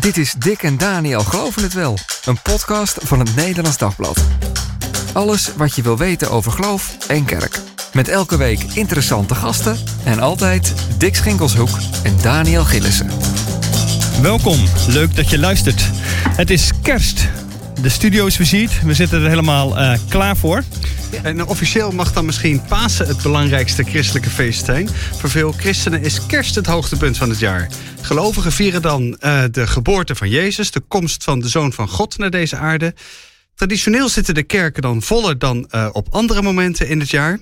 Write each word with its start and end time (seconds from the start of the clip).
Dit 0.00 0.16
is 0.16 0.34
Dick 0.38 0.62
en 0.62 0.76
Daniel 0.76 1.20
Geloven 1.20 1.62
het 1.62 1.72
Wel, 1.72 1.98
een 2.24 2.42
podcast 2.42 2.98
van 3.02 3.18
het 3.18 3.36
Nederlands 3.36 3.78
Dagblad. 3.78 4.24
Alles 5.12 5.50
wat 5.56 5.74
je 5.74 5.82
wil 5.82 5.96
weten 5.98 6.30
over 6.30 6.52
geloof 6.52 6.96
en 7.08 7.24
kerk. 7.24 7.60
Met 7.92 8.08
elke 8.08 8.36
week 8.36 8.62
interessante 8.74 9.34
gasten 9.34 9.76
en 10.04 10.20
altijd 10.20 10.74
Dick 10.98 11.16
Schinkelshoek 11.16 11.78
en 12.02 12.16
Daniel 12.22 12.64
Gillissen. 12.64 13.10
Welkom, 14.22 14.58
leuk 14.88 15.16
dat 15.16 15.30
je 15.30 15.38
luistert. 15.38 15.82
Het 16.36 16.50
is 16.50 16.70
kerst. 16.82 17.28
De 17.82 17.88
studio 17.88 18.26
is 18.26 18.36
visiet, 18.36 18.82
we 18.82 18.94
zitten 18.94 19.22
er 19.22 19.28
helemaal 19.28 19.80
uh, 19.80 19.92
klaar 20.08 20.36
voor. 20.36 20.62
En 21.22 21.46
officieel 21.46 21.92
mag 21.92 22.12
dan 22.12 22.24
misschien 22.24 22.62
Pasen 22.62 23.06
het 23.06 23.22
belangrijkste 23.22 23.82
christelijke 23.82 24.30
feest 24.30 24.64
zijn. 24.64 24.88
Voor 25.16 25.30
veel 25.30 25.52
christenen 25.52 26.02
is 26.02 26.26
kerst 26.26 26.54
het 26.54 26.66
hoogtepunt 26.66 27.16
van 27.16 27.28
het 27.28 27.38
jaar. 27.38 27.68
Gelovigen 28.00 28.52
vieren 28.52 28.82
dan 28.82 29.02
uh, 29.20 29.42
de 29.50 29.66
geboorte 29.66 30.14
van 30.14 30.28
Jezus, 30.28 30.70
de 30.70 30.82
komst 30.88 31.24
van 31.24 31.40
de 31.40 31.48
Zoon 31.48 31.72
van 31.72 31.88
God 31.88 32.18
naar 32.18 32.30
deze 32.30 32.56
aarde. 32.56 32.94
Traditioneel 33.60 34.08
zitten 34.08 34.34
de 34.34 34.42
kerken 34.42 34.82
dan 34.82 35.02
voller 35.02 35.38
dan 35.38 35.68
uh, 35.70 35.88
op 35.92 36.08
andere 36.10 36.42
momenten 36.42 36.88
in 36.88 37.00
het 37.00 37.10
jaar. 37.10 37.38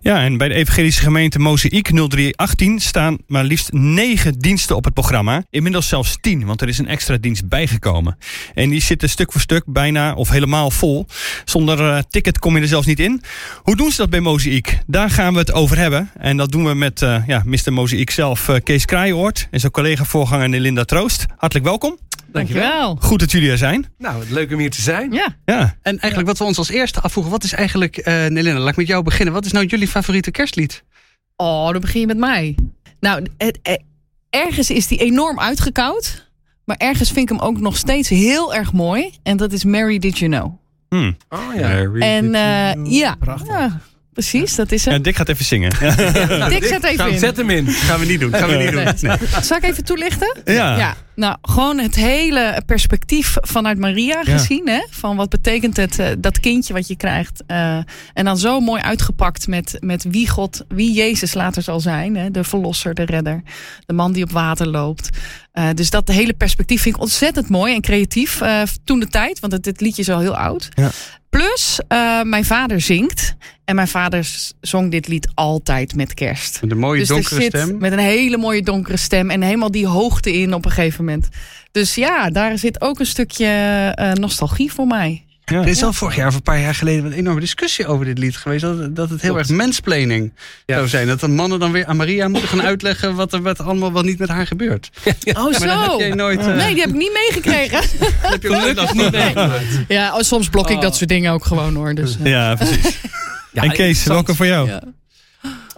Ja, 0.00 0.22
en 0.24 0.36
bij 0.36 0.48
de 0.48 0.54
evangelische 0.54 1.02
gemeente 1.02 1.38
Mozaïek 1.38 1.86
0318 1.86 2.80
staan 2.80 3.18
maar 3.26 3.44
liefst 3.44 3.72
negen 3.72 4.38
diensten 4.38 4.76
op 4.76 4.84
het 4.84 4.94
programma. 4.94 5.44
Inmiddels 5.50 5.88
zelfs 5.88 6.18
tien, 6.20 6.44
want 6.44 6.60
er 6.60 6.68
is 6.68 6.78
een 6.78 6.88
extra 6.88 7.16
dienst 7.16 7.48
bijgekomen. 7.48 8.18
En 8.54 8.70
die 8.70 8.80
zitten 8.80 9.08
stuk 9.08 9.32
voor 9.32 9.40
stuk 9.40 9.62
bijna 9.66 10.14
of 10.14 10.28
helemaal 10.28 10.70
vol. 10.70 11.06
Zonder 11.44 11.80
uh, 11.80 11.98
ticket 12.10 12.38
kom 12.38 12.56
je 12.56 12.62
er 12.62 12.68
zelfs 12.68 12.86
niet 12.86 13.00
in. 13.00 13.22
Hoe 13.62 13.76
doen 13.76 13.90
ze 13.90 13.96
dat 13.96 14.10
bij 14.10 14.20
Mozaïek? 14.20 14.78
Daar 14.86 15.10
gaan 15.10 15.32
we 15.32 15.38
het 15.38 15.52
over 15.52 15.78
hebben. 15.78 16.10
En 16.18 16.36
dat 16.36 16.52
doen 16.52 16.64
we 16.64 16.74
met 16.74 17.00
uh, 17.00 17.26
ja, 17.26 17.42
Mr. 17.44 17.72
Mozaïek 17.72 18.10
zelf, 18.10 18.50
Kees 18.62 18.84
Kraaienoord. 18.84 19.48
En 19.50 19.60
zijn 19.60 19.72
collega-voorganger 19.72 20.60
Linda 20.60 20.84
Troost. 20.84 21.26
Hartelijk 21.36 21.66
welkom. 21.66 22.05
Dankjewel. 22.36 22.96
Goed 23.00 23.20
dat 23.20 23.30
jullie 23.30 23.50
er 23.50 23.58
zijn. 23.58 23.86
Nou, 23.98 24.24
leuk 24.30 24.52
om 24.52 24.58
hier 24.58 24.70
te 24.70 24.82
zijn. 24.82 25.12
Ja. 25.12 25.36
ja. 25.44 25.76
En 25.82 25.98
eigenlijk 25.98 26.26
wat 26.26 26.38
we 26.38 26.44
ons 26.44 26.58
als 26.58 26.70
eerste 26.70 27.00
afvroegen, 27.00 27.32
wat 27.32 27.44
is 27.44 27.52
eigenlijk, 27.52 27.96
uh, 27.98 28.26
Nelina, 28.26 28.58
laat 28.58 28.68
ik 28.68 28.76
met 28.76 28.86
jou 28.86 29.02
beginnen. 29.02 29.34
Wat 29.34 29.44
is 29.44 29.52
nou 29.52 29.66
jullie 29.66 29.88
favoriete 29.88 30.30
kerstlied? 30.30 30.84
Oh, 31.36 31.70
dan 31.70 31.80
begin 31.80 32.00
je 32.00 32.06
met 32.06 32.16
mij. 32.16 32.56
Nou, 33.00 33.26
het, 33.36 33.58
het, 33.62 33.82
ergens 34.30 34.70
is 34.70 34.86
die 34.86 34.98
enorm 34.98 35.40
uitgekoud. 35.40 36.30
Maar 36.64 36.76
ergens 36.76 37.10
vind 37.10 37.30
ik 37.30 37.36
hem 37.36 37.46
ook 37.46 37.60
nog 37.60 37.76
steeds 37.76 38.08
heel 38.08 38.54
erg 38.54 38.72
mooi. 38.72 39.10
En 39.22 39.36
dat 39.36 39.52
is 39.52 39.64
Mary 39.64 39.98
Did 39.98 40.18
You 40.18 40.30
Know. 40.30 40.58
Hmm. 40.88 41.16
Oh 41.28 41.54
ja. 41.54 41.68
Mary 41.68 42.00
en 42.00 42.24
uh, 42.24 42.92
ja. 42.92 43.14
Prachtig. 43.14 43.48
Ja. 43.48 43.80
Precies, 44.16 44.54
dat 44.54 44.72
is 44.72 44.84
het. 44.84 44.94
Ja, 44.94 45.00
Dick 45.00 45.16
gaat 45.16 45.28
even 45.28 45.44
zingen. 45.44 45.72
Ja, 45.80 46.48
Dick 46.48 46.64
zet 46.74 46.84
even 46.84 46.98
Gaan, 46.98 47.10
in. 47.10 47.18
Zet 47.18 47.36
hem 47.36 47.50
in. 47.50 47.66
Gaan 47.68 48.00
we 48.00 48.06
niet 48.06 48.20
doen. 48.20 48.32
Gaan 48.34 48.48
we 48.48 48.54
niet 48.56 48.72
doen. 48.72 48.84
Nee. 48.84 49.18
Nee. 49.18 49.42
Zal 49.42 49.56
ik 49.56 49.62
even 49.64 49.84
toelichten? 49.84 50.36
Ja. 50.44 50.76
ja. 50.76 50.96
Nou, 51.14 51.36
gewoon 51.42 51.78
het 51.78 51.94
hele 51.94 52.62
perspectief 52.66 53.36
vanuit 53.40 53.78
Maria 53.78 54.22
Ja. 54.24 54.32
gezien. 54.38 54.68
Hè? 54.68 54.80
Van 54.90 55.16
wat 55.16 55.28
betekent 55.28 55.76
het, 55.76 55.98
uh, 55.98 56.06
dat 56.18 56.40
kindje 56.40 56.72
wat 56.72 56.88
je 56.88 56.96
krijgt. 56.96 57.42
Uh, 57.46 57.76
en 58.12 58.24
dan 58.24 58.38
zo 58.38 58.60
mooi 58.60 58.82
uitgepakt 58.82 59.46
met, 59.46 59.76
met 59.80 60.04
wie 60.08 60.28
God, 60.28 60.64
wie 60.68 60.92
Jezus 60.92 61.34
later 61.34 61.62
zal 61.62 61.80
zijn. 61.80 62.16
Hè? 62.16 62.30
De 62.30 62.44
verlosser, 62.44 62.94
de 62.94 63.04
redder. 63.04 63.42
De 63.86 63.92
man 63.92 64.12
die 64.12 64.24
op 64.24 64.30
water 64.30 64.66
loopt. 64.66 65.08
Uh, 65.54 65.68
dus 65.74 65.90
dat 65.90 66.08
hele 66.08 66.32
perspectief 66.32 66.82
vind 66.82 66.94
ik 66.94 67.00
ontzettend 67.00 67.48
mooi 67.48 67.74
en 67.74 67.80
creatief. 67.80 68.40
Uh, 68.40 68.62
toen 68.84 69.00
de 69.00 69.08
tijd, 69.08 69.40
want 69.40 69.52
het, 69.52 69.64
dit 69.64 69.80
liedje 69.80 70.02
is 70.02 70.08
al 70.10 70.20
heel 70.20 70.36
oud. 70.36 70.68
Plus, 71.36 71.80
uh, 71.88 72.22
mijn 72.22 72.44
vader 72.44 72.80
zingt. 72.80 73.34
En 73.64 73.74
mijn 73.74 73.88
vader 73.88 74.28
zong 74.60 74.90
dit 74.90 75.08
lied 75.08 75.28
altijd 75.34 75.94
met 75.94 76.14
kerst. 76.14 76.60
Met 76.60 76.70
een 76.70 76.78
mooie 76.78 76.98
dus 76.98 77.08
donkere 77.08 77.40
zit 77.40 77.56
stem. 77.56 77.78
Met 77.78 77.92
een 77.92 77.98
hele 77.98 78.36
mooie 78.36 78.62
donkere 78.62 78.96
stem. 78.96 79.30
En 79.30 79.42
helemaal 79.42 79.70
die 79.70 79.86
hoogte 79.86 80.32
in 80.32 80.54
op 80.54 80.64
een 80.64 80.70
gegeven 80.70 81.04
moment. 81.04 81.28
Dus 81.72 81.94
ja, 81.94 82.30
daar 82.30 82.58
zit 82.58 82.80
ook 82.80 82.98
een 83.00 83.06
stukje 83.06 83.46
uh, 84.00 84.12
nostalgie 84.12 84.72
voor 84.72 84.86
mij. 84.86 85.25
Ja. 85.52 85.60
Er 85.60 85.68
is 85.68 85.82
al 85.82 85.92
vorig 85.92 86.16
jaar 86.16 86.28
of 86.28 86.34
een 86.34 86.42
paar 86.42 86.60
jaar 86.60 86.74
geleden 86.74 87.04
een 87.04 87.12
enorme 87.12 87.40
discussie 87.40 87.86
over 87.86 88.04
dit 88.04 88.18
lied 88.18 88.36
geweest. 88.36 88.62
Dat, 88.62 88.96
dat 88.96 89.10
het 89.10 89.20
heel 89.20 89.32
Klopt. 89.32 89.48
erg 89.48 89.58
mensplaning 89.58 90.32
ja. 90.64 90.74
zou 90.74 90.88
zijn. 90.88 91.06
Dat 91.06 91.20
de 91.20 91.28
mannen 91.28 91.58
dan 91.58 91.72
weer 91.72 91.86
aan 91.86 91.96
Maria 91.96 92.28
moeten 92.28 92.48
gaan 92.48 92.62
uitleggen 92.62 93.14
wat 93.14 93.32
er 93.32 93.42
wat 93.42 93.60
allemaal 93.60 93.92
wel 93.92 94.02
niet 94.02 94.18
met 94.18 94.28
haar 94.28 94.46
gebeurt. 94.46 94.90
Ja. 95.20 95.44
Oh, 95.46 95.52
zo. 95.52 96.14
Nooit, 96.14 96.40
uh... 96.40 96.54
Nee, 96.54 96.72
die 96.72 96.80
heb 96.80 96.90
ik 96.90 96.96
niet 96.96 97.12
meegekregen. 97.12 97.78
heb 98.32 98.42
je 98.42 98.48
gelukkig 98.48 98.94
niet 98.94 99.10
meegemaakt. 99.10 99.64
Ja, 99.88 100.14
oh, 100.14 100.20
soms 100.20 100.48
blok 100.48 100.70
ik 100.70 100.80
dat 100.80 100.96
soort 100.96 101.08
dingen 101.08 101.32
ook 101.32 101.44
gewoon 101.44 101.74
hoor. 101.74 101.94
Dus, 101.94 102.16
uh. 102.18 102.26
Ja, 102.26 102.54
precies. 102.54 102.98
en 103.52 103.72
Kees, 103.72 104.04
welke 104.04 104.34
voor 104.34 104.46
jou? 104.46 104.68
Ja. 104.68 104.82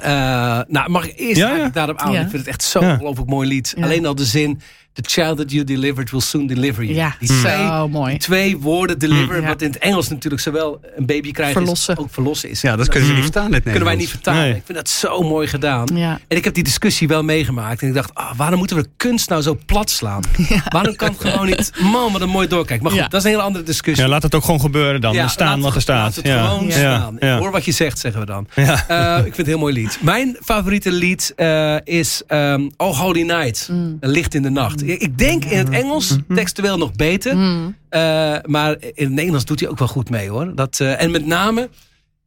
Uh, 0.01 0.65
nou, 0.69 0.91
mag 0.91 1.09
ik 1.09 1.19
eerst 1.19 1.41
ja, 1.41 1.57
ja. 1.57 1.69
daarop 1.69 1.99
aan? 1.99 2.15
Ik 2.15 2.21
vind 2.21 2.33
het 2.33 2.47
echt 2.47 2.63
zo'n 2.63 2.85
ja. 2.85 2.93
ongelooflijk 2.93 3.31
mooi 3.31 3.49
lied. 3.49 3.75
Alleen 3.81 4.07
al 4.07 4.15
de 4.15 4.25
zin... 4.25 4.61
The 4.99 5.11
child 5.11 5.37
that 5.37 5.51
you 5.53 5.65
delivered 5.65 6.11
will 6.11 6.21
soon 6.21 6.47
deliver 6.47 6.85
you. 6.85 6.97
Ja, 6.97 7.17
die 7.19 7.29
twee, 7.29 7.67
zo 7.67 7.89
mooi. 7.89 8.11
Die 8.11 8.19
twee 8.19 8.59
woorden 8.59 8.99
deliver, 8.99 9.41
mm. 9.41 9.47
wat 9.47 9.63
in 9.63 9.69
het 9.69 9.79
Engels 9.79 10.09
natuurlijk 10.09 10.43
zowel 10.43 10.81
een 10.97 11.07
baby 11.07 11.31
krijgt 11.31 11.53
verlossen. 11.53 11.95
Is, 11.95 12.01
ook 12.01 12.09
verlossen 12.11 12.51
is. 12.51 12.61
Ja, 12.61 12.77
dat 12.77 12.89
kunnen 12.89 13.09
ze 13.09 13.15
niet 13.15 13.23
vertalen. 13.23 13.53
Het 13.53 13.63
kunnen 13.63 13.85
wij 13.85 13.97
niet 13.97 14.09
vertalen. 14.09 14.41
Nee. 14.41 14.55
Ik 14.55 14.63
vind 14.65 14.79
dat 14.79 14.89
zo 14.89 15.23
mooi 15.23 15.47
gedaan. 15.47 15.89
Ja. 15.95 16.21
En 16.29 16.37
ik 16.37 16.45
heb 16.45 16.55
die 16.55 16.63
discussie 16.65 17.09
wel 17.09 17.23
meegemaakt. 17.23 17.83
En 17.83 17.89
ik 17.89 17.95
dacht, 17.95 18.11
oh, 18.15 18.31
waarom 18.37 18.59
moeten 18.59 18.77
we 18.77 18.87
kunst 18.97 19.29
nou 19.29 19.43
zo 19.43 19.59
plat 19.67 19.91
slaan? 19.91 20.23
Ja. 20.49 20.63
Waarom 20.69 20.97
kan 20.97 21.09
het 21.09 21.21
gewoon 21.21 21.47
niet... 21.47 21.73
Man, 21.81 22.13
wat 22.13 22.21
een 22.21 22.29
mooi 22.29 22.49
doorkijk. 22.49 22.83
Maar 22.83 22.91
goed, 22.91 23.01
ja. 23.01 23.09
dat 23.09 23.21
is 23.21 23.25
een 23.25 23.31
hele 23.31 23.43
andere 23.43 23.65
discussie. 23.65 24.05
Ja, 24.05 24.11
laat 24.11 24.23
het 24.23 24.35
ook 24.35 24.45
gewoon 24.45 24.61
gebeuren 24.61 25.01
dan. 25.01 25.17
er 25.17 25.31
staan 25.31 25.61
wat 25.61 25.81
staat. 25.81 25.97
Laat 25.97 26.15
het 26.15 26.29
gewoon 26.29 26.71
staan. 26.71 27.19
Hoor 27.39 27.51
wat 27.51 27.65
je 27.65 27.73
zegt, 27.73 27.99
zeggen 27.99 28.21
we 28.21 28.27
dan. 28.27 28.47
Uh, 28.57 29.17
ik 29.17 29.23
vind 29.23 29.37
het 29.37 29.39
een 29.39 29.45
heel 29.47 29.59
mooi 29.59 29.75
lied. 29.75 29.99
Mijn 30.01 30.37
favoriete 30.43 30.93
lied 30.93 31.33
uh, 31.37 31.77
is 31.85 32.23
um, 32.29 32.71
Oh 32.77 32.99
Holy 32.99 33.23
Night. 33.23 33.69
Mm. 33.71 33.97
Licht 34.01 34.35
in 34.35 34.43
de 34.43 34.51
nacht. 34.51 34.83
Ik 34.93 35.19
denk 35.19 35.45
in 35.45 35.59
het 35.59 35.71
Engels 35.71 36.17
textueel 36.35 36.79
nog 36.79 36.93
beter. 36.93 37.37
Mm. 37.37 37.77
Uh, 37.91 38.37
maar 38.45 38.77
in 38.81 39.05
het 39.05 39.13
Nederlands 39.13 39.45
doet 39.45 39.61
hij 39.61 39.69
ook 39.69 39.79
wel 39.79 39.89
goed 39.89 40.11
mee 40.11 40.29
hoor. 40.29 40.55
Dat, 40.55 40.79
uh, 40.79 41.03
en 41.03 41.11
met 41.11 41.27
name. 41.27 41.69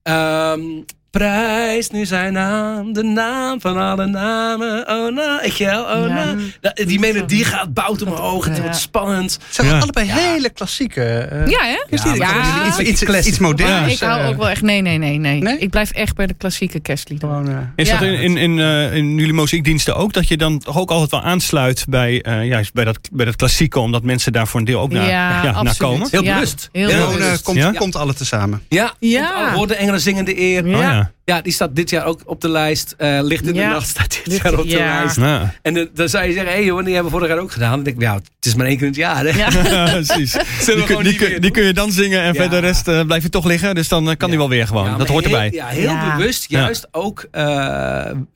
Um, 0.04 0.86
Prijs 1.12 1.90
nu 1.90 2.06
zijn 2.06 2.34
naam, 2.34 2.94
de 2.94 3.04
naam 3.04 3.62
van 3.62 3.78
alle 3.78 4.06
namen. 4.06 4.90
Oh 4.90 5.16
na, 5.16 5.42
ik 5.42 5.54
jou, 5.54 6.00
oh 6.00 6.08
ja. 6.08 6.36
na. 6.62 6.74
Die 6.86 7.00
melodie 7.00 7.46
gaat 7.46 7.74
bouwt 7.74 8.02
omhoog, 8.02 8.46
het 8.46 8.62
wordt 8.62 8.76
spannend. 8.76 9.34
Het 9.34 9.56
zijn 9.56 9.68
ja. 9.68 9.80
allebei 9.80 10.08
ja. 10.08 10.16
hele 10.16 10.50
klassieke. 10.50 11.30
Uh, 11.34 11.48
ja, 11.48 11.64
hè? 11.64 11.84
Is 11.90 12.02
die, 12.02 12.16
ja. 12.16 12.68
Iets, 12.68 12.80
iets, 12.80 13.04
iets, 13.04 13.28
iets 13.28 13.40
moderns. 13.40 13.94
ik 13.94 14.00
hou 14.00 14.26
ook 14.26 14.38
wel 14.38 14.50
echt, 14.50 14.62
nee, 14.62 14.82
nee, 14.82 14.98
nee, 14.98 15.18
nee. 15.18 15.42
nee? 15.42 15.58
Ik 15.58 15.70
blijf 15.70 15.92
echt 15.92 16.16
bij 16.16 16.28
de 16.28 16.34
klassieke 16.34 16.80
kerstlieden. 16.80 17.30
Gewoon, 17.30 17.50
uh, 17.50 17.58
is 17.76 17.90
dat 17.90 18.02
in, 18.02 18.14
in, 18.14 18.38
in, 18.38 18.58
uh, 18.58 18.96
in 18.96 19.18
jullie 19.18 19.34
muziekdiensten 19.34 19.96
ook? 19.96 20.14
Dat 20.14 20.28
je 20.28 20.38
dan 20.38 20.60
toch 20.60 20.78
ook 20.78 20.92
altijd 20.92 21.12
wel 21.12 21.22
aansluit 21.22 21.86
bij, 21.90 22.24
juist 22.44 22.74
bij, 22.74 22.86
dat, 22.86 23.00
bij 23.12 23.26
dat 23.26 23.36
klassieke, 23.36 23.80
omdat 23.80 24.04
mensen 24.04 24.34
daar 24.34 24.48
voor 24.48 24.60
een 24.60 24.66
deel 24.66 24.80
ook 24.80 24.92
naar, 24.92 25.08
ja, 25.08 25.62
naar 25.62 25.78
komen? 25.78 26.08
Heel 26.12 26.24
bewust. 26.24 26.70
Heel 26.72 26.88
bewust. 26.88 27.42
Komt, 27.42 27.78
komt 27.78 27.96
alle 27.96 28.14
tezamen. 28.14 28.62
Ja, 28.70 28.94
ja. 29.00 29.54
Hoor 29.54 29.68
de 29.68 29.76
engelen 29.76 30.02
zingen 30.02 30.26
de 30.26 30.40
eer. 30.40 31.00
Ja. 31.02 31.12
Ja, 31.36 31.42
die 31.42 31.54
staat 31.54 31.76
dit 31.76 31.90
jaar 31.90 32.06
ook 32.06 32.22
op 32.26 32.42
de 32.42 32.50
lijst. 32.50 32.96
Uh, 32.98 33.20
Licht 33.22 33.48
in 33.48 33.54
ja. 33.54 33.68
de 33.68 33.74
nacht 33.74 33.88
staat 33.88 34.22
dit 34.24 34.42
jaar 34.42 34.60
op 34.60 34.64
de 34.64 34.70
ja. 34.70 35.00
lijst. 35.00 35.16
Ja. 35.16 35.54
En 35.62 35.74
de, 35.74 35.90
dan 35.94 36.10
zou 36.10 36.26
je 36.26 36.34
zeggen, 36.34 36.52
hé 36.52 36.58
hey, 36.58 36.66
joh, 36.66 36.84
die 36.84 36.94
hebben 36.94 37.12
we 37.12 37.18
vorig 37.18 37.34
jaar 37.34 37.44
ook 37.44 37.52
gedaan. 37.52 37.72
Dan 37.72 37.84
denk 37.84 37.96
ik, 37.96 38.02
ja, 38.02 38.14
het 38.14 38.46
is 38.46 38.56
maar 38.56 38.66
één 38.66 38.78
keer 38.78 38.86
in 38.86 38.92
het 38.92 39.02
jaar. 39.02 39.26
Hè? 39.26 39.38
Ja, 39.38 39.92
precies. 40.02 40.32
die, 40.66 40.84
kun, 40.84 41.04
die, 41.04 41.16
kun, 41.16 41.42
die 41.42 41.52
kun 41.52 41.64
je 41.64 41.74
dan 41.74 41.92
zingen 41.92 42.22
en 42.22 42.36
verder 42.36 42.62
de 42.62 42.68
rest 42.68 42.88
uh, 42.88 43.02
blijf 43.06 43.24
je 43.24 43.30
toch 43.30 43.46
liggen. 43.46 43.76
Dus 43.76 43.88
dan 43.88 44.10
uh, 44.10 44.16
kan 44.18 44.30
die 44.30 44.38
wel 44.38 44.50
weer 44.50 44.68
gewoon. 44.68 44.98
dat 44.98 45.08
hoort 45.08 45.26
erbij. 45.26 45.48
Heel, 45.48 45.54
ja, 45.54 45.68
heel 45.68 46.16
bewust. 46.18 46.50
Juist 46.50 46.88
ook 46.92 47.28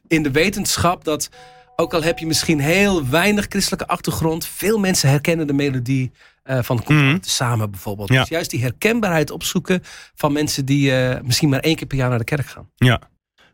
in 0.07 0.23
de 0.23 0.31
wetenschap 0.31 1.03
dat... 1.03 1.29
Ook 1.77 1.93
al 1.93 2.03
heb 2.03 2.19
je 2.19 2.25
misschien 2.25 2.59
heel 2.59 3.09
weinig 3.09 3.45
christelijke 3.49 3.87
achtergrond... 3.87 4.47
veel 4.55 4.77
mensen 4.77 5.09
herkennen 5.09 5.47
de 5.47 5.53
melodie 5.53 6.11
uh, 6.45 6.59
van 6.61 6.83
Komt 6.83 7.01
mm. 7.01 7.17
samen 7.21 7.71
bijvoorbeeld. 7.71 8.09
Ja. 8.09 8.19
Dus 8.19 8.29
juist 8.29 8.49
die 8.49 8.61
herkenbaarheid 8.61 9.31
opzoeken 9.31 9.83
van 10.15 10.33
mensen 10.33 10.65
die 10.65 10.91
uh, 10.91 11.15
misschien 11.23 11.49
maar 11.49 11.59
één 11.59 11.75
keer 11.75 11.87
per 11.87 11.97
jaar 11.97 12.09
naar 12.09 12.17
de 12.17 12.23
kerk 12.23 12.47
gaan. 12.47 12.69
Ja. 12.75 13.01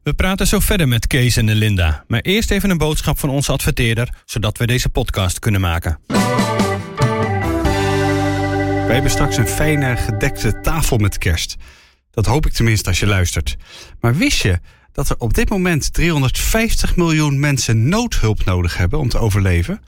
We 0.03 0.13
praten 0.13 0.47
zo 0.47 0.59
verder 0.59 0.88
met 0.88 1.07
Kees 1.07 1.38
en 1.38 1.53
Linda. 1.53 2.03
Maar 2.07 2.19
eerst 2.19 2.51
even 2.51 2.69
een 2.69 2.78
boodschap 2.78 3.19
van 3.19 3.30
onze 3.30 3.51
adverteerder, 3.51 4.09
zodat 4.25 4.57
we 4.57 4.68
deze 4.68 4.90
podcast 4.90 5.40
kunnen 5.40 5.62
maken. 5.62 6.00
Wij 8.86 9.00
hebben 9.00 9.12
straks 9.12 9.38
een 9.38 9.48
fijne 9.48 9.98
gedekte 9.98 10.60
tafel 10.62 10.98
met 10.98 11.18
kerst. 11.18 11.56
Dat 12.12 12.25
hoop 12.25 12.45
ik 12.45 12.51
tenminste 12.51 12.89
als 12.89 13.00
je 13.00 13.07
luistert. 13.07 13.57
Maar 14.00 14.16
wist 14.16 14.42
je 14.42 14.60
dat 14.92 15.10
er 15.10 15.16
op 15.18 15.33
dit 15.33 15.50
moment 15.50 15.94
350 15.94 16.95
miljoen 16.95 17.39
mensen 17.39 17.89
noodhulp 17.89 18.45
nodig 18.45 18.77
hebben 18.77 19.00
om 19.00 19.10
te 19.10 19.18
overleven? 19.18 19.81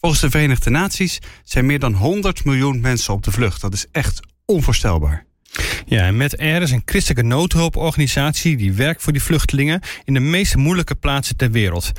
Volgens 0.00 0.20
de 0.20 0.30
Verenigde 0.30 0.70
Naties 0.70 1.18
zijn 1.44 1.66
meer 1.66 1.78
dan 1.78 1.92
100 1.92 2.44
miljoen 2.44 2.80
mensen 2.80 3.14
op 3.14 3.22
de 3.22 3.30
vlucht. 3.30 3.60
Dat 3.60 3.72
is 3.74 3.86
echt 3.92 4.20
onvoorstelbaar. 4.44 5.24
Ja, 5.86 6.02
en 6.02 6.16
met 6.16 6.38
Air 6.38 6.62
is 6.62 6.70
een 6.70 6.82
christelijke 6.84 7.28
noodhulporganisatie 7.28 8.56
die 8.56 8.72
werkt 8.72 9.02
voor 9.02 9.12
die 9.12 9.22
vluchtelingen 9.22 9.80
in 10.04 10.14
de 10.14 10.20
meest 10.20 10.56
moeilijke 10.56 10.94
plaatsen 10.94 11.36
ter 11.36 11.50
wereld. 11.50 11.92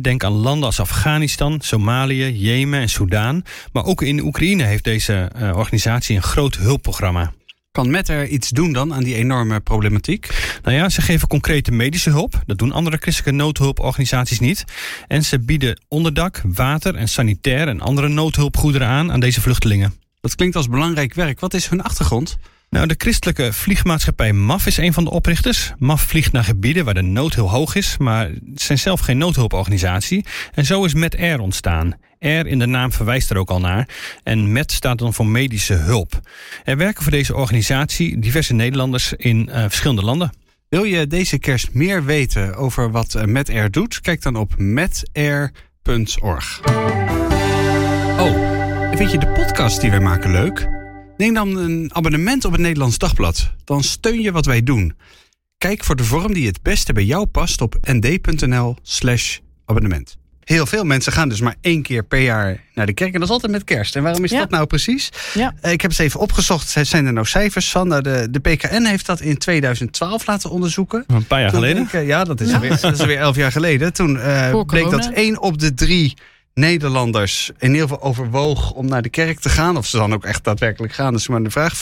Denk 0.00 0.24
aan 0.24 0.32
landen 0.32 0.66
als 0.66 0.80
Afghanistan, 0.80 1.60
Somalië, 1.60 2.30
Jemen 2.30 2.80
en 2.80 2.88
Soudaan. 2.88 3.42
Maar 3.72 3.84
ook 3.84 4.02
in 4.02 4.20
Oekraïne 4.20 4.62
heeft 4.62 4.84
deze 4.84 5.30
organisatie 5.54 6.16
een 6.16 6.22
groot 6.22 6.56
hulpprogramma. 6.56 7.32
Kan 7.72 7.90
Met 7.90 8.08
er 8.08 8.26
iets 8.26 8.48
doen 8.48 8.72
dan 8.72 8.94
aan 8.94 9.02
die 9.02 9.14
enorme 9.14 9.60
problematiek? 9.60 10.28
Nou 10.62 10.76
ja, 10.76 10.88
ze 10.88 11.02
geven 11.02 11.28
concrete 11.28 11.70
medische 11.70 12.10
hulp. 12.10 12.42
Dat 12.46 12.58
doen 12.58 12.72
andere 12.72 12.96
christelijke 12.96 13.42
noodhulporganisaties 13.42 14.40
niet. 14.40 14.64
En 15.06 15.24
ze 15.24 15.38
bieden 15.38 15.80
onderdak, 15.88 16.42
water 16.44 16.94
en 16.94 17.08
sanitair 17.08 17.68
en 17.68 17.80
andere 17.80 18.08
noodhulpgoederen 18.08 18.88
aan 18.88 19.12
aan 19.12 19.20
deze 19.20 19.40
vluchtelingen. 19.40 19.94
Dat 20.20 20.34
klinkt 20.34 20.56
als 20.56 20.68
belangrijk 20.68 21.14
werk. 21.14 21.40
Wat 21.40 21.54
is 21.54 21.68
hun 21.68 21.82
achtergrond? 21.82 22.38
Nou, 22.70 22.86
de 22.86 22.94
christelijke 22.98 23.52
vliegmaatschappij 23.52 24.32
MAF 24.32 24.66
is 24.66 24.76
een 24.76 24.92
van 24.92 25.04
de 25.04 25.10
oprichters. 25.10 25.72
MAF 25.78 26.02
vliegt 26.02 26.32
naar 26.32 26.44
gebieden 26.44 26.84
waar 26.84 26.94
de 26.94 27.02
nood 27.02 27.34
heel 27.34 27.50
hoog 27.50 27.74
is, 27.74 27.96
maar 27.98 28.30
zijn 28.54 28.78
zelf 28.78 29.00
geen 29.00 29.18
noodhulporganisatie. 29.18 30.24
En 30.54 30.64
zo 30.64 30.84
is 30.84 30.94
Met 30.94 31.16
Air 31.16 31.40
ontstaan. 31.40 31.94
Air 32.20 32.46
in 32.46 32.58
de 32.58 32.66
naam 32.66 32.92
verwijst 32.92 33.30
er 33.30 33.36
ook 33.36 33.50
al 33.50 33.60
naar. 33.60 33.88
En 34.22 34.52
Met 34.52 34.72
staat 34.72 34.98
dan 34.98 35.14
voor 35.14 35.26
medische 35.26 35.74
hulp. 35.74 36.20
Er 36.64 36.76
werken 36.76 37.02
voor 37.02 37.12
deze 37.12 37.34
organisatie 37.34 38.18
diverse 38.18 38.54
Nederlanders 38.54 39.12
in 39.12 39.48
uh, 39.48 39.60
verschillende 39.60 40.02
landen. 40.02 40.32
Wil 40.68 40.84
je 40.84 41.06
deze 41.06 41.38
kerst 41.38 41.72
meer 41.72 42.04
weten 42.04 42.54
over 42.54 42.90
wat 42.90 43.14
uh, 43.14 43.24
Met 43.24 43.50
Air 43.50 43.70
doet? 43.70 44.00
Kijk 44.00 44.22
dan 44.22 44.36
op 44.36 44.58
metair.org. 44.58 46.60
Oh, 48.18 48.96
vind 48.96 49.10
je 49.10 49.18
de 49.18 49.32
podcast 49.34 49.80
die 49.80 49.90
wij 49.90 50.00
maken 50.00 50.30
leuk? 50.30 50.68
Neem 51.16 51.34
dan 51.34 51.56
een 51.56 51.90
abonnement 51.94 52.44
op 52.44 52.52
het 52.52 52.60
Nederlands 52.60 52.98
Dagblad. 52.98 53.52
Dan 53.64 53.82
steun 53.82 54.20
je 54.20 54.32
wat 54.32 54.46
wij 54.46 54.62
doen. 54.62 54.96
Kijk 55.58 55.84
voor 55.84 55.96
de 55.96 56.04
vorm 56.04 56.34
die 56.34 56.46
het 56.46 56.62
beste 56.62 56.92
bij 56.92 57.04
jou 57.04 57.26
past 57.26 57.60
op 57.60 57.76
nd.nl/slash 57.80 59.38
abonnement. 59.64 60.18
Heel 60.48 60.66
veel 60.66 60.84
mensen 60.84 61.12
gaan 61.12 61.28
dus 61.28 61.40
maar 61.40 61.54
één 61.60 61.82
keer 61.82 62.02
per 62.04 62.20
jaar 62.20 62.60
naar 62.74 62.86
de 62.86 62.92
kerk. 62.92 63.12
En 63.12 63.18
dat 63.20 63.28
is 63.28 63.34
altijd 63.34 63.52
met 63.52 63.64
kerst. 63.64 63.96
En 63.96 64.02
waarom 64.02 64.24
is 64.24 64.30
Ja. 64.30 64.38
dat 64.38 64.50
nou 64.50 64.66
precies? 64.66 65.08
Ja. 65.34 65.54
Eh, 65.60 65.72
Ik 65.72 65.80
heb 65.80 65.90
het 65.90 66.00
even 66.00 66.20
opgezocht. 66.20 66.76
Zijn 66.82 67.06
er 67.06 67.12
nou 67.12 67.26
cijfers 67.26 67.70
van? 67.70 67.88
Nou, 67.88 68.02
de, 68.02 68.28
de 68.30 68.38
PKN 68.38 68.84
heeft 68.84 69.06
dat 69.06 69.20
in 69.20 69.38
2012 69.38 70.26
laten 70.26 70.50
onderzoeken. 70.50 71.04
Een 71.06 71.26
paar 71.26 71.40
jaar 71.40 71.50
Toen 71.50 71.60
geleden. 71.60 71.88
eh, 71.92 72.06
ja, 72.06 72.24
dat 72.24 72.40
is, 72.40 72.48
Ja. 72.48 72.54
Alweer, 72.54 72.80
dat 72.80 72.92
is 72.92 73.00
alweer 73.00 73.18
elf 73.18 73.36
jaar 73.36 73.52
geleden. 73.52 73.92
Toen 73.92 74.20
eh, 74.20 74.62
bleek 74.66 74.90
dat 74.90 75.10
één 75.14 75.40
op 75.40 75.58
de 75.58 75.74
drie 75.74 76.14
Nederlanders 76.58 77.50
in 77.58 77.70
ieder 77.70 77.88
geval 77.88 78.02
overwoog 78.02 78.72
om 78.72 78.86
naar 78.86 79.02
de 79.02 79.08
kerk 79.08 79.40
te 79.40 79.48
gaan. 79.48 79.76
Of 79.76 79.86
ze 79.86 79.96
dan 79.96 80.14
ook 80.14 80.24
echt 80.24 80.44
daadwerkelijk 80.44 80.92
gaan. 80.92 81.12
Dat 81.12 81.20
is 81.20 81.28
maar 81.28 81.42
de 81.42 81.50
vraag. 81.50 81.74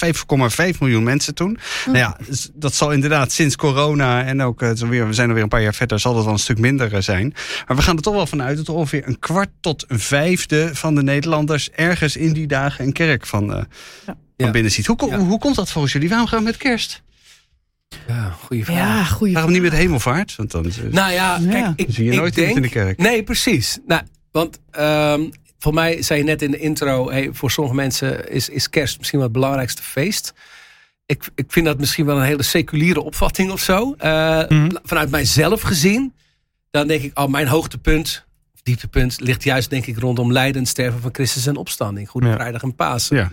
5,5 0.73 0.79
miljoen 0.81 1.03
mensen 1.03 1.35
toen. 1.35 1.59
Nou 1.87 1.99
ja, 1.99 2.17
dus 2.29 2.51
dat 2.55 2.75
zal 2.75 2.93
inderdaad 2.93 3.33
sinds 3.33 3.57
corona 3.57 4.25
en 4.25 4.43
ook 4.43 4.63
eh, 4.63 4.71
we 4.71 5.07
zijn 5.13 5.29
alweer 5.29 5.43
een 5.43 5.49
paar 5.49 5.63
jaar 5.63 5.75
verder, 5.75 6.01
zal 6.01 6.15
dat 6.15 6.25
wel 6.25 6.33
een 6.33 6.39
stuk 6.39 6.59
minder 6.59 6.95
eh, 6.95 7.01
zijn. 7.01 7.35
Maar 7.67 7.77
we 7.77 7.83
gaan 7.83 7.97
er 7.97 8.03
toch 8.03 8.15
wel 8.15 8.27
vanuit 8.27 8.57
dat 8.57 8.69
ongeveer 8.69 9.07
een 9.07 9.19
kwart 9.19 9.51
tot 9.61 9.85
een 9.89 10.01
vijfde 10.01 10.71
van 10.75 10.95
de 10.95 11.03
Nederlanders 11.03 11.71
ergens 11.71 12.17
in 12.17 12.33
die 12.33 12.47
dagen 12.47 12.85
een 12.85 12.93
kerk 12.93 13.27
van, 13.27 13.53
eh, 13.53 13.63
van 14.05 14.15
Ja. 14.37 14.51
binnen 14.51 14.73
ziet. 14.73 14.87
Hoe, 14.87 14.97
Ja. 15.09 15.19
hoe 15.19 15.39
komt 15.39 15.57
dat 15.57 15.71
volgens 15.71 15.93
jullie? 15.93 16.09
Waarom 16.09 16.27
gaan 16.29 16.39
we 16.39 16.45
met 16.45 16.57
kerst? 16.57 17.03
Ja, 18.09 18.31
goede 18.31 18.65
vraag. 18.65 18.77
Ja, 18.77 19.05
goeie 19.05 19.33
Waarom 19.33 19.53
niet 19.53 19.63
met 19.63 19.73
hemelvaart? 19.73 20.37
Want 20.37 20.51
dan 20.51 20.73
Nou 20.91 21.13
ja, 21.13 21.39
Ja. 21.41 21.51
kijk, 21.51 21.73
ik, 21.77 21.87
zie 21.91 22.05
je 22.05 22.11
ik 22.11 22.17
nooit 22.19 22.35
denk, 22.35 22.49
iemand 22.49 22.65
in 22.67 22.73
de 22.73 22.79
kerk. 22.85 22.99
Nee, 22.99 23.23
precies. 23.23 23.79
Nou, 23.87 24.03
want 24.37 24.59
ehm 24.71 25.29
voor 25.59 25.75
mij 25.75 26.03
zei 26.03 26.19
je 26.19 26.25
net 26.25 26.43
in 26.43 26.51
de 26.51 26.59
intro, 26.59 27.11
hey, 27.11 27.29
voor 27.33 27.51
sommige 27.51 27.77
mensen 27.77 28.31
is, 28.31 28.49
is 28.49 28.71
kerst 28.71 28.97
misschien 28.99 29.19
wel 29.19 29.29
het 29.29 29.37
belangrijkste 29.37 29.83
feest. 29.83 30.33
Ik, 31.07 31.29
ik 31.35 31.45
vind 31.49 31.67
dat 31.67 31.79
misschien 31.79 32.07
wel 32.07 32.17
een 32.17 32.23
hele 32.25 32.43
seculiere 32.43 33.03
opvatting 33.03 33.51
of 33.51 33.61
zo. 33.61 33.95
Eh, 33.99 34.43
Mhm. 34.49 34.71
Vanuit 34.83 35.11
mijzelf 35.11 35.61
gezien, 35.61 36.15
dan 36.71 36.87
denk 36.87 37.03
ik, 37.03 37.19
oh, 37.19 37.27
mijn 37.29 37.47
hoogtepunt, 37.47 38.25
of 38.55 38.61
dieptepunt, 38.63 39.21
ligt 39.21 39.43
juist 39.45 39.71
denk 39.71 39.87
ik 39.87 39.99
rondom 39.99 40.33
lijden, 40.33 40.67
sterven 40.67 41.01
van 41.01 41.11
Christus 41.15 41.47
en 41.47 41.57
opstanding. 41.57 42.09
Goede 42.09 42.27
Ja. 42.27 42.35
Vrijdag 42.35 42.63
en 42.63 42.75
Pasen. 42.75 43.17
Ja. 43.17 43.33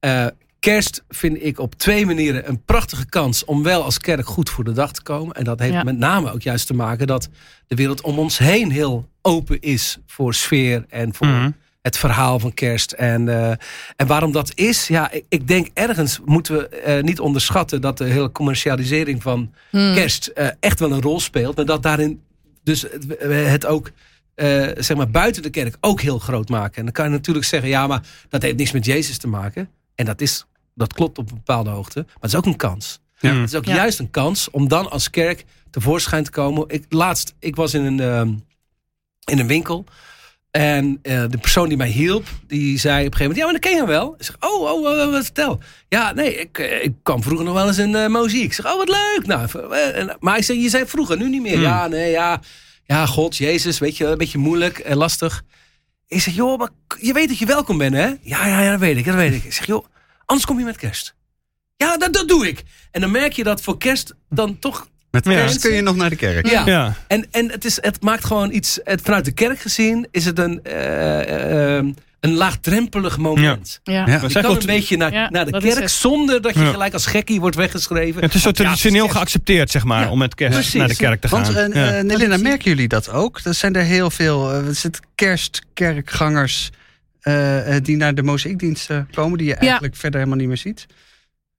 Eh, 0.00 0.26
kerst 0.58 1.02
vind 1.08 1.42
ik 1.44 1.58
op 1.58 1.74
twee 1.74 2.06
manieren 2.06 2.48
een 2.48 2.64
prachtige 2.64 3.06
kans 3.06 3.44
om 3.44 3.62
wel 3.62 3.82
als 3.84 3.98
kerk 3.98 4.26
goed 4.26 4.50
voor 4.50 4.64
de 4.64 4.72
dag 4.72 4.92
te 4.92 5.02
komen. 5.02 5.34
En 5.36 5.44
dat 5.44 5.58
heeft 5.58 5.72
Ja. 5.72 5.82
met 5.82 5.98
name 5.98 6.32
ook 6.32 6.42
juist 6.42 6.66
te 6.66 6.74
maken 6.74 7.06
dat 7.06 7.28
de 7.66 7.74
wereld 7.74 8.00
om 8.00 8.18
ons 8.18 8.38
heen 8.38 8.70
heel 8.70 9.08
open 9.22 9.60
is 9.60 9.98
voor 10.06 10.34
sfeer 10.34 10.84
en 10.88 11.14
voor 11.14 11.26
Mhm. 11.26 11.50
het 11.82 11.96
verhaal 11.98 12.38
van 12.38 12.54
kerst. 12.54 12.92
En, 12.92 13.28
eh, 13.28 13.50
en 13.96 14.06
waarom 14.06 14.32
dat 14.32 14.52
is, 14.54 14.88
ja, 14.88 15.10
ik, 15.10 15.24
ik 15.28 15.48
denk 15.48 15.68
ergens 15.74 16.20
moeten 16.24 16.54
we 16.56 16.68
eh, 16.68 17.02
niet 17.02 17.20
onderschatten 17.20 17.80
dat 17.80 17.98
de 17.98 18.04
hele 18.04 18.32
commercialisering 18.32 19.22
van 19.22 19.54
Hmm. 19.70 19.94
kerst 19.94 20.26
eh, 20.26 20.48
echt 20.60 20.80
wel 20.80 20.92
een 20.92 21.00
rol 21.02 21.20
speelt. 21.20 21.56
Maar 21.56 21.64
dat 21.64 21.82
daarin 21.82 22.20
dus 22.62 22.82
het, 22.82 23.06
het 23.28 23.66
ook, 23.66 23.90
eh, 24.34 24.68
zeg 24.76 24.96
maar, 24.96 25.10
buiten 25.10 25.42
de 25.42 25.50
kerk 25.50 25.76
ook 25.80 26.00
heel 26.00 26.18
groot 26.18 26.48
maken. 26.48 26.76
En 26.76 26.84
dan 26.84 26.92
kan 26.92 27.04
je 27.04 27.10
natuurlijk 27.10 27.46
zeggen, 27.46 27.68
ja, 27.68 27.86
maar 27.86 28.02
dat 28.28 28.42
heeft 28.42 28.56
niks 28.56 28.72
met 28.72 28.84
Jezus 28.84 29.18
te 29.18 29.28
maken. 29.28 29.68
En 29.94 30.04
dat, 30.04 30.20
is, 30.20 30.46
dat 30.74 30.92
klopt 30.92 31.18
op 31.18 31.28
een 31.30 31.36
bepaalde 31.36 31.70
hoogte. 31.70 31.98
Maar 32.06 32.14
het 32.20 32.30
is 32.32 32.36
ook 32.36 32.46
een 32.46 32.56
kans. 32.56 33.00
Ja. 33.18 33.34
Het 33.34 33.48
is 33.48 33.54
ook 33.58 33.64
Ja. 33.64 33.74
juist 33.74 33.98
een 33.98 34.10
kans 34.10 34.50
om 34.50 34.68
dan 34.68 34.90
als 34.90 35.10
kerk 35.10 35.44
tevoorschijn 35.70 36.24
te 36.24 36.30
komen. 36.30 36.64
Ik, 36.68 36.84
laatst, 36.88 37.34
ik 37.38 37.56
was 37.56 37.74
in 37.74 37.84
een, 37.84 38.00
ehm, 38.00 38.32
in 39.30 39.38
een 39.38 39.46
winkel. 39.46 39.84
En 40.50 40.98
eh, 41.02 41.24
de 41.30 41.38
persoon 41.38 41.68
die 41.68 41.76
mij 41.76 41.88
hielp, 41.88 42.26
die 42.46 42.78
zei 42.78 43.06
op 43.06 43.12
een 43.12 43.18
gegeven 43.18 43.36
moment... 43.36 43.36
Ja, 43.38 43.44
maar 43.44 43.52
dat 43.52 43.62
ken 43.62 43.76
je 43.76 43.86
wel. 43.86 44.14
Ik 44.18 44.24
zeg, 44.24 44.36
oh, 44.40 44.60
oh, 44.60 44.82
oh, 44.82 45.06
oh, 45.06 45.10
wat 45.12 45.24
vertel. 45.24 45.60
Ja, 45.88 46.12
nee, 46.12 46.34
ik, 46.40 46.58
eh, 46.58 46.84
ik 46.84 46.92
kwam 47.02 47.22
vroeger 47.22 47.44
nog 47.44 47.54
wel 47.54 47.66
eens 47.66 47.78
in 47.78 47.94
eh 47.94 48.06
Moziek. 48.06 48.42
Ik 48.44 48.52
zeg, 48.52 48.66
oh, 48.66 48.76
wat 48.76 48.88
leuk. 48.88 49.20
Nou, 49.26 49.48
en- 49.92 50.16
maar 50.20 50.36
ik 50.38 50.44
zeg, 50.44 50.56
je 50.56 50.68
zei 50.68 50.86
vroeger, 50.86 51.16
nu 51.16 51.28
niet 51.28 51.42
meer. 51.42 51.52
Hmm. 51.54 51.62
Ja, 51.62 51.86
nee, 51.88 52.10
ja. 52.10 52.40
Ja, 52.84 53.06
God, 53.06 53.36
Jezus, 53.36 53.78
weet 53.78 53.96
je, 53.96 54.06
een 54.06 54.18
beetje 54.18 54.38
moeilijk 54.38 54.78
en 54.78 54.96
lastig. 54.96 55.42
Ik 56.06 56.20
zeg, 56.20 56.34
joh, 56.34 56.58
maar 56.58 56.68
je 57.00 57.12
weet 57.12 57.28
dat 57.28 57.38
je 57.38 57.46
welkom 57.46 57.78
bent, 57.78 57.94
hè? 57.94 58.06
Ja, 58.06 58.46
ja, 58.46 58.60
ja, 58.60 58.70
dat 58.70 58.80
weet 58.80 58.96
ik, 58.96 59.04
dat 59.04 59.14
weet 59.14 59.34
ik. 59.34 59.44
Ik 59.44 59.52
zeg, 59.52 59.66
joh, 59.66 59.84
anders 60.24 60.46
kom 60.46 60.58
je 60.58 60.64
met 60.64 60.76
kerst. 60.76 61.14
Ja, 61.76 61.96
dat, 61.96 62.12
dat 62.12 62.28
doe 62.28 62.48
ik. 62.48 62.62
En 62.90 63.00
dan 63.00 63.10
merk 63.10 63.32
je 63.32 63.44
dat 63.44 63.60
voor 63.62 63.78
kerst 63.78 64.14
dan 64.28 64.58
toch... 64.58 64.88
Met 65.10 65.24
Ja. 65.24 65.32
kerst 65.32 65.60
kun 65.60 65.72
je 65.74 65.80
nog 65.82 65.96
naar 65.96 66.10
de 66.10 66.16
kerk. 66.16 66.46
Ja, 66.50 66.66
Ja. 66.66 66.94
en, 67.06 67.26
en 67.30 67.50
het, 67.50 67.64
is, 67.64 67.78
het 67.80 68.02
maakt 68.02 68.24
gewoon 68.24 68.52
iets... 68.52 68.78
Het, 68.84 69.00
vanuit 69.02 69.24
de 69.24 69.32
kerk 69.32 69.60
gezien 69.60 70.08
is 70.10 70.24
het 70.24 70.38
een, 70.38 70.60
eh, 70.62 71.76
eh, 71.78 71.84
een 72.20 72.32
laagdrempelig 72.34 73.18
moment. 73.18 73.80
Ja. 73.82 74.06
Ja. 74.06 74.20
Je 74.28 74.40
kan 74.40 74.56
een 74.56 74.66
beetje 74.66 74.96
naar, 74.96 75.12
Ja, 75.12 75.30
naar 75.30 75.44
de 75.50 75.58
kerk 75.60 75.88
zonder 75.88 76.42
dat 76.42 76.54
je 76.54 76.60
Ja. 76.60 76.70
gelijk 76.70 76.92
als 76.92 77.06
gekkie 77.06 77.40
wordt 77.40 77.56
weggeschreven. 77.56 78.22
het 78.22 78.34
is 78.34 78.42
zo 78.42 78.50
traditioneel 78.50 79.08
geaccepteerd, 79.08 79.70
zeg 79.70 79.84
maar, 79.84 80.02
Ja, 80.04 80.10
om 80.10 80.18
met 80.18 80.34
kerst 80.34 80.54
precies. 80.54 80.74
naar 80.74 80.88
de 80.88 80.96
kerk 80.96 81.20
te 81.20 81.28
gaan. 81.28 81.52
Want 81.54 81.74
uh, 81.74 81.96
Ja. 81.96 82.02
Nelina, 82.02 82.36
merken 82.36 82.70
jullie 82.70 82.88
dat 82.88 83.10
ook? 83.10 83.40
Er 83.44 83.54
zijn 83.54 83.74
er 83.74 83.82
heel 83.84 84.10
veel 84.10 84.54
uh, 84.60 84.66
het 84.82 85.00
kerstkerkgangers 85.14 86.70
uh, 87.22 87.76
die 87.82 87.96
naar 87.96 88.14
de 88.14 88.22
mozaïekdiensten 88.22 89.08
komen... 89.14 89.38
die 89.38 89.46
je 89.46 89.54
eigenlijk 89.54 89.96
verder 89.96 90.18
helemaal 90.18 90.38
niet 90.40 90.48
meer 90.48 90.56
ziet. 90.56 90.86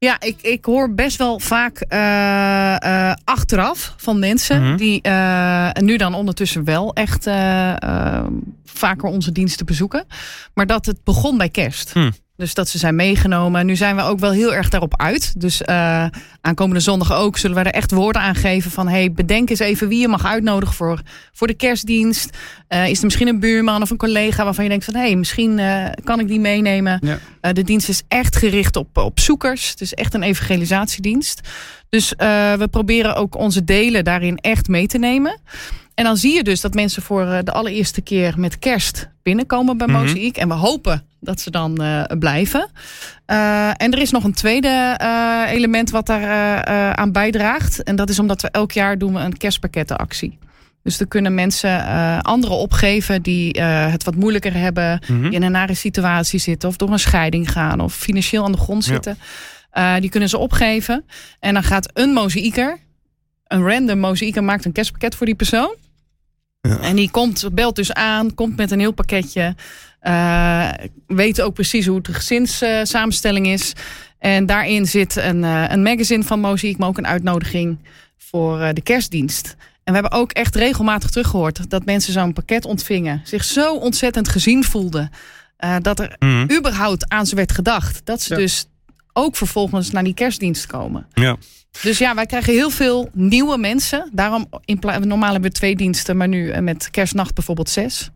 Ja, 0.06 0.19
ik, 0.19 0.42
ik 0.42 0.65
hoor 0.65 0.94
best 0.94 1.18
wel 1.18 1.39
vaak 1.39 1.86
uh, 1.89 2.00
uh, 2.92 3.13
achteraf 3.24 3.94
van 3.98 4.19
mensen 4.19 4.56
Mhm. 4.56 4.63
mm 4.63 4.69
-hmm. 4.69 4.77
die 4.77 5.00
uh, 5.07 5.71
nu 5.71 5.98
dan 5.98 6.13
ondertussen 6.13 6.63
wel 6.63 6.94
echt 6.94 7.24
vaker 8.65 9.09
onze 9.09 9.31
diensten 9.31 9.65
bezoeken. 9.65 10.06
Maar 10.53 10.65
dat 10.65 10.86
het 10.86 11.03
begon 11.03 11.38
bij 11.38 11.50
kerst. 11.50 11.96
Mhm. 11.96 12.12
Dus 12.41 12.53
dat 12.53 12.69
ze 12.69 12.77
zijn 12.77 12.95
meegenomen. 12.95 13.65
Nu 13.65 13.75
zijn 13.75 13.95
we 13.95 14.01
ook 14.01 14.19
wel 14.19 14.31
heel 14.31 14.53
erg 14.53 14.69
daarop 14.69 15.01
uit. 15.01 15.41
Dus 15.41 15.62
uh, 15.62 16.05
aankomende 16.41 16.79
zondag 16.79 17.13
ook 17.13 17.38
zullen 17.38 17.57
we 17.57 17.63
er 17.63 17.74
echt 17.74 17.91
woorden 17.91 18.21
aan 18.21 18.36
geven 18.36 18.71
van... 18.71 18.88
hey, 18.88 19.12
bedenk 19.12 19.50
eens 19.50 19.60
even 19.60 19.88
wie 19.88 20.00
je 20.00 20.07
mag 20.07 20.25
uitnodigen 20.25 20.75
voor, 20.75 21.01
voor 21.33 21.48
de 21.48 21.53
kerstdienst. 21.53 22.38
Uh, 22.69 22.88
is 22.88 22.98
er 22.98 23.03
misschien 23.03 23.27
een 23.27 23.39
buurman 23.39 23.81
of 23.81 23.89
een 23.89 23.98
collega 23.98 24.43
waarvan 24.43 24.63
je 24.63 24.69
denkt 24.69 24.86
van... 24.86 24.93
hé, 24.93 25.01
hey, 25.01 25.15
misschien 25.15 25.57
uh, 25.57 25.86
kan 26.03 26.19
ik 26.19 26.27
die 26.27 26.39
meenemen. 26.39 27.00
Ja. 27.41 27.53
De 27.53 27.63
dienst 27.63 27.89
is 27.89 28.01
echt 28.07 28.36
gericht 28.36 28.75
op, 28.75 28.98
op 28.98 29.19
zoekers. 29.19 29.69
Het 29.69 29.81
is 29.81 29.93
echt 29.93 30.13
een 30.13 30.24
evangelisatiedienst. 30.24 31.41
Dus 31.89 32.13
we 32.57 32.67
proberen 32.71 33.15
ook 33.15 33.38
onze 33.38 33.63
delen 33.63 34.03
daarin 34.03 34.38
echt 34.38 34.67
mee 34.67 34.88
te 34.88 34.98
nemen. 34.98 35.39
En 35.93 36.03
dan 36.03 36.17
zie 36.17 36.33
je 36.33 36.43
dus 36.43 36.62
dat 36.62 36.74
mensen 36.74 37.01
voor 37.01 37.41
de 37.43 37.51
allereerste 37.51 38.01
keer 38.01 38.33
met 38.38 38.60
kerst 38.60 39.10
binnenkomen 39.24 39.77
bij 39.77 39.88
Mhm. 39.88 40.01
Mozaïek. 40.01 40.38
En 40.38 40.48
we 40.48 40.53
hopen 40.53 41.05
dat 41.22 41.40
ze 41.40 41.51
dan 41.51 41.82
uh, 41.82 42.04
blijven. 42.20 42.70
Uh, 43.28 43.68
en 43.68 43.92
er 43.92 44.00
is 44.00 44.12
nog 44.12 44.24
een 44.24 44.34
tweede 44.34 44.98
uh, 45.01 45.44
element 45.48 45.90
wat 45.90 46.06
daar 46.06 46.66
aan 46.96 47.12
bijdraagt. 47.12 47.84
En 47.84 47.96
dat 47.96 48.10
is 48.10 48.20
omdat 48.20 48.42
we 48.42 48.50
elk 48.50 48.72
jaar 48.72 48.98
doen 48.98 49.13
we 49.13 49.20
een 49.20 49.38
kerstpakkettenactie. 49.38 50.40
Dus 50.84 50.98
dan 50.98 51.08
kunnen 51.08 51.34
mensen 51.34 51.86
anderen 52.24 52.58
opgeven 52.58 53.22
die 53.22 53.62
het 53.62 54.04
wat 54.04 54.16
moeilijker 54.16 54.54
hebben. 54.54 55.01
Mhm. 55.08 55.22
Die 55.22 55.32
in 55.32 55.44
een 55.44 55.51
nare 55.51 55.74
situatie 55.74 56.40
zitten. 56.40 56.70
Of 56.70 56.78
door 56.78 56.92
een 56.92 57.00
scheiding 57.00 57.51
gaan. 57.51 57.80
Of 57.80 57.94
financieel 57.94 58.46
aan 58.46 58.51
de 58.51 58.58
grond 58.58 58.84
zitten. 58.84 59.18
Die 60.00 60.10
kunnen 60.10 60.30
ze 60.30 60.38
opgeven. 60.38 61.06
En 61.40 61.54
dan 61.54 61.63
gaat 61.63 61.90
een 61.94 62.13
mozaïeker. 62.13 62.78
Een 63.48 63.68
random 63.68 64.00
mozaïeker 64.00 64.44
maakt 64.44 64.66
een 64.66 64.72
kerstpakket 64.72 65.16
voor 65.16 65.25
die 65.25 65.36
persoon. 65.36 65.75
Ja. 66.62 66.80
En 66.80 66.96
die 66.96 67.12
komt, 67.12 67.50
belt 67.54 67.75
dus 67.75 67.94
aan. 67.94 68.34
Komt 68.34 68.58
met 68.58 68.72
een 68.72 68.80
heel 68.80 68.92
pakketje. 68.92 69.56
Uh, 70.08 70.70
weet 71.08 71.41
ook 71.41 71.53
precies 71.53 71.86
hoe 71.86 72.01
de 72.01 72.13
gezinssamenstelling 72.13 73.48
is. 73.48 73.74
En 74.20 74.46
daarin 74.46 74.86
zit 74.86 75.15
een, 75.15 75.43
uh, 75.43 75.65
een 75.70 75.81
magazine 75.84 76.24
van 76.24 76.39
Mozaïek. 76.39 76.77
Maar 76.77 76.88
ook 76.88 76.98
een 76.98 77.08
uitnodiging 77.08 77.77
voor 78.17 78.60
uh, 78.60 78.70
de 78.74 78.81
kerstdienst. 78.81 79.55
En 79.84 79.93
we 79.93 80.00
hebben 80.00 80.12
ook 80.20 80.31
echt 80.31 80.55
regelmatig 80.55 81.10
teruggehoord 81.10 81.70
dat 81.70 81.86
mensen 81.86 82.13
zo'n 82.13 82.34
pakket 82.34 82.65
ontvingen. 82.65 83.22
Zich 83.24 83.43
zo 83.43 83.75
ontzettend 83.75 84.27
gezien 84.29 84.63
voelden. 84.63 85.10
Uh, 85.65 85.75
dat 85.81 86.00
er 86.00 86.15
Mhm. 86.20 86.51
überhaupt 86.58 87.10
aan 87.10 87.25
ze 87.25 87.36
werd 87.36 87.51
gedacht. 87.51 88.01
Dat 88.05 88.22
ze 88.22 88.34
Ja. 88.34 88.39
dus 88.39 88.65
ook 89.13 89.36
vervolgens 89.36 89.91
naar 89.91 90.03
die 90.03 90.13
kerstdienst 90.13 90.65
komen. 90.65 91.08
Ja. 91.13 91.36
Dus 91.81 91.98
ja, 91.98 92.15
wij 92.15 92.25
krijgen 92.25 92.53
heel 92.53 92.70
veel 92.70 93.10
nieuwe 93.13 93.58
mensen. 93.58 94.10
Daarom, 94.13 94.48
in 94.65 94.79
normaal 95.01 95.31
hebben 95.31 95.50
we 95.51 95.58
twee 95.58 95.75
diensten, 95.75 96.17
maar 96.17 96.27
nu 96.27 96.50
eh, 96.50 96.62
met 96.62 96.89
kerstnacht 96.91 97.34
bijvoorbeeld 97.34 97.70
zes. 97.70 98.10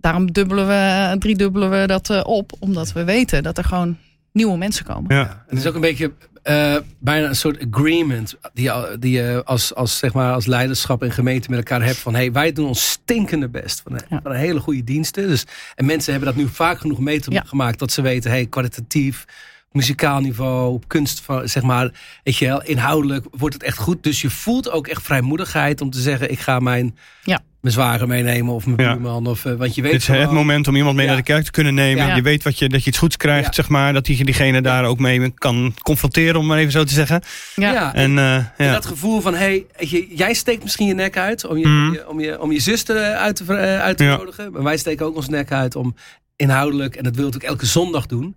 Daarom 0.00 0.32
dubbelen 0.32 0.66
we, 0.66 1.16
driedubbelen 1.18 1.70
we 1.70 1.86
dat 1.86 2.10
eh, 2.10 2.20
op, 2.24 2.52
omdat 2.58 2.92
we 2.92 3.04
weten 3.04 3.42
dat 3.42 3.58
er 3.58 3.64
gewoon 3.64 3.96
nieuwe 4.32 4.56
mensen 4.56 4.84
komen. 4.84 5.14
Ja. 5.16 5.22
En 5.28 5.42
het 5.48 5.58
is 5.58 5.66
ook 5.66 5.74
een 5.74 5.80
beetje 5.80 6.12
eh, 6.42 6.76
bijna 6.98 7.28
een 7.28 7.36
soort 7.36 7.66
agreement 7.70 8.36
die 8.54 8.64
je, 8.64 8.96
die 9.00 9.12
je 9.12 9.42
als, 9.44 9.74
als, 9.74 9.98
zeg 9.98 10.12
maar, 10.12 10.32
als 10.32 10.46
leiderschap 10.46 11.02
en 11.02 11.10
gemeente 11.12 11.50
met 11.50 11.58
elkaar 11.58 11.82
hebt 11.84 11.98
van 11.98 12.14
hey, 12.14 12.32
wij 12.32 12.52
doen 12.52 12.66
ons 12.68 12.90
stinkende 12.90 13.48
best 13.48 13.80
van, 13.80 13.92
een- 13.92 14.00
Ja. 14.08 14.20
van 14.22 14.32
hele 14.32 14.60
goede 14.60 14.84
diensten. 14.84 15.28
Dus, 15.28 15.44
en 15.74 15.84
mensen 15.84 16.12
hebben 16.12 16.34
dat 16.34 16.42
nu 16.44 16.48
vaak 16.50 16.78
genoeg 16.78 16.98
meegemaakt 16.98 17.78
dat 17.78 17.92
ze 17.92 18.02
weten, 18.02 18.30
hey, 18.30 18.46
kwalitatief, 18.46 19.24
muzikaal 19.72 20.20
niveau, 20.20 20.72
op 20.72 20.88
kunst, 20.88 21.20
van, 21.20 21.48
zeg 21.48 21.62
maar, 21.62 21.90
weet 22.24 22.36
je 22.36 22.46
wel, 22.46 22.62
inhoudelijk 22.62 23.26
wordt 23.30 23.54
het 23.54 23.62
echt 23.64 23.78
goed. 23.78 24.02
Dus 24.02 24.20
je 24.20 24.30
voelt 24.30 24.70
ook 24.70 24.86
echt 24.86 25.02
vrijmoedigheid 25.02 25.80
om 25.80 25.90
te 25.90 26.00
zeggen, 26.00 26.30
ik 26.30 26.38
ga 26.38 26.58
mijn, 26.58 26.96
Ja. 27.22 27.40
Mijn 27.74 27.80
zwager 27.88 28.06
meenemen 28.06 28.54
of 28.54 28.66
mijn 28.66 28.80
Ja. 28.80 28.92
buurman. 28.92 29.26
Of, 29.26 29.44
eh, 29.44 29.52
want 29.54 29.74
je 29.74 29.82
weet 29.82 29.92
Dit 29.92 30.00
is 30.00 30.06
het 30.06 30.30
moment 30.30 30.68
om 30.68 30.76
iemand 30.76 30.96
mee 30.96 31.04
Ja. 31.06 31.10
naar 31.12 31.20
de 31.20 31.26
kerk 31.26 31.44
te 31.44 31.50
kunnen 31.50 31.74
nemen. 31.74 32.06
Ja. 32.06 32.14
Je 32.14 32.22
weet 32.22 32.42
wat 32.42 32.58
je, 32.58 32.68
dat 32.68 32.82
je 32.84 32.88
iets 32.90 32.98
goeds 32.98 33.16
krijgt, 33.16 33.46
Ja. 33.46 33.52
zeg 33.52 33.68
maar. 33.68 33.92
Dat 33.92 34.04
die, 34.04 34.24
diegene 34.24 34.60
daar 34.62 34.84
ook 34.84 34.98
mee 34.98 35.30
kan 35.34 35.74
confronteren, 35.82 36.40
om 36.40 36.46
maar 36.46 36.58
even 36.58 36.72
zo 36.72 36.84
te 36.84 36.92
zeggen. 36.94 37.22
Ja. 37.54 37.72
Ja, 37.72 37.94
En, 37.94 38.18
eh, 38.18 38.34
En 38.34 38.52
ja. 38.58 38.72
dat 38.72 38.86
gevoel 38.86 39.20
van, 39.20 39.34
hey, 39.34 39.64
weet 39.78 39.90
je, 39.90 40.06
jij 40.16 40.34
steekt 40.34 40.62
misschien 40.62 40.86
je 40.86 40.94
nek 40.94 41.16
uit 41.16 41.46
om 41.46 41.56
je, 41.56 41.66
Mhm. 41.68 41.86
om 41.86 41.92
je, 41.92 42.08
om 42.08 42.20
je, 42.20 42.40
om 42.40 42.52
je 42.52 42.60
zuster 42.60 42.96
uit 43.14 43.36
te, 43.36 43.54
eh, 43.54 43.80
uit 43.80 43.96
te 43.96 44.04
Ja. 44.04 44.16
nodigen. 44.16 44.52
Maar 44.52 44.62
wij 44.62 44.76
steken 44.76 45.06
ook 45.06 45.16
ons 45.16 45.28
nek 45.28 45.52
uit 45.52 45.76
om 45.76 45.94
inhoudelijk, 46.36 46.96
en 46.96 47.04
dat 47.04 47.16
wil 47.16 47.26
ik 47.26 47.34
ook 47.34 47.42
elke 47.42 47.66
zondag 47.66 48.06
doen, 48.06 48.36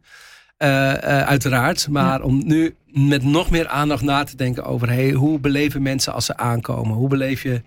eh, 0.57 0.91
eh, 0.91 1.27
uiteraard. 1.27 1.88
Maar 1.89 2.21
om 2.21 2.41
nu 2.45 2.75
met 2.85 3.23
nog 3.23 3.50
meer 3.50 3.67
aandacht 3.67 4.01
na 4.03 4.23
te 4.23 4.35
denken 4.35 4.63
over, 4.65 4.88
hey, 4.89 5.11
hoe 5.11 5.39
beleven 5.39 5.81
mensen 5.81 6.13
als 6.13 6.25
ze 6.25 6.38
aankomen? 6.38 6.95
Hoe 6.95 7.09
beleef 7.09 7.43
je 7.43 7.61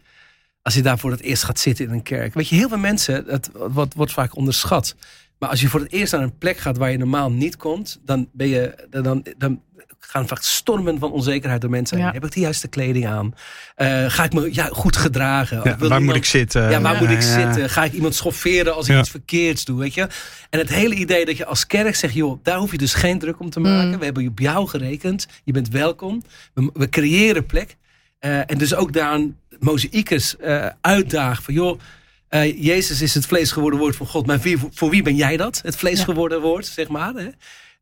als 0.65 0.75
je 0.75 0.83
daar 0.83 0.99
voor 0.99 1.11
het 1.11 1.21
eerst 1.21 1.43
gaat 1.43 1.59
zitten 1.59 1.85
in 1.85 1.93
een 1.93 2.03
kerk? 2.03 2.35
Weet 2.35 2.49
je, 2.49 2.55
heel 2.55 2.69
veel 2.69 2.79
mensen, 2.79 3.27
dat 3.27 3.51
wordt, 3.53 3.95
wordt 3.95 4.13
vaak 4.13 4.37
onderschat. 4.37 4.95
Maar 5.39 5.49
als 5.49 5.61
je 5.61 5.69
voor 5.69 5.81
het 5.81 5.93
eerst 5.93 6.13
naar 6.13 6.23
een 6.23 6.39
plek 6.39 6.59
gaat 6.59 6.77
waar 6.77 6.91
je 6.91 6.99
normaal 6.99 7.31
niet 7.31 7.57
komt, 7.57 8.01
dan 8.05 8.29
ben 8.33 8.49
je, 8.49 8.87
dan, 8.91 9.27
dan 9.39 9.61
gaan 9.99 10.29
vaak 10.29 10.43
stormen 10.43 10.99
van 10.99 11.13
onzekerheid 11.13 11.61
door 11.61 11.71
mensen. 11.71 11.99
Ja. 11.99 12.13
Heb 12.13 12.25
ik 12.25 12.33
de 12.33 12.41
juiste 12.41 12.69
kleding 12.69 13.07
aan? 13.07 13.35
Eh, 13.75 14.05
ga 14.09 14.25
ik 14.25 14.33
me 14.33 14.55
ja, 14.55 14.69
goed 14.73 14.97
gedragen? 14.97 15.61
Ja, 15.65 15.77
waar 15.89 16.03
moet 16.03 16.15
ik 16.15 16.25
zitten? 16.25 16.71
ja, 16.71 16.81
waar 16.81 16.97
moet 16.97 17.11
ik 17.11 17.23
Ja, 17.23 17.41
zitten? 17.43 17.71
Ga 17.71 17.85
ik 17.85 17.93
iemand 17.93 18.15
schofferen 18.15 18.75
als 18.75 18.87
ik 18.89 18.93
Ja. 18.95 19.01
iets 19.01 19.11
verkeerds 19.11 19.65
doe? 19.65 19.79
Weet 19.79 19.95
je? 19.95 20.09
En 20.51 20.59
het 20.59 20.69
hele 20.69 20.95
idee 20.95 21.25
dat 21.25 21.37
je 21.37 21.47
als 21.47 21.67
kerk 21.67 21.95
zegt: 21.95 22.15
joh, 22.15 22.39
daar 22.43 22.59
hoef 22.59 22.71
je 22.71 22.79
dus 22.79 22.95
geen 22.95 23.19
druk 23.19 23.41
om 23.41 23.51
te 23.51 23.61
maken. 23.61 23.91
Mm. 23.91 23.99
We 23.99 24.05
hebben 24.05 24.27
op 24.29 24.39
jou 24.39 24.69
gerekend. 24.69 25.27
Je 25.45 25.53
bent 25.53 25.69
welkom. 25.69 26.23
We, 26.55 26.71
we 26.75 26.89
creëren 26.89 27.47
plek. 27.47 27.77
Eh, 28.19 28.39
en 28.39 28.59
dus 28.59 28.75
ook 28.75 28.93
daar 28.93 29.21
mozaïekers 29.61 30.37
eh 30.37 30.67
uitdagen 30.81 31.43
van 31.45 31.55
joh. 31.55 31.81
eh, 32.29 32.63
Jezus 32.63 33.03
is 33.03 33.15
het 33.15 33.27
vlees 33.27 33.53
geworden 33.53 33.79
woord 33.79 33.97
van 33.97 34.07
God. 34.07 34.27
Maar 34.27 34.39
wie, 34.41 34.59
voor 34.71 34.91
wie 34.91 35.03
ben 35.03 35.17
jij 35.17 35.37
dat? 35.37 35.61
Het 35.65 35.77
vlees 35.77 35.99
Ja. 35.99 36.05
geworden 36.05 36.41
woord, 36.41 36.67
zeg 36.67 36.89
maar. 36.89 37.13
Hè? 37.15 37.29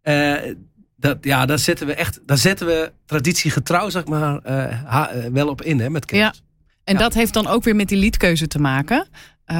Eh, 0.02 0.54
dat, 0.96 1.18
ja, 1.20 1.46
daar 1.46 1.58
zetten 1.58 1.86
we 1.86 1.94
echt, 1.94 2.20
daar 2.26 2.38
zetten 2.38 2.66
we 2.66 2.92
traditiegetrouw, 3.06 3.88
zeg 3.90 4.04
maar, 4.04 4.40
ha- 4.84 5.10
wel 5.32 5.48
op 5.48 5.62
in, 5.62 5.80
hè, 5.80 5.90
met 5.90 6.04
kerst. 6.04 6.22
Ja. 6.36 6.40
En 6.84 6.94
Ja. 6.94 7.00
dat 7.00 7.14
heeft 7.14 7.32
dan 7.32 7.46
ook 7.46 7.64
weer 7.64 7.76
met 7.76 7.88
die 7.88 7.98
liedkeuze 7.98 8.46
te 8.46 8.58
maken. 8.58 9.08
Eh, 9.44 9.56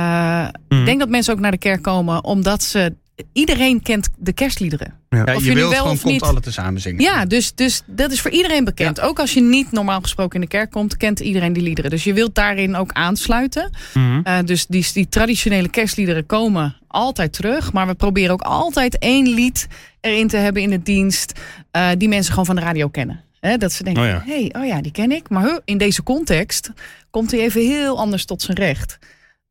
Mhm. 0.69 0.81
Ik 0.81 0.85
denk 0.87 0.99
dat 0.99 1.09
mensen 1.09 1.35
ook 1.35 1.41
naar 1.41 1.51
de 1.51 1.59
kerk 1.59 1.83
komen 1.83 2.25
omdat 2.25 2.63
ze. 2.63 2.95
Iedereen 3.33 3.83
kent 3.83 4.09
de 4.19 4.33
kerstliederen. 4.33 4.95
Ja, 5.09 5.35
Of 5.35 5.45
je 5.45 5.55
wilt 5.55 5.71
wel 5.71 5.79
gewoon 5.79 5.93
of 5.93 6.01
komt 6.01 6.13
niet. 6.13 6.23
alle 6.23 6.41
tezamen 6.41 6.81
zingen. 6.81 7.03
Ja, 7.03 7.25
dus, 7.27 7.55
dus 7.55 7.83
dat 7.87 8.13
is 8.13 8.21
voor 8.21 8.31
iedereen 8.31 8.65
bekend. 8.65 9.01
Ook 9.01 9.19
als 9.19 9.33
je 9.35 9.41
niet 9.41 9.73
normaal 9.73 10.01
gesproken 10.01 10.35
in 10.35 10.41
de 10.41 10.47
kerk 10.57 10.71
komt, 10.71 10.97
kent 10.97 11.21
iedereen 11.21 11.53
die 11.53 11.63
liederen. 11.63 11.91
Dus 11.91 12.05
je 12.05 12.13
wilt 12.13 12.35
daarin 12.35 12.77
ook 12.77 12.93
aansluiten. 12.93 13.71
Mhm. 13.95 14.21
Eh, 14.25 14.39
dus 14.45 14.67
die, 14.67 14.87
die 14.93 15.09
traditionele 15.09 15.69
kerstliederen 15.69 16.27
komen 16.27 16.77
altijd 16.89 17.33
terug. 17.33 17.73
Maar 17.73 17.87
we 17.87 17.95
proberen 17.95 18.31
ook 18.33 18.43
altijd 18.43 18.99
één 18.99 19.29
lied 19.29 19.67
erin 20.01 20.29
te 20.29 20.37
hebben 20.37 20.63
in 20.63 20.71
de 20.71 20.83
dienst. 20.83 21.41
eh, 21.71 21.89
die 21.99 22.09
mensen 22.09 22.31
gewoon 22.31 22.47
van 22.47 22.57
de 22.57 22.63
radio 22.63 22.89
kennen. 22.89 23.21
Hè, 23.41 23.57
dat 23.57 23.73
ze 23.73 23.85
denken, 23.85 24.03
Oh 24.03 24.09
ja. 24.09 24.23
hey, 24.27 24.55
oh 24.59 24.67
ja, 24.67 24.81
die 24.83 24.93
ken 24.93 25.13
ik. 25.13 25.29
Maar 25.29 25.43
huh, 25.45 25.57
in 25.65 25.79
deze 25.79 26.03
context 26.03 26.71
komt 27.11 27.31
hij 27.31 27.41
even 27.41 27.61
heel 27.61 27.99
anders 27.99 28.25
tot 28.25 28.43
zijn 28.43 28.57
recht. 28.57 28.99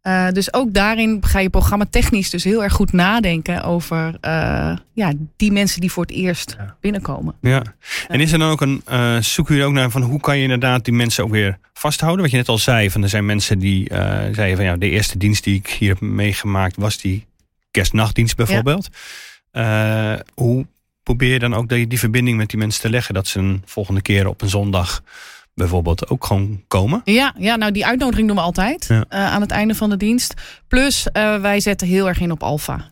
Eh, 0.01 0.29
dus 0.29 0.53
ook 0.53 0.74
daarin 0.74 1.17
ga 1.25 1.39
je 1.39 1.50
programma 1.50 1.86
technisch 1.89 2.29
dus 2.29 2.43
heel 2.43 2.63
erg 2.63 2.74
goed 2.74 2.91
nadenken 2.91 3.63
over 3.63 4.17
eh, 4.22 4.75
ja, 4.93 5.13
die 5.38 5.51
mensen 5.51 5.81
die 5.81 5.91
voor 5.91 6.03
het 6.03 6.12
eerst 6.12 6.55
Ja. 6.58 6.75
binnenkomen. 6.79 7.36
Ja. 7.41 7.62
En 8.08 8.20
is 8.20 8.31
er 8.31 8.39
dan 8.39 8.50
ook 8.50 8.62
een, 8.62 8.81
eh 8.86 9.17
zoeken 9.20 9.53
jullie 9.55 9.70
ook 9.70 9.75
naar 9.75 9.91
van 9.91 10.01
hoe 10.01 10.20
kan 10.20 10.38
je 10.38 10.43
inderdaad 10.43 10.86
die 10.86 10.93
mensen 10.93 11.24
ook 11.24 11.31
weer 11.31 11.58
vasthouden? 11.74 12.22
Wat 12.22 12.31
je 12.31 12.38
net 12.38 12.50
al 12.50 12.58
zei, 12.58 12.91
van 12.91 13.03
er 13.03 13.10
zijn 13.10 13.25
mensen 13.25 13.60
die 13.60 13.89
eh, 13.89 14.34
zeiden 14.34 14.55
van 14.55 14.65
ja, 14.65 14.75
de 14.77 14.89
eerste 14.89 15.17
dienst 15.17 15.43
die 15.43 15.55
ik 15.55 15.67
hier 15.67 15.89
heb 15.89 16.00
meegemaakt 16.00 16.75
was 16.75 16.98
die 16.98 17.25
kerstnachtdienst 17.72 18.36
bijvoorbeeld. 18.36 18.89
Eh, 19.51 20.13
hoe 20.34 20.65
probeer 21.03 21.31
je 21.34 21.39
dan 21.39 21.53
ook 21.53 21.70
die, 21.70 21.88
die 21.88 22.00
verbinding 22.00 22.38
met 22.38 22.50
die 22.50 22.60
mensen 22.60 22.81
te 22.81 22.89
leggen 22.89 23.13
dat 23.13 23.27
ze 23.27 23.39
een 23.39 23.62
volgende 23.65 24.01
keer 24.01 24.27
op 24.27 24.41
een 24.41 24.50
zondag 24.50 25.03
bijvoorbeeld 25.53 26.10
ook 26.10 26.25
gewoon 26.25 26.63
komen? 26.67 27.01
Ja, 27.03 27.34
ja, 27.38 27.55
nou 27.55 27.72
die 27.72 27.86
uitnodiging 27.86 28.27
doen 28.27 28.38
we 28.38 28.43
altijd 28.43 28.86
Ja. 28.88 29.05
eh, 29.10 29.25
aan 29.34 29.41
het 29.41 29.51
einde 29.51 29.75
van 29.75 29.89
de 29.89 29.98
dienst. 29.98 30.34
Plus 30.67 31.08
eh, 31.12 31.36
wij 31.41 31.60
zetten 31.60 31.88
heel 31.88 32.08
erg 32.08 32.20
in 32.20 32.31
op 32.31 32.43
alfa. 32.43 32.89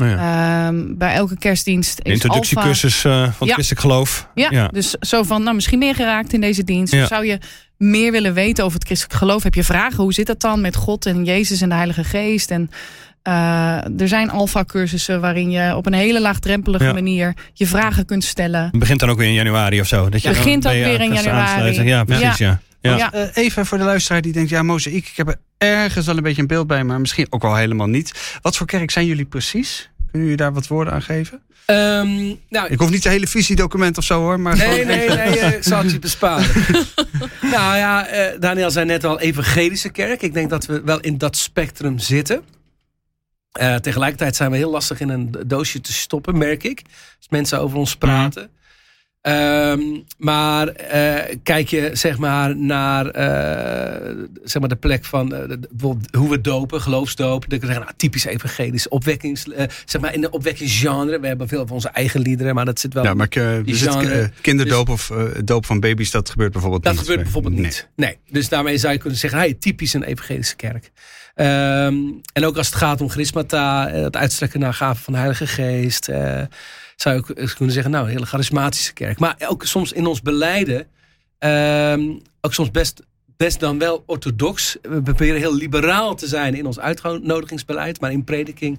Oh 0.00 0.06
ja. 0.06 0.66
Ehm, 0.66 0.96
bij 0.96 1.14
elke 1.14 1.38
kerstdienst 1.38 2.00
is 2.02 2.12
introductiecursus 2.12 3.04
eh, 3.04 3.12
van 3.12 3.22
het 3.24 3.48
Ja. 3.48 3.52
christelijk 3.52 3.80
geloof. 3.86 4.28
Ja, 4.34 4.48
ja. 4.50 4.68
dus 4.68 4.90
zo 5.00 5.22
van, 5.22 5.42
nou 5.42 5.54
misschien 5.54 5.78
meer 5.78 5.94
geraakt 5.94 6.32
in 6.32 6.40
deze 6.40 6.64
dienst. 6.64 6.92
Ja. 6.92 7.06
Zou 7.06 7.26
je 7.26 7.38
meer 7.76 8.12
willen 8.12 8.34
weten 8.34 8.64
over 8.64 8.78
het 8.78 8.86
christelijk 8.86 9.18
geloof? 9.18 9.42
Heb 9.42 9.54
je 9.54 9.64
vragen? 9.64 10.02
Hoe 10.02 10.12
zit 10.12 10.26
dat 10.26 10.40
dan 10.40 10.60
met 10.60 10.76
God 10.76 11.06
en 11.06 11.24
Jezus 11.24 11.60
en 11.60 11.68
de 11.68 11.74
Heilige 11.74 12.04
Geest? 12.04 12.50
En 12.50 12.70
eh, 13.26 14.00
er 14.00 14.08
zijn 14.08 14.30
alfa-cursussen 14.30 15.20
waarin 15.20 15.50
je 15.50 15.76
op 15.76 15.86
een 15.86 15.92
hele 15.92 16.20
laagdrempelige 16.20 16.84
Ja. 16.84 16.92
manier 16.92 17.34
je 17.52 17.66
vragen 17.66 18.04
kunt 18.06 18.24
stellen. 18.24 18.62
Het 18.62 18.78
begint 18.78 19.00
dan 19.00 19.08
ook 19.08 19.18
weer 19.18 19.26
in 19.26 19.32
januari 19.34 19.80
of 19.80 19.86
zo. 19.86 20.08
Dat 20.08 20.22
je 20.22 20.28
Het 20.28 20.36
dan 20.36 20.44
begint 20.44 20.66
ook 20.66 20.72
weer 20.72 21.00
in 21.00 21.12
januari. 21.12 21.82
Ja, 21.82 22.04
precies. 22.04 22.36
Ja. 22.38 22.60
Ja. 22.80 22.96
Ja. 22.96 23.12
Eh, 23.12 23.22
even 23.44 23.66
voor 23.66 23.78
de 23.78 23.84
luisteraar 23.84 24.20
die 24.22 24.32
denkt, 24.32 24.50
ja, 24.50 24.62
mozaïek, 24.62 25.06
ik 25.08 25.16
heb 25.16 25.28
er 25.28 25.36
ergens 25.58 26.08
al 26.08 26.16
een 26.16 26.22
beetje 26.22 26.40
een 26.42 26.48
beeld 26.48 26.66
bij, 26.66 26.84
maar 26.84 27.00
misschien 27.00 27.26
ook 27.30 27.42
wel 27.42 27.56
helemaal 27.56 27.86
niet. 27.86 28.38
Wat 28.42 28.56
voor 28.56 28.66
kerk 28.66 28.90
zijn 28.90 29.06
jullie 29.06 29.24
precies? 29.24 29.90
Kunnen 30.10 30.28
jullie 30.28 30.36
daar 30.44 30.52
wat 30.52 30.66
woorden 30.66 30.92
aan 30.92 31.02
geven? 31.02 31.40
Ehm, 31.66 32.06
nou, 32.48 32.68
Ik 32.68 32.78
hoef 32.78 32.90
niet 32.90 33.04
het 33.04 33.12
hele 33.12 33.26
visiedocument 33.26 33.98
of 33.98 34.04
zo 34.04 34.20
hoor, 34.20 34.40
maar 34.40 34.56
Nee, 34.56 34.84
nee, 34.84 35.02
even- 35.02 35.16
nee, 35.16 35.38
eh, 35.38 35.52
ik 35.56 35.62
zal 35.62 35.82
het 35.82 35.92
je 35.92 35.98
besparen. 35.98 36.46
nou 37.56 37.76
ja, 37.76 38.06
eh, 38.06 38.40
Daniel 38.40 38.70
zei 38.70 38.86
net 38.86 39.04
al 39.04 39.20
evangelische 39.20 39.88
kerk. 39.88 40.22
Ik 40.22 40.34
denk 40.34 40.50
dat 40.50 40.66
we 40.66 40.82
wel 40.84 41.00
in 41.00 41.18
dat 41.18 41.36
spectrum 41.36 41.98
zitten. 41.98 42.42
Eh, 43.56 43.74
tegelijkertijd 43.74 44.36
zijn 44.36 44.50
we 44.50 44.56
heel 44.56 44.70
lastig 44.70 45.00
in 45.00 45.08
een 45.08 45.34
doosje 45.46 45.80
te 45.80 45.92
stoppen, 45.92 46.38
merk 46.38 46.64
ik. 46.64 46.82
Als 47.18 47.28
mensen 47.28 47.60
over 47.60 47.78
ons 47.78 47.96
praten. 47.96 48.50
Ehm, 49.26 49.80
maar 50.18 50.68
eh, 50.68 51.36
kijk 51.42 51.68
je 51.68 51.90
zeg 51.92 52.18
maar 52.18 52.56
naar 52.56 53.06
eh, 53.06 54.14
zeg 54.44 54.60
maar 54.60 54.68
de 54.68 54.76
plek 54.76 55.04
van 55.04 55.34
eh, 55.34 55.56
bijvoorbeeld 55.70 56.14
hoe 56.14 56.30
we 56.30 56.40
dopen, 56.40 56.80
geloofsdoop. 56.80 57.44
Zeggen, 57.48 57.68
nou, 57.68 57.90
typisch 57.96 58.24
evangelisch. 58.24 58.88
Opwekkings, 58.88 59.46
zeg 59.84 60.00
maar 60.00 60.14
in 60.14 60.20
de 60.20 60.30
opwekkingsgenre. 60.30 61.20
We 61.20 61.26
hebben 61.26 61.48
veel 61.48 61.66
van 61.66 61.74
onze 61.76 61.88
eigen 61.88 62.20
liederen, 62.20 62.54
maar 62.54 62.64
dat 62.64 62.80
zit 62.80 62.94
wel 62.94 63.04
Ja, 63.04 63.14
maar 63.14 63.28
zit, 63.64 63.94
eh, 63.94 64.24
kinderdoop 64.40 64.88
of 64.88 65.10
eh, 65.10 65.22
doop 65.44 65.66
van 65.66 65.80
baby's, 65.80 66.10
dat 66.10 66.30
gebeurt 66.30 66.52
bijvoorbeeld 66.52 66.82
Dat 66.82 66.92
niet. 66.92 67.00
gebeurt 67.02 67.22
bijvoorbeeld 67.22 67.54
Nee. 67.54 67.64
niet. 67.64 67.88
Nee. 67.96 68.18
Dus 68.30 68.48
daarmee 68.48 68.78
zou 68.78 68.92
je 68.92 68.98
kunnen 68.98 69.18
zeggen, 69.18 69.38
hey, 69.38 69.54
typisch 69.54 69.94
een 69.94 70.02
evangelische 70.02 70.56
kerk. 70.56 70.90
Ehm, 71.34 71.94
en 72.32 72.44
ook 72.44 72.56
als 72.56 72.66
het 72.66 72.76
gaat 72.76 73.00
om 73.00 73.08
charismata, 73.10 73.88
het 73.88 74.16
uitstrekken 74.16 74.60
naar 74.60 74.74
gaven 74.74 75.02
van 75.02 75.12
de 75.12 75.18
Heilige 75.18 75.46
Geest, 75.46 76.08
zou 76.96 77.14
je 77.14 77.20
ook 77.20 77.38
eens 77.38 77.54
kunnen 77.54 77.74
zeggen, 77.74 77.92
nou, 77.92 78.04
een 78.04 78.10
hele 78.10 78.26
charismatische 78.26 78.92
kerk. 78.92 79.18
Maar 79.18 79.36
ook 79.48 79.64
soms 79.64 79.92
in 79.92 80.06
ons 80.06 80.22
beleiden, 80.22 80.86
ehm, 81.38 82.02
ook 82.40 82.54
soms 82.54 82.70
best, 82.70 83.02
best 83.36 83.60
dan 83.60 83.78
wel 83.78 84.02
orthodox. 84.06 84.76
We 84.82 85.02
proberen 85.02 85.38
heel 85.40 85.54
liberaal 85.54 86.14
te 86.14 86.26
zijn 86.26 86.54
in 86.54 86.66
ons 86.66 86.78
uitnodigingsbeleid, 86.78 88.00
maar 88.00 88.12
in 88.12 88.24
prediking 88.24 88.78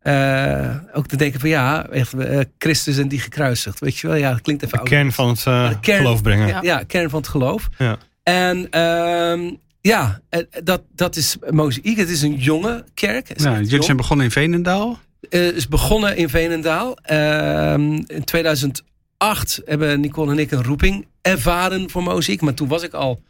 eh, 0.00 0.76
ook 0.92 1.06
te 1.06 1.16
denken 1.16 1.40
van 1.40 1.48
ja, 1.48 1.86
echt, 1.88 2.14
eh, 2.14 2.40
Christus 2.58 2.98
en 2.98 3.08
die 3.08 3.20
gekruisigd. 3.20 3.80
Weet 3.80 3.98
je 3.98 4.06
wel, 4.06 4.16
ja, 4.16 4.30
dat 4.30 4.40
klinkt 4.40 4.62
even 4.62 4.78
De 4.78 4.84
kern 4.84 5.12
van 5.12 5.28
het 5.28 5.46
eh, 5.46 5.70
kern- 5.80 5.98
geloof 5.98 6.22
brengen. 6.22 6.46
Ja. 6.48 6.58
ja, 6.62 6.82
kern 6.86 7.10
van 7.10 7.18
het 7.20 7.28
geloof. 7.28 7.68
Ja. 7.78 7.98
En 8.22 8.70
ehm, 8.70 9.54
ja, 9.80 10.20
dat, 10.64 10.82
dat 10.94 11.16
is 11.16 11.36
Mozaïek. 11.50 11.96
Het 11.98 12.08
is 12.08 12.22
een 12.22 12.34
jonge 12.36 12.84
kerk. 12.94 13.38
Nou, 13.38 13.62
jullie 13.62 13.82
zijn 13.82 13.96
begonnen 13.96 14.26
in 14.26 14.32
Veenendaal. 14.32 14.98
Eh, 15.28 15.48
is 15.48 15.68
begonnen 15.68 16.16
in 16.16 16.28
Veenendaal. 16.28 16.96
Ehm, 16.96 18.02
in 18.06 18.24
2008 18.24 19.60
hebben 19.64 20.00
Nicole 20.00 20.30
en 20.30 20.38
ik 20.38 20.50
een 20.50 20.64
roeping 20.64 21.06
ervaren 21.22 21.90
voor 21.90 22.02
Mozaïek. 22.02 22.40
Maar 22.40 22.54
toen 22.54 22.68
was 22.68 22.82
ik 22.82 22.92
al, 22.92 23.22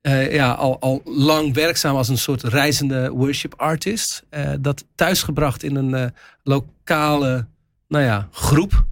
eh, 0.00 0.34
ja, 0.34 0.52
al, 0.52 0.80
al 0.80 1.00
lang 1.04 1.54
werkzaam 1.54 1.96
als 1.96 2.08
een 2.08 2.18
soort 2.18 2.42
reizende 2.42 3.10
worship 3.10 3.54
artist. 3.56 4.24
Eh, 4.30 4.50
dat 4.60 4.84
thuisgebracht 4.94 5.62
in 5.62 5.76
een 5.76 6.12
lokale 6.42 7.46
nou 7.88 8.04
ja, 8.04 8.28
groep. 8.32 8.86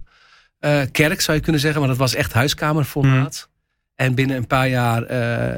kerk, 0.91 1.21
zou 1.21 1.37
je 1.37 1.43
kunnen 1.43 1.61
zeggen. 1.61 1.79
Maar 1.79 1.89
dat 1.89 1.97
was 1.97 2.15
echt 2.15 2.33
huiskamerformaat. 2.33 3.49
En 3.95 4.15
binnen 4.15 4.37
een 4.37 4.47
paar 4.47 4.69
jaar 4.69 5.07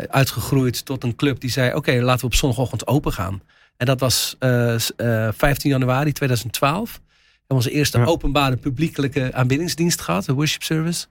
uitgegroeid 0.09 0.85
tot 0.85 1.03
een 1.03 1.15
club 1.15 1.39
die 1.39 1.49
zei... 1.49 1.73
oké, 1.73 2.01
laten 2.01 2.19
we 2.19 2.25
op 2.25 2.35
zondagochtend 2.35 2.87
open 2.87 3.13
gaan. 3.13 3.41
En 3.79 3.85
dat 3.85 3.99
was 3.99 4.35
eh, 4.39 4.77
s- 4.77 4.95
eh, 4.95 5.27
15 5.37 5.69
januari 5.71 6.11
2012. 6.11 6.91
We 6.93 6.99
hebben 7.37 7.55
onze 7.65 7.71
eerste 7.71 7.97
Ja. 7.97 8.03
openbare 8.05 8.55
publiekelijke 8.57 9.33
aanbiddingsdienst 9.33 10.01
gehad. 10.01 10.25
De 10.25 10.33
worship 10.33 10.63
service. 10.63 11.05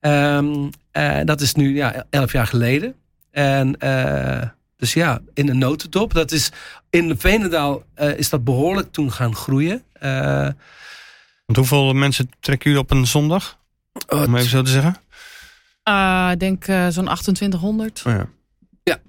Ehm, 0.00 0.68
en 0.90 1.26
dat 1.26 1.40
is 1.40 1.54
nu 1.54 1.74
ja, 1.76 2.04
11 2.10 2.32
jaar 2.32 2.46
geleden. 2.46 2.94
En 3.30 3.78
eh, 3.78 4.48
dus 4.76 4.92
ja, 4.92 5.20
in 5.34 5.48
een 5.48 5.58
notendop. 5.58 6.14
Dat 6.14 6.32
is, 6.32 6.50
in 6.90 7.18
Veenendaal 7.18 7.82
eh, 7.94 8.18
is 8.18 8.28
dat 8.28 8.44
behoorlijk 8.44 8.92
toen 8.92 9.12
gaan 9.12 9.34
groeien. 9.34 9.82
Eh, 9.92 10.48
Want 11.46 11.58
hoeveel 11.58 11.92
mensen 11.92 12.30
trekken 12.40 12.70
jullie 12.70 12.84
op 12.84 12.90
een 12.90 13.06
zondag? 13.06 13.58
Om 14.08 14.36
even 14.36 14.50
zo 14.50 14.62
te 14.62 14.70
zeggen. 14.70 14.96
Ah, 15.82 16.28
ik 16.32 16.40
denk 16.40 16.66
eh, 16.66 16.88
zo'n 16.88 17.04
2800. 17.04 18.02
Oh 18.06 18.12
ja. 18.12 18.28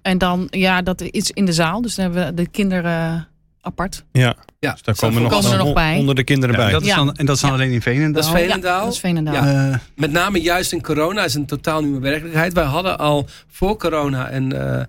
En 0.02 0.18
dan, 0.18 0.48
ja, 0.50 0.82
dat 0.82 1.02
is 1.02 1.32
in 1.32 1.46
de 1.46 1.54
zaal. 1.54 1.82
Dus 1.82 1.96
dan 1.96 2.06
hebben 2.06 2.26
we 2.26 2.34
de 2.34 2.48
kinderen 2.50 2.92
eh, 3.16 3.22
apart. 3.62 4.04
Ja, 4.12 4.36
ja, 4.60 4.72
dus 4.72 4.82
daar 4.82 4.96
komen 4.96 5.22
nog, 5.22 5.32
komen 5.32 5.52
er 5.52 5.58
nog 5.58 5.74
bij. 5.74 5.96
honderden 5.96 6.26
kinderen 6.26 6.56
Ja, 6.56 6.62
bij. 6.62 6.72
dat 6.72 6.82
is 6.82 6.88
Ja. 6.88 6.96
dan, 6.96 7.16
en 7.16 7.26
dat 7.26 7.36
is 7.36 7.42
dan 7.42 7.50
Ja. 7.50 7.56
alleen 7.56 7.72
in 7.72 7.82
Veenendaal? 7.82 8.22
Dat 8.22 8.34
is 8.34 8.40
Veenendaal. 8.42 8.84
Dat 8.86 8.94
is 8.94 9.00
Veenendaal. 9.00 9.34
Ja. 9.34 9.72
Eh, 9.72 9.78
Met 9.96 10.12
name 10.12 10.42
juist 10.42 10.72
in 10.72 10.82
corona 10.82 11.24
is 11.24 11.34
een 11.34 11.46
totaal 11.46 11.82
nieuwe 11.82 12.00
werkelijkheid. 12.00 12.54
Wij 12.54 12.64
hadden 12.64 12.98
al 12.98 13.28
voor 13.48 13.78
corona 13.78 14.32
een, 14.32 14.54
eh, 14.54 14.82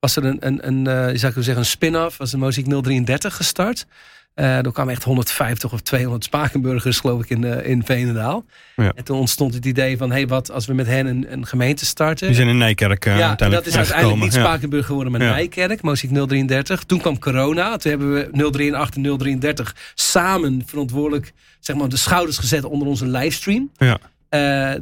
was 0.00 0.16
er 0.16 0.24
een, 0.24 0.36
een, 0.46 0.66
een 0.66 0.86
eh, 0.86 0.94
zou 0.94 1.18
kunnen 1.18 1.44
zeggen 1.44 1.56
een 1.56 1.64
spin-off. 1.64 2.16
Was 2.16 2.30
de 2.30 2.38
Muziek 2.38 2.66
033 2.82 3.36
gestart. 3.36 3.86
Eh 4.34 4.56
er 4.56 4.72
kwamen 4.72 4.92
echt 4.94 5.04
150 5.04 5.72
of 5.72 5.80
200 5.80 6.24
Spakenburgers 6.24 7.00
geloof 7.00 7.22
ik 7.22 7.30
in, 7.30 7.44
eh, 7.44 7.70
in 7.70 7.84
Veenendaal. 7.84 8.44
Ja. 8.76 8.92
En 8.94 9.04
toen 9.04 9.18
ontstond 9.18 9.54
het 9.54 9.64
idee 9.64 9.96
van 9.96 10.10
hey, 10.10 10.26
wat 10.26 10.50
als 10.50 10.66
we 10.66 10.74
met 10.74 10.86
hen 10.86 11.06
een, 11.06 11.26
een 11.32 11.46
gemeente 11.46 11.84
starten. 11.84 12.26
Die 12.26 12.36
zijn 12.36 12.48
in 12.48 12.58
Nijkerk 12.58 13.06
eh, 13.06 13.18
ja, 13.18 13.28
uiteindelijk 13.28 13.64
dat 13.64 13.72
is 13.74 13.78
uiteindelijk 13.78 14.22
niet. 14.22 14.32
Spakenburg 14.32 14.86
geworden, 14.86 15.12
maar 15.12 15.22
Ja. 15.22 15.30
Nijkerk, 15.30 15.82
Muziek 15.82 16.10
033. 16.26 16.84
Toen 16.84 17.00
kwam 17.00 17.18
corona. 17.18 17.76
Toen 17.76 17.90
hebben 17.90 18.12
we 18.12 18.28
038 18.32 18.96
en 18.96 19.18
033 19.18 19.74
samen 19.94 20.62
verantwoordelijk 20.66 21.32
zeg 21.60 21.76
maar, 21.76 21.88
de 21.88 21.96
schouders 21.96 22.38
gezet 22.38 22.64
onder 22.64 22.88
onze 22.88 23.06
livestream. 23.06 23.70
Ja. 23.76 23.98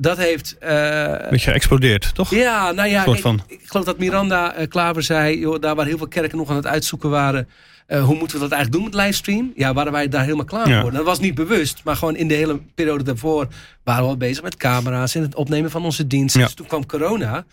Dat 0.00 0.16
heeft. 0.16 0.56
Ja. 0.60 1.26
Beetje 1.30 1.50
geëxplodeerd, 1.50 2.14
toch? 2.14 2.30
ja, 2.30 2.72
nou 2.72 2.88
ja, 2.88 3.04
kijk, 3.04 3.24
ik 3.46 3.60
geloof 3.64 3.84
dat 3.84 3.98
Miranda 3.98 4.54
Klaver 4.68 5.02
zei, 5.02 5.38
joh, 5.38 5.60
daar 5.60 5.74
waar 5.74 5.86
heel 5.86 5.98
veel 5.98 6.08
kerken 6.08 6.38
nog 6.38 6.50
aan 6.50 6.56
het 6.56 6.66
uitzoeken 6.66 7.10
waren, 7.10 7.48
eh, 7.90 8.04
hoe 8.04 8.16
moeten 8.16 8.36
we 8.36 8.42
dat 8.42 8.52
eigenlijk 8.52 8.72
doen 8.72 8.82
met 8.92 9.02
livestream? 9.04 9.52
Ja, 9.56 9.72
waren 9.72 9.92
wij 9.92 10.08
daar 10.08 10.22
helemaal 10.22 10.44
klaar 10.44 10.68
Ja. 10.68 10.80
voor. 10.80 10.90
Dat 10.92 11.04
was 11.04 11.18
niet 11.20 11.34
bewust, 11.34 11.80
maar 11.84 11.96
gewoon 11.96 12.16
in 12.16 12.28
de 12.28 12.34
hele 12.34 12.60
periode 12.74 13.04
daarvoor 13.04 13.48
waren 13.84 14.02
we 14.02 14.08
al 14.10 14.16
bezig 14.16 14.42
met 14.42 14.56
camera's 14.56 15.14
en 15.14 15.22
het 15.22 15.34
opnemen 15.34 15.70
van 15.70 15.84
onze 15.84 16.06
diensten. 16.06 16.40
Ja. 16.40 16.46
Dus 16.46 16.54
toen 16.54 16.66
kwam 16.66 16.86
corona. 16.86 17.44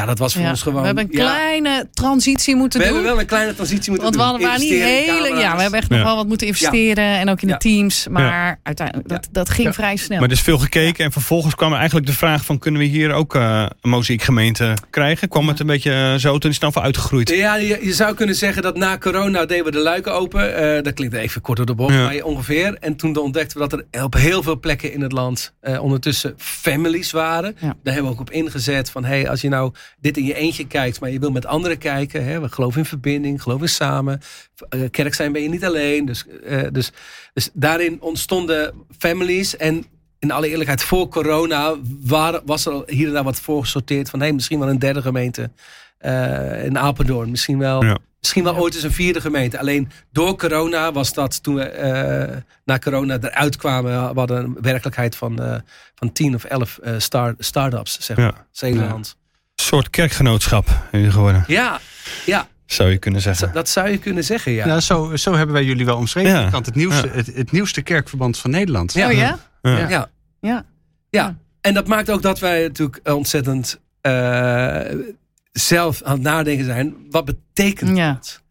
Ja, 0.00 0.06
dat 0.06 0.18
was 0.18 0.32
voor 0.32 0.42
Ja. 0.42 0.48
ons 0.50 0.62
gewoon. 0.62 0.80
we 0.80 0.86
hebben 0.86 1.04
een 1.04 1.10
ja, 1.12 1.18
kleine 1.30 1.88
transitie 1.92 2.56
moeten 2.56 2.78
we 2.80 2.84
doen. 2.84 2.94
hebben 2.94 3.12
wel 3.12 3.20
een 3.20 3.26
kleine 3.28 3.54
transitie 3.54 3.90
moeten 3.90 4.02
Want 4.02 4.14
we 4.16 4.20
doen. 4.22 4.30
hadden 4.30 4.46
waren 4.48 4.62
niet 4.62 4.70
Investeren 4.72 5.06
in 5.16 5.24
hele. 5.24 5.40
Ja, 5.40 5.54
we 5.56 5.60
hebben 5.62 5.80
echt 5.80 5.88
Ja. 5.90 5.96
nog 5.96 6.04
wel 6.06 6.16
wat 6.16 6.26
moeten 6.26 6.46
investeren. 6.46 7.04
En 7.18 7.28
ook 7.30 7.40
in 7.42 7.48
Ja. 7.48 7.54
de 7.54 7.60
teams. 7.60 8.06
Maar 8.10 8.60
uiteindelijk, 8.62 9.08
dat, 9.08 9.28
dat 9.32 9.50
ging 9.50 9.66
Ja. 9.66 9.72
vrij 9.72 9.96
snel. 9.96 10.18
Maar 10.18 10.28
er 10.28 10.34
is 10.34 10.40
veel 10.40 10.58
gekeken 10.58 11.04
en 11.04 11.12
vervolgens 11.12 11.54
kwam 11.54 11.70
er 11.72 11.76
eigenlijk 11.78 12.06
de 12.06 12.12
vraag 12.12 12.44
van... 12.44 12.58
kunnen 12.58 12.80
we 12.80 12.86
hier 12.86 13.12
ook 13.12 13.34
eh, 13.34 13.66
een 13.80 13.90
mozaïekgemeente 13.90 14.74
krijgen? 14.90 15.28
Kwam 15.28 15.48
het 15.48 15.60
een 15.60 15.66
beetje 15.66 15.92
eh, 15.92 16.14
zo, 16.14 16.38
toen 16.38 16.50
is 16.50 16.56
het 16.56 16.60
dan 16.64 16.72
voor 16.72 16.82
uitgegroeid. 16.82 17.28
Ja, 17.28 17.56
je, 17.56 17.78
je 17.82 17.92
zou 17.92 18.14
kunnen 18.14 18.34
zeggen 18.34 18.62
dat 18.62 18.76
na 18.76 18.98
corona 18.98 19.44
deden 19.46 19.64
we 19.64 19.70
de 19.70 19.78
luiken 19.78 20.14
open. 20.14 20.56
Eh, 20.76 20.82
dat 20.82 20.94
klinkt 20.94 21.14
even 21.14 21.40
kort 21.40 21.56
door 21.56 21.66
de 21.66 21.74
bocht, 21.74 21.94
Ja. 21.94 22.04
maar 22.04 22.22
ongeveer. 22.22 22.76
En 22.80 22.96
toen 22.96 23.16
ontdekten 23.16 23.60
we 23.60 23.68
dat 23.68 23.84
er 23.92 24.02
op 24.04 24.14
heel 24.14 24.42
veel 24.42 24.58
plekken 24.60 24.92
in 24.92 25.00
het 25.00 25.12
land 25.12 25.52
eh, 25.60 25.82
ondertussen 25.82 26.34
families 26.36 27.10
waren. 27.10 27.56
Ja. 27.60 27.66
Daar 27.82 27.94
hebben 27.94 28.04
we 28.04 28.10
ook 28.18 28.20
op 28.20 28.30
ingezet 28.30 28.90
van, 28.90 29.04
hey, 29.04 29.28
als 29.28 29.40
je 29.40 29.48
nou 29.48 29.72
dit 29.98 30.16
in 30.16 30.24
je 30.24 30.34
eentje 30.34 30.66
kijkt, 30.66 31.00
maar 31.00 31.10
je 31.10 31.18
wil 31.18 31.30
met 31.30 31.46
anderen 31.46 31.78
kijken. 31.78 32.24
Hè, 32.24 32.40
we 32.40 32.48
geloven 32.48 32.78
in 32.78 32.86
verbinding, 32.86 33.42
geloven 33.42 33.62
in 33.66 33.72
samen. 33.72 34.20
Eh, 34.68 34.80
kerk 34.90 35.14
zijn 35.14 35.32
ben 35.32 35.42
je 35.42 35.48
niet 35.48 35.64
alleen. 35.64 36.04
Dus, 36.04 36.24
eh, 36.44 36.62
dus, 36.72 36.90
dus 37.32 37.50
daarin 37.52 38.00
ontstonden 38.00 38.74
families 38.98 39.56
en... 39.56 39.84
In 40.18 40.30
alle 40.30 40.48
eerlijkheid, 40.48 40.82
voor 40.82 41.08
corona 41.08 41.74
waren, 42.00 42.42
was 42.44 42.66
er 42.66 42.82
hier 42.86 43.06
en 43.06 43.12
daar 43.12 43.24
wat 43.24 43.40
voorgesorteerd 43.40 44.10
van 44.10 44.20
hey, 44.20 44.32
misschien 44.32 44.58
wel 44.58 44.68
een 44.68 44.78
derde 44.78 45.02
gemeente 45.02 45.50
eh, 45.98 46.64
in 46.64 46.78
Apeldoorn. 46.78 47.30
Misschien 47.30 47.58
wel, 47.58 47.84
Ja. 47.84 47.98
misschien 48.20 48.44
wel 48.44 48.56
ooit 48.56 48.74
eens 48.74 48.82
een 48.82 48.92
vierde 48.92 49.20
gemeente. 49.20 49.58
Alleen 49.58 49.88
door 50.12 50.36
corona 50.36 50.92
was 50.92 51.12
dat 51.12 51.42
toen 51.42 51.54
we 51.54 52.42
na 52.64 52.78
corona 52.78 53.18
eruit 53.20 53.56
kwamen. 53.56 54.12
We 54.12 54.18
hadden 54.18 54.44
een 54.44 54.56
werkelijkheid 54.60 55.16
van, 55.16 55.42
eh 55.42 55.56
van 55.94 56.12
10 56.12 56.34
of 56.34 56.44
11 56.44 56.78
start, 56.98 57.44
start-ups, 57.44 58.00
zeg 58.00 58.16
maar. 58.16 58.26
Ja. 58.26 58.46
Zeeland. 58.50 59.16
Een 59.60 59.66
soort 59.66 59.90
kerkgenootschap 59.90 60.68
geworden, 60.92 61.44
Ja, 61.46 61.80
ja, 62.26 62.48
zou 62.66 62.90
je 62.90 62.98
kunnen 62.98 63.20
zeggen. 63.20 63.52
dat 63.52 63.68
zou 63.68 63.88
je 63.88 63.98
kunnen 63.98 64.24
zeggen, 64.24 64.52
ja. 64.52 64.66
nou, 64.66 64.80
zo, 64.80 65.16
zo 65.16 65.34
hebben 65.34 65.54
wij 65.54 65.64
jullie 65.64 65.84
wel 65.84 65.96
omschreven. 65.96 66.30
Ja. 66.30 66.50
Het, 66.50 66.74
nieuwste, 66.74 67.06
Ja. 67.06 67.12
het, 67.14 67.26
het 67.26 67.52
nieuwste 67.52 67.82
kerkverband 67.82 68.38
van 68.38 68.50
Nederland. 68.50 68.92
Ja. 68.92 69.06
oh 69.06 69.12
ja? 69.12 69.38
Ja. 69.62 69.78
ja. 69.78 69.88
ja. 69.88 70.08
Ja. 70.40 70.64
Ja, 71.10 71.36
en 71.60 71.74
dat 71.74 71.86
maakt 71.86 72.10
ook 72.10 72.22
dat 72.22 72.38
wij 72.38 72.62
natuurlijk 72.62 73.00
ontzettend 73.04 73.80
eh, 74.00 74.80
zelf 75.52 76.02
aan 76.02 76.12
het 76.12 76.22
nadenken 76.22 76.64
zijn. 76.64 76.94
Wat 77.10 77.24
betekent 77.24 77.96
Ja. 77.96 78.12
dat 78.12 78.42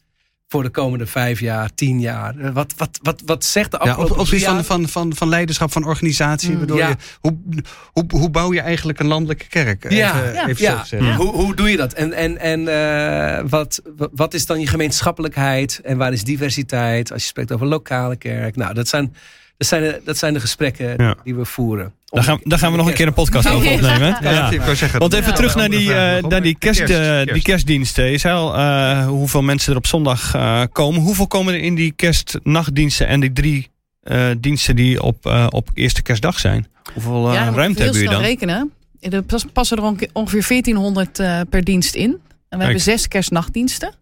voor 0.52 0.62
de 0.62 0.68
komende 0.70 1.06
vijf 1.06 1.40
jaar, 1.40 1.70
tien 1.74 2.00
jaar? 2.00 2.36
Eh, 2.38 2.50
Wat, 2.52 2.74
wat, 2.76 2.98
wat, 3.02 3.22
wat 3.24 3.44
zegt 3.44 3.70
de 3.70 3.76
Ja, 3.82 3.84
afgelopen 3.90 4.14
op, 4.14 4.20
op 4.20 4.26
van, 4.40 4.64
van, 4.64 4.88
van, 4.88 5.14
van 5.14 5.28
leiderschap 5.28 5.72
van 5.72 5.84
organisatie. 5.84 6.50
Mm. 6.50 6.58
bedoel 6.58 6.76
Ja. 6.76 6.88
je, 6.88 6.96
hoe, 7.20 7.38
hoe, 7.92 8.04
hoe 8.08 8.30
bouw 8.30 8.52
je 8.52 8.60
eigenlijk 8.60 8.98
een 9.00 9.06
landelijke 9.06 9.46
kerk? 9.48 9.90
Ja, 9.90 10.14
even, 10.22 10.32
ja, 10.34 10.42
even 10.48 10.56
zo 10.64 10.70
ja. 10.70 10.78
gezegd. 10.78 11.14
Hoe, 11.16 11.32
hoe 11.34 11.54
doe 11.54 11.70
je 11.70 11.76
dat? 11.76 11.92
En, 11.92 12.12
en, 12.12 12.38
en 12.38 12.68
eh, 12.68 13.44
wat, 13.48 13.82
wat- 13.96 14.10
wat 14.14 14.34
is 14.34 14.46
dan 14.46 14.60
je 14.60 14.66
gemeenschappelijkheid? 14.66 15.80
En 15.84 15.96
waar 15.96 16.12
is 16.12 16.24
diversiteit? 16.24 17.12
Als 17.12 17.22
je 17.22 17.28
spreekt 17.28 17.52
over 17.52 17.66
lokale 17.66 18.16
kerk. 18.16 18.56
Nou, 18.56 18.74
dat 18.74 18.88
zijn, 18.88 19.14
dat 19.60 19.68
zijn, 19.68 19.82
de, 19.82 20.00
dat 20.04 20.18
zijn 20.18 20.32
de 20.34 20.40
gesprekken 20.40 20.94
Ja. 20.96 21.14
die 21.24 21.34
we 21.34 21.44
voeren. 21.44 21.92
Daar 22.04 22.22
gaan, 22.24 22.40
daar 22.42 22.58
gaan 22.58 22.70
we 22.70 22.76
nog 22.76 22.86
een 22.86 22.94
keer 22.94 23.06
een 23.06 23.12
podcast 23.12 23.48
over 23.48 23.72
opnemen. 23.72 24.16
Ja, 24.20 24.50
ik 24.50 24.60
wou 24.60 24.76
zeggen, 24.76 24.98
Want 24.98 25.12
even 25.12 25.34
terug 25.34 25.54
naar 25.54 25.68
die, 25.68 25.94
eh, 25.94 26.22
naar 26.24 26.42
die, 26.42 26.56
kerst, 26.58 26.78
kerst, 26.78 26.94
eh, 26.94 26.98
kerst. 27.06 27.32
die 27.32 27.42
kerstdiensten. 27.42 28.04
Je 28.10 28.18
zei 28.18 28.34
al 28.34 28.54
eh, 28.56 29.06
hoeveel 29.06 29.42
mensen 29.42 29.72
er 29.72 29.78
op 29.78 29.86
zondag 29.86 30.34
eh, 30.34 30.62
komen. 30.72 31.00
Hoeveel 31.00 31.26
komen 31.26 31.54
er 31.54 31.60
in 31.60 31.74
die 31.74 31.92
kerstnachtdiensten 31.92 33.06
en 33.06 33.20
die 33.20 33.32
drie 33.32 33.70
eh, 34.02 34.26
diensten 34.38 34.76
die 34.76 35.02
op, 35.02 35.26
eh, 35.26 35.46
op 35.50 35.68
eerste 35.74 36.02
kerstdag 36.02 36.38
zijn? 36.38 36.66
Hoeveel 36.92 37.28
eh, 37.28 37.34
ja, 37.34 37.40
ruimte 37.44 37.56
heel 37.60 37.66
hebben 37.66 37.84
jullie 37.84 37.98
snel 38.00 38.10
dan? 38.10 38.22
rekenen. 38.22 38.70
Er 39.00 39.22
pas- 39.22 39.44
passen 39.52 39.76
er 39.76 39.82
onge- 39.82 40.08
ongeveer 40.12 40.44
1400 40.48 41.18
eh, 41.18 41.40
per 41.50 41.64
dienst 41.64 41.94
in. 41.94 42.18
En 42.48 42.58
we 42.58 42.64
hebben 42.64 42.82
zes 42.82 43.08
kerstnachtdiensten. 43.08 43.94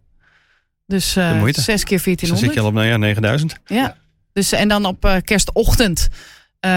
Dus 0.87 1.15
eh, 1.15 1.41
zes 1.51 1.83
keer 1.83 2.01
Dus 2.03 2.05
dan 2.05 2.39
1400. 2.39 2.39
zit 2.39 2.53
je 2.53 2.59
al 2.59 2.65
op 2.67 2.73
nou 2.73 2.87
ja, 2.87 2.97
9000. 2.97 3.55
Ja. 3.65 3.95
Dus, 4.33 4.51
en 4.51 4.67
dan 4.67 4.85
op 4.85 5.05
eh, 5.05 5.15
kerstochtend 5.23 6.07
eh, 6.59 6.71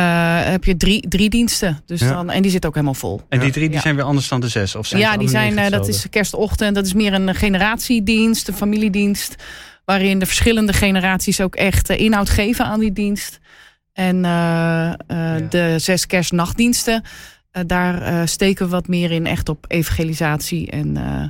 heb 0.44 0.64
je 0.64 0.76
drie, 0.76 1.08
drie 1.08 1.30
diensten. 1.30 1.82
Dus 1.86 2.00
Ja. 2.00 2.12
dan, 2.12 2.30
en 2.30 2.42
die 2.42 2.50
zitten 2.50 2.68
ook 2.68 2.74
helemaal 2.74 2.96
vol. 2.96 3.20
En 3.28 3.40
die 3.40 3.50
drie 3.50 3.66
die 3.66 3.76
Ja. 3.76 3.80
zijn 3.82 3.94
weer 3.96 4.04
anders 4.04 4.28
dan 4.28 4.40
de 4.40 4.48
zes? 4.48 4.74
Of 4.74 4.86
zijn 4.86 5.00
ja, 5.00 5.16
die 5.16 5.28
zijn, 5.28 5.58
eh, 5.58 5.70
dat 5.70 5.88
is 5.88 6.06
kerstochtend. 6.10 6.74
Dat 6.74 6.86
is 6.86 6.92
meer 6.94 7.12
een 7.14 7.34
generatiedienst, 7.34 8.48
een 8.48 8.54
familiedienst. 8.54 9.34
Waarin 9.84 10.18
de 10.18 10.26
verschillende 10.26 10.72
generaties 10.72 11.40
ook 11.40 11.54
echt 11.54 11.88
inhoud 11.88 12.30
geven 12.30 12.64
aan 12.64 12.80
die 12.80 12.92
dienst. 12.92 13.40
En 13.92 14.24
eh, 14.24 14.88
eh, 14.92 14.96
de 15.50 15.74
zes 15.78 16.06
kerstnachtdiensten, 16.06 17.02
eh, 17.50 17.62
daar 17.66 18.28
steken 18.28 18.64
we 18.64 18.70
wat 18.70 18.88
meer 18.88 19.10
in 19.10 19.26
echt 19.26 19.48
op 19.48 19.64
evangelisatie 19.68 20.70
en 20.70 20.96
eh, 20.96 21.28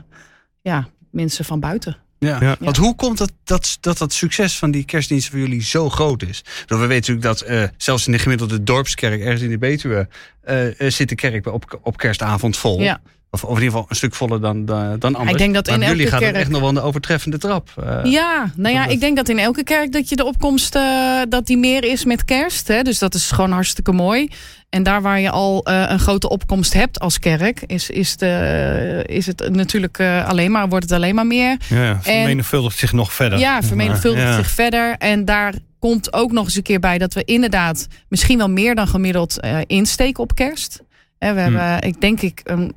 ja, 0.63 0.89
mensen 1.11 1.45
van 1.45 1.61
buiten. 1.61 1.97
Ja. 2.27 2.37
Ja. 2.41 2.57
Want 2.61 2.77
hoe 2.77 2.95
komt 2.95 3.19
het 3.19 3.33
dat, 3.45 3.79
dat 3.81 3.99
dat 3.99 4.13
succes 4.13 4.59
van 4.59 4.71
die 4.71 4.85
kerstdiensten 4.85 5.33
voor 5.33 5.41
jullie 5.41 5.63
zo 5.63 5.91
groot 5.91 6.23
is? 6.23 6.45
Want 6.67 6.81
we 6.81 6.87
weten 6.87 7.15
natuurlijk 7.15 7.23
dat 7.23 7.41
eh, 7.41 7.65
zelfs 7.77 8.07
in 8.07 8.13
de 8.13 8.19
gemiddelde 8.19 8.63
dorpskerk 8.63 9.21
ergens 9.21 9.43
in 9.43 9.51
de 9.51 9.59
Betuwe 9.59 10.09
eh, 10.43 10.81
eh, 10.81 10.91
zit 10.91 11.09
de 11.09 11.15
kerk 11.15 11.47
op, 11.47 11.81
op 11.83 11.97
kerstavond 11.97 12.57
vol. 12.57 12.81
Ja. 12.81 13.01
Of, 13.35 13.45
of 13.45 13.49
in 13.49 13.55
ieder 13.63 13.71
geval 13.71 13.87
een 13.89 13.97
stuk 13.97 14.15
voller 14.15 14.41
dan, 14.41 14.65
dan, 14.65 14.99
dan 14.99 15.15
anders. 15.15 15.33
Ik 15.33 15.39
denk 15.39 15.55
dat 15.55 15.67
maar 15.67 15.75
in 15.75 15.81
jullie 15.87 15.99
elke 16.05 16.11
gaat 16.11 16.21
kerk- 16.21 16.35
echt 16.37 16.49
nog 16.51 16.61
wel 16.61 16.69
een 16.69 16.81
overtreffende 16.81 17.39
trap. 17.39 17.69
Eh, 17.85 17.99
Ja, 18.05 18.51
nou 18.57 18.75
ja, 18.75 18.83
dat- 18.83 18.93
ik 18.93 19.01
denk 19.01 19.17
dat 19.17 19.29
in 19.29 19.39
elke 19.39 19.65
kerk 19.65 19.93
dat 19.93 20.09
je 20.09 20.17
de 20.17 20.25
opkomst 20.25 20.75
eh, 20.75 21.21
dat 21.29 21.47
die 21.47 21.57
meer 21.59 21.85
is 21.85 22.05
met 22.05 22.25
kerst. 22.25 22.69
Hè? 22.69 22.83
Dus 22.83 22.99
dat 22.99 23.15
is 23.15 23.31
gewoon 23.31 23.53
hartstikke 23.53 23.93
mooi. 23.93 24.29
En 24.71 24.83
daar 24.83 25.03
waar 25.03 25.21
je 25.21 25.31
al 25.31 25.65
eh, 25.65 25.85
een 25.89 25.99
grote 25.99 26.29
opkomst 26.29 26.73
hebt 26.73 27.01
als 27.01 27.19
kerk, 27.19 27.63
is, 27.67 27.91
is, 27.91 28.17
de, 28.17 29.03
is 29.07 29.27
het 29.27 29.49
natuurlijk 29.51 29.99
eh, 29.99 30.29
alleen 30.29 30.51
maar, 30.51 30.69
wordt 30.69 30.85
het 30.85 30.95
alleen 30.95 31.15
maar 31.15 31.27
meer. 31.27 31.57
Ja, 31.69 31.99
vermenigvuldigt 32.03 32.79
zich 32.79 32.93
nog 32.93 33.13
verder. 33.13 33.39
Ja, 33.39 33.63
vermenigvuldigt 33.63 34.27
Ja. 34.27 34.37
zich 34.37 34.51
verder. 34.51 34.95
En 34.99 35.25
daar 35.25 35.55
komt 35.79 36.13
ook 36.13 36.33
nog 36.33 36.45
eens 36.45 36.57
een 36.57 36.63
keer 36.63 36.81
bij 36.81 36.99
dat 36.99 37.15
we 37.15 37.25
inderdaad 37.25 37.87
misschien 38.09 38.39
wel 38.39 38.51
meer 38.51 38.75
dan 38.75 38.89
gemiddeld 38.89 39.41
eh, 39.41 39.59
insteken 39.67 40.23
op 40.23 40.35
kerst. 40.35 40.83
Hè, 41.19 41.35
we 41.35 41.41
Hmm. 41.41 41.57
hebben, 41.57 41.89
ik 41.89 42.01
denk 42.01 42.21
ik, 42.21 42.41
een, 42.45 42.75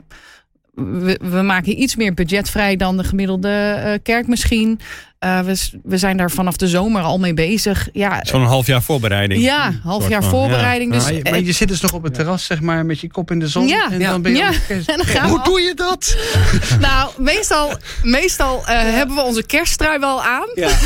we, 0.76 1.20
we 1.24 1.42
maken 1.42 1.82
iets 1.82 1.96
meer 1.96 2.14
budgetvrij 2.14 2.76
dan 2.76 2.98
de 2.98 3.04
gemiddelde 3.04 3.50
eh, 3.50 3.94
kerk 4.04 4.28
misschien. 4.28 4.80
Uh, 5.26 5.40
we, 5.40 5.70
we 5.84 5.98
zijn 5.98 6.18
daar 6.18 6.32
vanaf 6.32 6.58
de 6.58 6.68
zomer 6.68 7.02
al 7.02 7.18
mee 7.20 7.34
bezig. 7.34 7.90
Ja, 7.94 8.20
Zo'n 8.24 8.44
half 8.44 8.68
jaar 8.68 8.82
voorbereiding. 8.82 9.42
ja 9.44 9.72
half 9.84 10.10
jaar 10.10 10.22
van, 10.22 10.30
voorbereiding. 10.32 10.92
ja. 10.94 10.98
Dus, 10.98 11.08
maar, 11.08 11.14
je, 11.18 11.30
maar 11.30 11.40
je 11.42 11.52
zit 11.52 11.68
dus 11.68 11.82
nog 11.82 11.94
op 11.94 12.04
het 12.04 12.14
terras, 12.14 12.46
zeg 12.46 12.62
maar, 12.62 12.86
met 12.86 13.00
je 13.00 13.12
kop 13.12 13.32
in 13.32 13.40
de 13.40 13.48
zon. 13.48 13.68
Ja. 13.68 13.92
en 13.92 14.00
Ja. 14.00 14.10
dan 14.12 14.22
ben 14.22 14.32
je 14.32 14.38
Ja. 14.38 14.52
dan 14.96 15.06
gaan 15.06 15.30
Hoe 15.30 15.38
al- 15.38 15.44
doe 15.44 15.62
je 15.62 15.74
dat? 15.74 16.18
nou, 16.80 17.10
meestal, 17.18 17.78
meestal 18.04 18.60
eh, 18.66 18.80
hebben 18.82 19.16
we 19.16 19.22
onze 19.22 19.44
kersttrui 19.46 20.00
wel 20.00 20.24
aan. 20.24 20.50
Ja. 20.56 20.70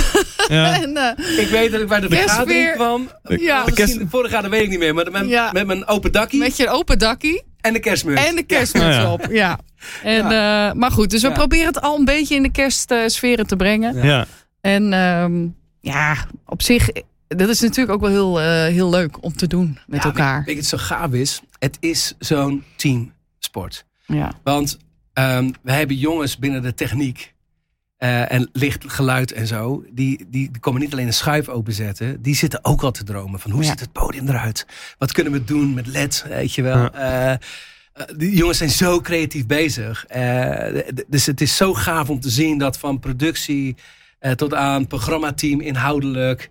Ja. 0.47 0.81
En, 0.81 0.97
eh, 0.97 1.39
Ik 1.39 1.47
weet 1.47 1.71
dat 1.71 1.81
ik 1.81 1.87
bij 1.87 1.99
de 1.99 2.09
vergadering 2.09 2.71
kwam. 2.73 3.09
Ja. 3.23 3.55
Misschien 3.55 3.73
kerst- 3.75 3.99
de 3.99 4.05
vorige 4.09 4.33
jaar, 4.33 4.41
dat 4.41 4.51
weet 4.51 4.61
ik 4.63 4.69
niet 4.69 4.79
meer. 4.79 4.93
Maar 4.93 5.11
met, 5.11 5.29
Ja. 5.29 5.49
met 5.51 5.67
mijn 5.67 5.87
open 5.87 6.11
dakkie 6.11 6.39
met 6.39 6.57
je 6.57 6.69
open 6.69 6.99
dakkie 6.99 7.43
en 7.69 7.73
de 7.73 7.79
kerstmuts. 7.79 8.25
en 8.27 8.35
de 8.35 8.43
kerstmuts 8.43 8.95
Ja. 8.95 9.11
Op. 9.13 9.27
Ja. 9.31 9.59
En, 10.03 10.23
eh, 10.23 10.73
maar 10.73 10.91
goed, 10.91 11.09
dus 11.09 11.21
we 11.21 11.27
Ja. 11.27 11.33
proberen 11.33 11.65
het 11.67 11.81
al 11.81 11.97
een 11.99 12.05
beetje 12.05 12.35
in 12.35 12.43
de 12.43 12.51
kerstsferen 12.51 13.47
te 13.47 13.55
brengen. 13.55 14.03
Ja. 14.05 14.25
En 14.61 14.93
ehm, 14.93 15.47
ja, 15.81 16.15
op 16.45 16.61
zich, 16.61 16.89
dat 17.27 17.49
is 17.49 17.59
natuurlijk 17.59 17.91
ook 17.91 18.01
wel 18.01 18.09
heel, 18.11 18.41
eh, 18.41 18.73
heel 18.73 18.89
leuk 18.89 19.23
om 19.23 19.33
te 19.35 19.47
doen 19.47 19.77
met 19.87 19.99
Ja, 20.03 20.05
elkaar. 20.09 20.37
Weet, 20.37 20.45
weet 20.45 20.55
je, 20.55 20.59
het 20.61 20.69
zo 20.69 20.77
gaaf 20.95 21.11
is? 21.11 21.41
Het 21.59 21.77
is 21.79 22.15
zo'n 22.19 22.63
teamsport. 22.75 23.85
Ja. 24.05 24.31
Want 24.43 24.77
ehm 25.13 25.49
we 25.61 25.71
hebben 25.71 25.95
jongens 25.95 26.37
binnen 26.37 26.61
de 26.61 26.73
techniek. 26.73 27.33
Eh, 27.99 28.31
en 28.31 28.49
licht, 28.53 28.83
geluid 28.87 29.31
en 29.31 29.47
zo. 29.47 29.83
Die, 29.91 30.17
die, 30.17 30.51
die 30.51 30.59
komen 30.59 30.81
niet 30.81 30.91
alleen 30.91 31.07
een 31.07 31.13
schuif 31.13 31.49
openzetten. 31.49 32.21
Die 32.21 32.35
zitten 32.35 32.59
ook 32.65 32.83
al 32.83 32.91
te 32.91 33.03
dromen. 33.03 33.39
Van 33.39 33.51
hoe 33.51 33.63
Ja. 33.63 33.69
ziet 33.69 33.79
het 33.79 33.91
podium 33.91 34.27
eruit? 34.27 34.65
Wat 34.97 35.11
kunnen 35.11 35.33
we 35.33 35.43
doen 35.43 35.73
met 35.73 35.87
LED? 35.87 36.25
Weet 36.27 36.53
je 36.53 36.61
wel. 36.61 36.89
Eh, 36.91 37.31
eh, 37.31 37.37
die 38.17 38.35
jongens 38.35 38.57
zijn 38.57 38.69
zo 38.69 39.01
creatief 39.01 39.45
bezig. 39.45 40.05
Dus 41.07 41.25
het 41.25 41.41
is 41.41 41.55
zo 41.55 41.73
gaaf 41.73 42.09
om 42.09 42.19
te 42.19 42.29
zien 42.29 42.57
dat 42.57 42.77
van 42.77 42.99
productie 42.99 43.75
tot 44.35 44.53
aan 44.53 44.87
programmateam 44.87 45.61
inhoudelijk. 45.61 46.49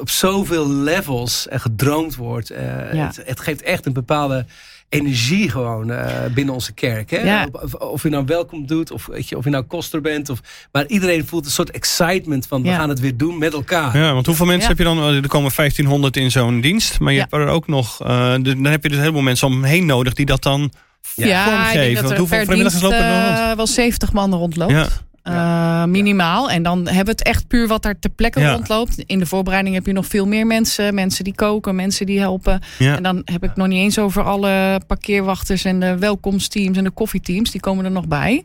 op 0.00 0.10
zoveel 0.10 0.68
levels 0.70 1.46
gedroomd 1.50 2.16
wordt. 2.16 2.48
Ja. 2.48 3.06
het, 3.06 3.20
het 3.24 3.40
geeft 3.40 3.62
echt 3.62 3.86
een 3.86 3.92
bepaalde 3.92 4.46
energie 4.88 5.50
gewoon 5.50 5.90
eh, 5.90 6.06
binnen 6.34 6.54
onze 6.54 6.72
kerk. 6.72 7.10
Hè? 7.10 7.18
Ja. 7.18 7.48
Of, 7.52 7.74
of 7.74 8.02
je 8.02 8.08
nou 8.08 8.24
welkom 8.26 8.66
doet, 8.66 8.90
of, 8.90 9.06
weet 9.06 9.28
je, 9.28 9.36
of 9.36 9.44
je 9.44 9.50
nou 9.50 9.64
koster 9.64 10.00
bent. 10.00 10.28
Of, 10.28 10.40
maar 10.72 10.86
iedereen 10.86 11.26
voelt 11.26 11.44
een 11.44 11.50
soort 11.50 11.70
excitement 11.70 12.46
van 12.46 12.62
we 12.62 12.68
Ja. 12.68 12.76
gaan 12.76 12.88
het 12.88 13.00
weer 13.00 13.16
doen 13.16 13.38
met 13.38 13.52
elkaar. 13.52 13.96
Ja, 13.98 14.12
want 14.12 14.26
hoeveel 14.26 14.46
mensen 14.46 14.62
Ja. 14.62 14.68
heb 14.76 14.78
je 14.78 14.84
dan? 14.84 14.98
Er 15.22 15.28
komen 15.28 15.50
1500 15.54 16.16
in 16.16 16.30
zo'n 16.30 16.60
dienst. 16.60 16.98
Maar 17.00 17.12
je 17.12 17.18
Ja. 17.18 17.26
hebt 17.30 17.42
er 17.42 17.48
ook 17.48 17.66
nog. 17.66 18.00
eh, 18.02 18.32
de- 18.34 18.42
dan 18.42 18.64
heb 18.64 18.82
je 18.82 18.88
dus 18.88 18.96
een 18.96 19.02
heleboel 19.02 19.22
mensen 19.22 19.46
omheen 19.48 19.86
nodig 19.86 20.12
die 20.14 20.26
dat 20.26 20.42
dan. 20.42 20.72
Ja, 21.14 21.44
ik 21.46 21.50
vormgeven. 21.52 21.80
denk 21.80 21.92
dat 21.94 22.02
Want 22.02 22.12
er 22.14 22.18
hoeveel 22.18 22.36
vrijwilligers 22.38 22.72
dienst, 22.80 22.90
lopen 22.96 23.06
er 23.06 23.32
eh, 23.32 23.44
rond? 23.44 23.56
wel 23.56 23.66
70 23.66 24.12
man 24.12 24.34
rondloopt. 24.34 25.02
Ja. 25.32 25.82
Eh, 25.82 25.88
minimaal. 25.88 26.50
En 26.50 26.62
dan 26.62 26.78
hebben 26.86 27.04
we 27.04 27.10
het 27.10 27.22
echt 27.22 27.46
puur 27.46 27.68
wat 27.68 27.82
daar 27.82 27.98
ter 27.98 28.10
plekke 28.10 28.40
Ja. 28.40 28.52
rondloopt. 28.52 28.98
In 28.98 29.18
de 29.18 29.26
voorbereiding 29.26 29.74
heb 29.74 29.86
je 29.86 29.92
nog 29.92 30.06
veel 30.06 30.26
meer 30.26 30.46
mensen. 30.46 30.94
Mensen 30.94 31.24
die 31.24 31.34
koken, 31.34 31.74
mensen 31.74 32.06
die 32.06 32.18
helpen. 32.18 32.60
En 32.78 33.02
dan 33.02 33.22
heb 33.24 33.44
ik 33.44 33.56
nog 33.56 33.66
niet 33.66 33.78
eens 33.82 33.98
over 33.98 34.22
alle 34.22 34.80
parkeerwachters 34.86 35.64
en 35.64 35.80
de 35.80 35.98
welkomsteams 35.98 36.76
en 36.76 36.84
de 36.84 36.90
koffieteams. 36.90 37.50
Die 37.50 37.60
komen 37.60 37.84
er 37.84 37.90
nog 37.90 38.06
bij. 38.08 38.44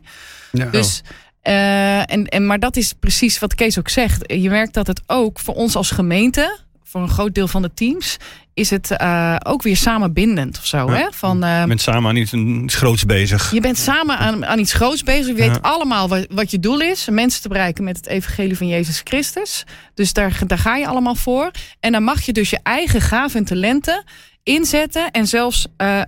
Ja. 0.52 0.66
Dus, 0.70 1.02
eh, 1.42 2.12
en, 2.12 2.26
en, 2.26 2.46
maar 2.46 2.58
dat 2.58 2.76
is 2.76 2.92
precies 2.92 3.38
wat 3.38 3.54
Kees 3.54 3.78
ook 3.78 3.88
zegt. 3.88 4.32
Je 4.32 4.48
merkt 4.50 4.74
dat 4.74 4.86
het 4.86 5.02
ook 5.06 5.38
voor 5.38 5.54
ons 5.54 5.76
als 5.76 5.90
gemeente, 5.90 6.58
voor 6.94 7.02
een 7.02 7.08
groot 7.08 7.34
deel 7.34 7.48
van 7.48 7.62
de 7.62 7.74
teams, 7.74 8.16
is 8.52 8.70
het 8.70 8.90
eh, 8.90 9.36
ook 9.46 9.62
weer 9.62 9.76
samenbindend 9.76 10.58
of 10.58 10.66
zo. 10.66 10.90
Ja. 10.90 10.96
Hè? 10.96 11.06
Van, 11.10 11.42
eh, 11.44 11.60
Je 11.60 11.66
bent 11.66 11.80
samen 11.80 12.10
aan 12.10 12.16
iets, 12.16 12.32
iets 12.32 12.74
groots 12.74 13.04
bezig. 13.04 13.50
je 13.52 13.60
bent 13.60 13.78
samen 13.78 14.18
aan, 14.18 14.46
aan 14.46 14.58
iets 14.58 14.72
groots 14.72 15.02
bezig. 15.02 15.26
Je 15.26 15.34
weet 15.34 15.54
Ja. 15.54 15.58
allemaal 15.60 16.08
wat, 16.08 16.26
wat 16.30 16.50
je 16.50 16.58
doel 16.60 16.80
is. 16.80 17.08
Mensen 17.10 17.42
te 17.42 17.48
bereiken 17.48 17.84
met 17.84 17.96
het 17.96 18.06
evangelie 18.06 18.56
van 18.56 18.68
Jezus 18.68 19.00
Christus. 19.04 19.64
Dus 19.94 20.12
daar, 20.12 20.38
daar 20.46 20.58
ga 20.58 20.76
je 20.76 20.86
allemaal 20.86 21.14
voor. 21.14 21.50
En 21.80 21.92
dan 21.92 22.02
mag 22.02 22.22
je 22.22 22.32
dus 22.32 22.50
je 22.50 22.58
eigen 22.62 23.00
gaven 23.00 23.38
en 23.38 23.44
talenten 23.44 24.04
inzetten. 24.42 25.10
En 25.10 25.26
zelfs 25.26 25.66
eh, 25.76 26.00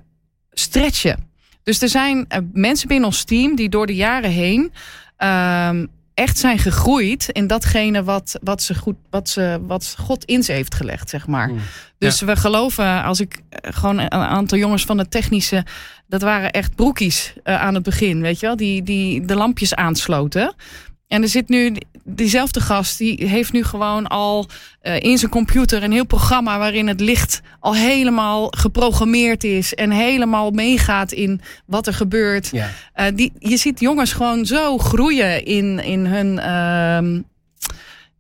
stretchen. 0.52 1.28
Dus 1.62 1.82
er 1.82 1.88
zijn 1.88 2.26
mensen 2.52 2.88
binnen 2.88 3.06
ons 3.06 3.24
team 3.24 3.56
die 3.56 3.68
door 3.68 3.86
de 3.86 3.94
jaren 3.94 4.30
heen... 4.30 4.72
echt 6.16 6.38
zijn 6.38 6.58
gegroeid 6.58 7.28
in 7.28 7.46
datgene 7.46 8.04
wat, 8.04 8.38
wat, 8.42 8.62
ze 8.62 8.74
goed, 8.74 8.96
wat, 9.10 9.28
ze, 9.28 9.58
wat 9.66 9.94
God 9.98 10.24
in 10.24 10.42
ze 10.42 10.52
heeft 10.52 10.74
gelegd, 10.74 11.10
zeg 11.10 11.26
maar. 11.26 11.48
Mm. 11.48 11.58
Dus 11.98 12.20
we 12.20 12.36
geloven, 12.36 13.02
als 13.02 13.20
ik 13.20 13.40
eh, 13.48 13.72
gewoon 13.74 13.98
een 13.98 14.12
aantal 14.12 14.58
jongens 14.58 14.84
van 14.84 14.96
de 14.96 15.08
technische, 15.08 15.64
dat 16.06 16.22
waren 16.22 16.50
echt 16.50 16.74
broekies 16.74 17.32
eh, 17.42 17.60
aan 17.60 17.74
het 17.74 17.82
begin, 17.82 18.20
weet 18.20 18.40
je 18.40 18.46
wel, 18.46 18.56
die, 18.56 18.82
die 18.82 19.26
de 19.26 19.34
lampjes 19.34 19.74
aansloten. 19.74 20.54
En 21.08 21.22
er 21.22 21.28
zit 21.28 21.48
nu 21.48 21.76
diezelfde 22.04 22.60
gast, 22.60 22.98
die 22.98 23.26
heeft 23.28 23.52
nu 23.52 23.64
gewoon 23.64 24.06
al 24.06 24.48
eh, 24.80 25.00
in 25.00 25.18
zijn 25.18 25.30
computer 25.30 25.82
een 25.82 25.92
heel 25.92 26.06
programma 26.06 26.58
waarin 26.58 26.86
het 26.88 27.00
licht 27.00 27.40
al 27.60 27.74
helemaal 27.74 28.46
geprogrammeerd 28.56 29.44
is 29.44 29.74
en 29.74 29.90
helemaal 29.90 30.50
meegaat 30.50 31.12
in 31.12 31.40
wat 31.66 31.86
er 31.86 31.94
gebeurt. 31.94 32.48
Ja. 32.52 32.70
Eh, 32.92 33.06
die, 33.14 33.32
je 33.38 33.56
ziet 33.56 33.80
jongens 33.80 34.12
gewoon 34.12 34.46
zo 34.46 34.78
groeien 34.78 35.44
in, 35.44 35.78
in 35.84 36.06
hun. 36.06 36.38
ehm, 36.38 37.20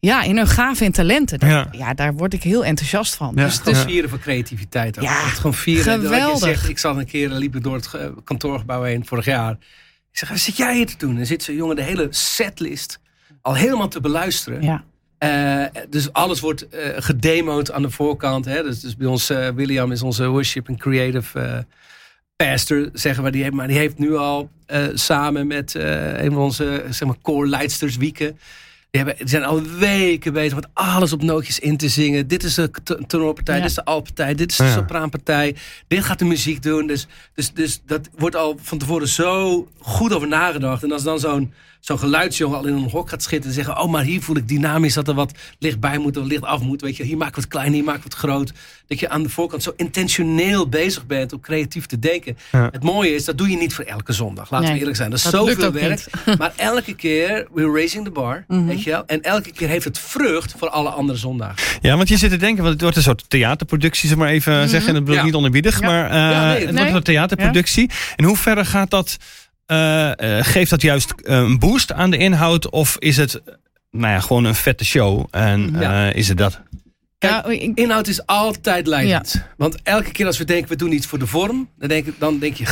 ja, 0.00 0.22
in 0.22 0.36
hun 0.36 0.46
gaven 0.46 0.86
en 0.86 0.92
talenten. 0.92 1.38
Dat- 1.38 1.48
Ja. 1.48 1.68
ja. 1.70 1.94
daar 1.94 2.14
word 2.14 2.32
ik 2.34 2.42
heel 2.42 2.64
enthousiast 2.64 3.14
van. 3.14 3.32
Ja. 3.36 3.44
Dus, 3.44 3.56
Gewoon 3.56 3.74
dus 3.74 3.82
vieren 3.82 4.10
van 4.10 4.18
creativiteit. 4.18 4.98
Ook. 4.98 5.04
Ja, 5.04 5.12
gewoon 5.14 5.54
vieren. 5.54 5.84
Wat 5.92 6.00
je 6.00 6.06
geweldig. 6.06 6.38
zegt, 6.38 6.68
ik 6.68 6.78
zat 6.78 6.96
een 6.96 7.06
keer, 7.06 7.28
liep 7.30 7.56
ik 7.56 7.62
door 7.62 7.74
het 7.74 7.86
ge- 7.86 8.14
kantoorgebouw 8.24 8.82
heen 8.82 9.06
vorig 9.06 9.24
jaar. 9.24 9.56
Ik 10.16 10.22
zeg, 10.22 10.30
wat 10.30 10.40
zit 10.40 10.56
jij 10.56 10.74
hier 10.74 10.86
te 10.86 10.96
doen? 10.96 11.18
En 11.18 11.26
zit 11.26 11.42
zo'n 11.42 11.54
jongen 11.54 11.76
de 11.76 11.82
hele 11.82 12.06
setlist 12.10 13.00
al 13.42 13.54
helemaal 13.54 13.88
te 13.88 14.00
beluisteren. 14.00 14.62
ja. 14.62 14.84
Eh, 15.18 15.82
dus 15.90 16.12
alles 16.12 16.40
wordt 16.40 16.68
eh 16.68 16.88
gedemoed 16.96 17.72
aan 17.72 17.82
de 17.82 17.90
voorkant. 17.90 18.44
Hè? 18.44 18.62
Dus, 18.62 18.80
dus 18.80 18.96
bij 18.96 19.06
ons, 19.06 19.30
eh, 19.30 19.48
William 19.48 19.92
is 19.92 20.02
onze 20.02 20.26
worship 20.26 20.68
en 20.68 20.76
creative 20.76 21.66
pastor, 22.36 22.88
zeggen 22.92 23.24
we. 23.24 23.30
Die 23.30 23.42
heeft, 23.42 23.54
maar 23.54 23.66
die 23.66 23.76
heeft 23.76 23.98
nu 23.98 24.16
al 24.16 24.50
samen 24.94 25.46
met 25.46 25.74
een 25.74 26.32
van 26.32 26.42
onze 26.42 26.84
zeg 26.90 27.08
maar, 27.08 27.20
core 27.22 27.48
leidsters, 27.48 27.96
Wieke. 27.96 28.34
Die, 28.96 29.04
hebben, 29.04 29.24
die 29.26 29.28
zijn 29.28 29.44
al 29.44 29.62
weken 29.62 30.32
bezig 30.32 30.54
met 30.54 30.68
alles 30.72 31.12
op 31.12 31.22
nootjes 31.22 31.58
in 31.58 31.76
te 31.76 31.88
zingen. 31.88 32.28
Dit 32.28 32.42
is 32.44 32.54
de 32.54 32.70
tenorpartij, 33.06 33.54
Ja. 33.54 33.60
dit 33.60 33.70
is 33.70 33.76
de 33.76 33.84
altpartij, 33.84 34.34
dit 34.34 34.50
is 34.50 34.56
de 34.56 34.64
Ja. 34.64 34.72
sopraanpartij. 34.72 35.54
Dit 35.88 36.04
gaat 36.04 36.18
de 36.18 36.24
muziek 36.24 36.62
doen. 36.62 36.86
Dus, 36.86 37.06
dus, 37.34 37.52
dus 37.52 37.80
dat 37.86 38.08
wordt 38.16 38.36
al 38.36 38.58
van 38.62 38.78
tevoren 38.78 39.08
zo 39.08 39.68
goed 39.78 40.12
over 40.12 40.28
nagedacht. 40.28 40.82
En 40.82 40.92
als 40.92 41.02
dan 41.02 41.18
zo'n 41.18 41.52
zo'n 41.86 41.98
geluidsjongen 41.98 42.58
al 42.58 42.66
in 42.66 42.74
een 42.74 42.90
hok 42.90 43.08
gaat 43.08 43.22
schitten 43.22 43.48
en 43.50 43.54
zeggen: 43.56 43.78
Oh, 43.80 43.90
maar 43.90 44.02
hier 44.02 44.22
voel 44.22 44.36
ik 44.36 44.48
dynamisch 44.48 44.94
dat 44.94 45.08
er 45.08 45.14
wat 45.14 45.32
licht 45.58 45.80
bij 45.80 45.98
moet 45.98 46.16
of 46.16 46.26
licht 46.26 46.42
af 46.42 46.60
moet. 46.60 46.80
Weet 46.80 46.96
je, 46.96 47.02
hier 47.02 47.16
maken 47.16 47.34
we 47.34 47.40
het 47.40 47.48
klein, 47.50 47.72
hier 47.72 47.84
maken 47.84 48.02
we 48.02 48.08
het 48.08 48.18
groot. 48.18 48.52
Dat 48.86 49.00
je 49.00 49.08
aan 49.08 49.22
de 49.22 49.28
voorkant 49.28 49.62
zo 49.62 49.72
intentioneel 49.76 50.68
bezig 50.68 51.06
bent 51.06 51.32
om 51.32 51.40
creatief 51.40 51.86
te 51.86 51.98
denken. 51.98 52.36
Ja. 52.52 52.68
Het 52.72 52.82
mooie 52.82 53.14
is, 53.14 53.24
dat 53.24 53.38
doe 53.38 53.50
je 53.50 53.56
niet 53.56 53.74
voor 53.74 53.84
elke 53.84 54.12
zondag. 54.12 54.50
Laten 54.50 54.72
we 54.72 54.78
eerlijk 54.78 54.96
zijn. 54.96 55.10
Dat 55.10 55.18
is 55.18 55.24
dat 55.24 55.32
zoveel 55.32 55.72
werk. 55.72 56.04
Maar 56.38 56.52
elke 56.56 56.94
keer, 56.94 57.46
we're 57.54 57.72
raising 57.72 58.04
the 58.04 58.10
bar. 58.10 58.44
Mhm. 58.48 58.64
Weet 58.66 58.82
je 58.82 58.90
wel? 58.90 59.02
En 59.06 59.22
elke 59.22 59.52
keer 59.52 59.68
heeft 59.68 59.84
het 59.84 59.98
vrucht 59.98 60.54
voor 60.58 60.68
alle 60.68 60.88
andere 60.88 61.18
zondagen. 61.18 61.78
Ja, 61.80 61.96
want 61.96 62.08
je 62.08 62.16
zit 62.16 62.30
te 62.30 62.36
denken, 62.36 62.58
want 62.62 62.72
het 62.72 62.82
wordt 62.82 62.96
een 62.96 63.02
soort 63.02 63.24
theaterproductie, 63.28 64.08
zeg 64.08 64.18
maar 64.18 64.28
even 64.28 64.68
zeggen. 64.68 64.88
En 64.88 64.94
dat 64.94 65.04
bedoel 65.04 65.14
ik 65.14 65.20
Ja. 65.20 65.26
niet 65.26 65.34
oneerbiedig, 65.34 65.80
Ja. 65.80 65.86
maar 65.86 66.04
eh, 66.10 66.10
Ja, 66.16 66.52
nee, 66.52 66.66
het 66.66 66.78
wordt 66.78 66.94
een 66.94 67.02
theaterproductie. 67.02 67.90
In 68.16 68.24
hoeverre 68.24 68.64
gaat 68.64 68.90
dat, 68.90 69.16
eh, 69.66 70.38
eh, 70.38 70.44
geeft 70.44 70.70
dat 70.70 70.82
juist 70.82 71.10
eh, 71.10 71.36
een 71.36 71.58
boost 71.58 71.92
aan 71.92 72.10
de 72.10 72.16
inhoud? 72.16 72.70
Of 72.70 72.96
is 72.98 73.16
het, 73.16 73.42
nou 73.90 74.12
ja, 74.12 74.20
gewoon 74.20 74.44
een 74.44 74.54
vette 74.54 74.84
show? 74.84 75.24
En 75.30 75.70
Ja. 75.78 76.08
eh, 76.08 76.16
is 76.16 76.28
het 76.28 76.38
dat? 76.38 76.60
Kijk, 77.18 77.46
ik- 77.46 77.78
Inhoud 77.78 78.06
is 78.06 78.26
altijd 78.26 78.86
leidend. 78.86 79.44
Want 79.56 79.82
elke 79.82 80.12
keer 80.12 80.26
als 80.26 80.38
we 80.38 80.44
denken, 80.44 80.68
we 80.68 80.76
doen 80.76 80.92
iets 80.92 81.06
voor 81.06 81.18
de 81.18 81.26
vorm. 81.26 81.68
Dan 81.78 81.88
denk, 81.88 82.06
dan 82.18 82.38
denk 82.38 82.54
je, 82.56 82.64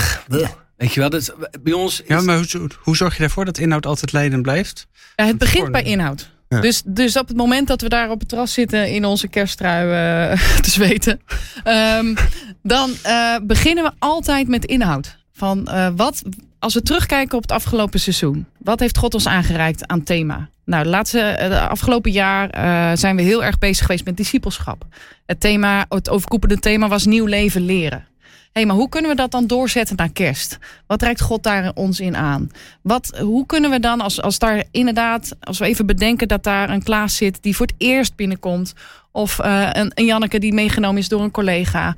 weet 0.77 0.93
je 0.95 1.01
wel. 1.01 1.11
Dus 1.11 1.31
bij 1.63 1.73
ons 1.73 2.01
is 2.01 2.07
Ja, 2.09 2.21
maar 2.21 2.37
hoe, 2.37 2.71
hoe 2.83 2.97
zorg 2.97 3.17
je 3.17 3.23
ervoor 3.23 3.45
dat 3.45 3.59
inhoud 3.59 3.87
altijd 3.87 4.13
leidend 4.13 4.43
blijft? 4.43 4.87
Ja, 5.17 5.25
het 5.27 5.39
begint 5.39 5.73
bij 5.73 5.83
inhoud. 5.83 6.31
Ja. 6.49 6.61
Dus, 6.61 6.83
dus 6.87 7.17
op 7.17 7.29
het 7.29 7.37
moment 7.37 7.69
dat 7.69 7.81
we 7.81 7.89
daar 7.89 8.11
op 8.11 8.21
het 8.21 8.29
terras 8.29 8.53
zitten 8.53 8.91
in 8.91 9.05
onze 9.05 9.29
kersttrui 9.29 9.89
te 10.63 10.71
zweten, 10.71 11.21
ehm, 11.65 12.15
dan 12.63 12.91
eh, 13.03 13.37
beginnen 13.43 13.85
we 13.85 13.91
altijd 13.99 14.49
met 14.49 14.65
inhoud. 14.65 15.17
Van 15.33 15.67
eh, 15.69 15.89
wat, 15.97 16.23
als 16.65 16.75
we 16.75 16.83
terugkijken 16.83 17.37
op 17.37 17.43
het 17.43 17.53
afgelopen 17.53 18.01
seizoen, 18.01 18.47
wat 18.59 18.81
heeft 18.81 18.99
God 18.99 19.15
ons 19.15 19.27
aangereikt 19.27 19.87
aan 19.87 20.03
thema? 20.03 20.49
Nou, 20.65 20.85
laatste, 20.85 21.21
eh, 21.21 21.49
de 21.49 21.61
afgelopen 21.61 22.11
jaar 22.11 22.51
eh, 22.51 22.97
zijn 22.97 23.17
we 23.17 23.23
heel 23.23 23.45
erg 23.45 23.59
bezig 23.59 23.87
geweest 23.87 24.05
met 24.05 24.17
discipelschap. 24.17 24.85
Het 25.27 25.41
thema, 25.41 25.87
het 25.89 26.09
overkoepelende 26.09 26.61
thema 26.61 26.89
was 26.89 27.05
nieuw 27.05 27.27
leven 27.27 27.65
leren. 27.65 28.07
Hé, 28.29 28.61
hey, 28.61 28.67
maar 28.67 28.77
hoe 28.77 28.89
kunnen 28.89 29.11
we 29.11 29.17
dat 29.17 29.31
dan 29.31 29.47
doorzetten 29.47 29.97
naar 29.97 30.13
kerst? 30.13 30.59
Wat 30.87 31.03
reikt 31.03 31.21
God 31.21 31.43
daar 31.43 31.73
ons 31.75 32.01
in 32.01 32.17
aan? 32.17 32.51
Wat, 32.83 33.19
hoe 33.21 33.47
kunnen 33.47 33.71
we 33.71 33.81
dan, 33.81 34.01
als, 34.01 34.23
als 34.23 34.39
daar 34.39 34.65
inderdaad, 34.71 35.37
als 35.41 35.59
we 35.59 35.67
even 35.67 35.87
bedenken 35.87 36.29
dat 36.29 36.43
daar 36.43 36.71
een 36.71 36.83
Klaas 36.83 37.17
zit 37.17 37.39
die 37.43 37.57
voor 37.57 37.67
het 37.67 37.75
eerst 37.79 38.17
binnenkomt, 38.17 38.75
of 39.17 39.39
eh, 39.39 39.69
een, 39.73 39.93
een 39.95 40.05
Janneke 40.05 40.39
die 40.39 40.53
meegenomen 40.53 40.99
is 40.99 41.09
door 41.09 41.23
een 41.23 41.31
collega. 41.31 41.95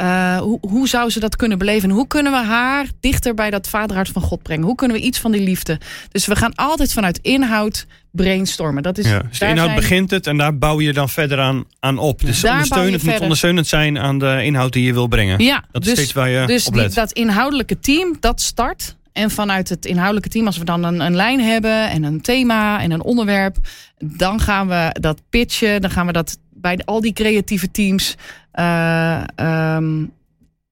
Eh, 0.00 0.38
hoe, 0.38 0.58
hoe 0.60 0.88
zou 0.88 1.10
ze 1.10 1.20
dat 1.20 1.36
kunnen 1.36 1.58
beleven? 1.58 1.88
En 1.88 1.94
hoe 1.94 2.06
kunnen 2.06 2.32
we 2.32 2.38
haar 2.38 2.86
dichter 3.00 3.34
bij 3.34 3.50
dat 3.50 3.68
vaderhart 3.68 4.08
van 4.08 4.22
God 4.22 4.42
brengen? 4.42 4.64
Hoe 4.64 4.74
kunnen 4.74 4.96
we 4.96 5.02
iets 5.02 5.18
van 5.18 5.32
die 5.32 5.40
liefde? 5.40 5.80
Dus 6.12 6.26
we 6.26 6.36
gaan 6.36 6.54
altijd 6.54 6.92
vanuit 6.92 7.18
inhoud 7.22 7.86
brainstormen. 8.10 8.82
Dat 8.82 8.98
is, 8.98 9.06
Ja, 9.06 9.18
dus 9.18 9.38
de 9.38 9.46
inhoud 9.46 9.64
zijn- 9.68 9.80
begint 9.80 10.10
het 10.10 10.26
en 10.26 10.36
daar 10.36 10.58
bouw 10.58 10.80
je 10.80 10.92
dan 10.92 11.08
verder 11.08 11.38
aan, 11.40 11.64
aan 11.80 11.98
op. 11.98 12.20
Dus 12.20 12.40
Daar 12.40 12.52
ondersteunend 12.52 12.92
moet 12.92 13.02
verder. 13.02 13.22
ondersteunend 13.22 13.66
zijn 13.66 13.98
aan 13.98 14.18
de 14.18 14.40
inhoud 14.44 14.72
die 14.72 14.84
je 14.84 14.92
wil 14.92 15.06
brengen. 15.06 15.42
Ja, 15.44 15.64
Dat 15.72 15.82
is 15.82 15.88
dus, 15.88 15.96
steeds 15.98 16.12
waar 16.12 16.28
je 16.28 16.46
dus 16.46 16.66
op 16.66 16.72
die, 16.72 16.82
let. 16.82 16.94
dat 16.94 17.12
inhoudelijke 17.12 17.78
team, 17.78 18.16
dat 18.20 18.40
start. 18.40 18.96
En 19.12 19.30
vanuit 19.30 19.68
het 19.68 19.86
inhoudelijke 19.86 20.28
team, 20.28 20.46
als 20.46 20.58
we 20.58 20.64
dan 20.64 20.84
een, 20.84 21.00
een 21.00 21.16
lijn 21.16 21.40
hebben 21.40 21.90
en 21.90 22.02
een 22.02 22.20
thema 22.20 22.80
en 22.80 22.90
een 22.90 23.02
onderwerp, 23.02 23.56
dan 23.98 24.40
gaan 24.40 24.68
we 24.68 24.96
dat 25.00 25.22
pitchen. 25.30 25.80
Dan 25.80 25.90
gaan 25.90 26.06
we 26.06 26.12
dat 26.12 26.38
bij 26.52 26.78
al 26.84 27.00
die 27.00 27.12
creatieve 27.12 27.70
teams 27.70 28.14
eh, 28.52 29.22
ehm, 29.34 30.06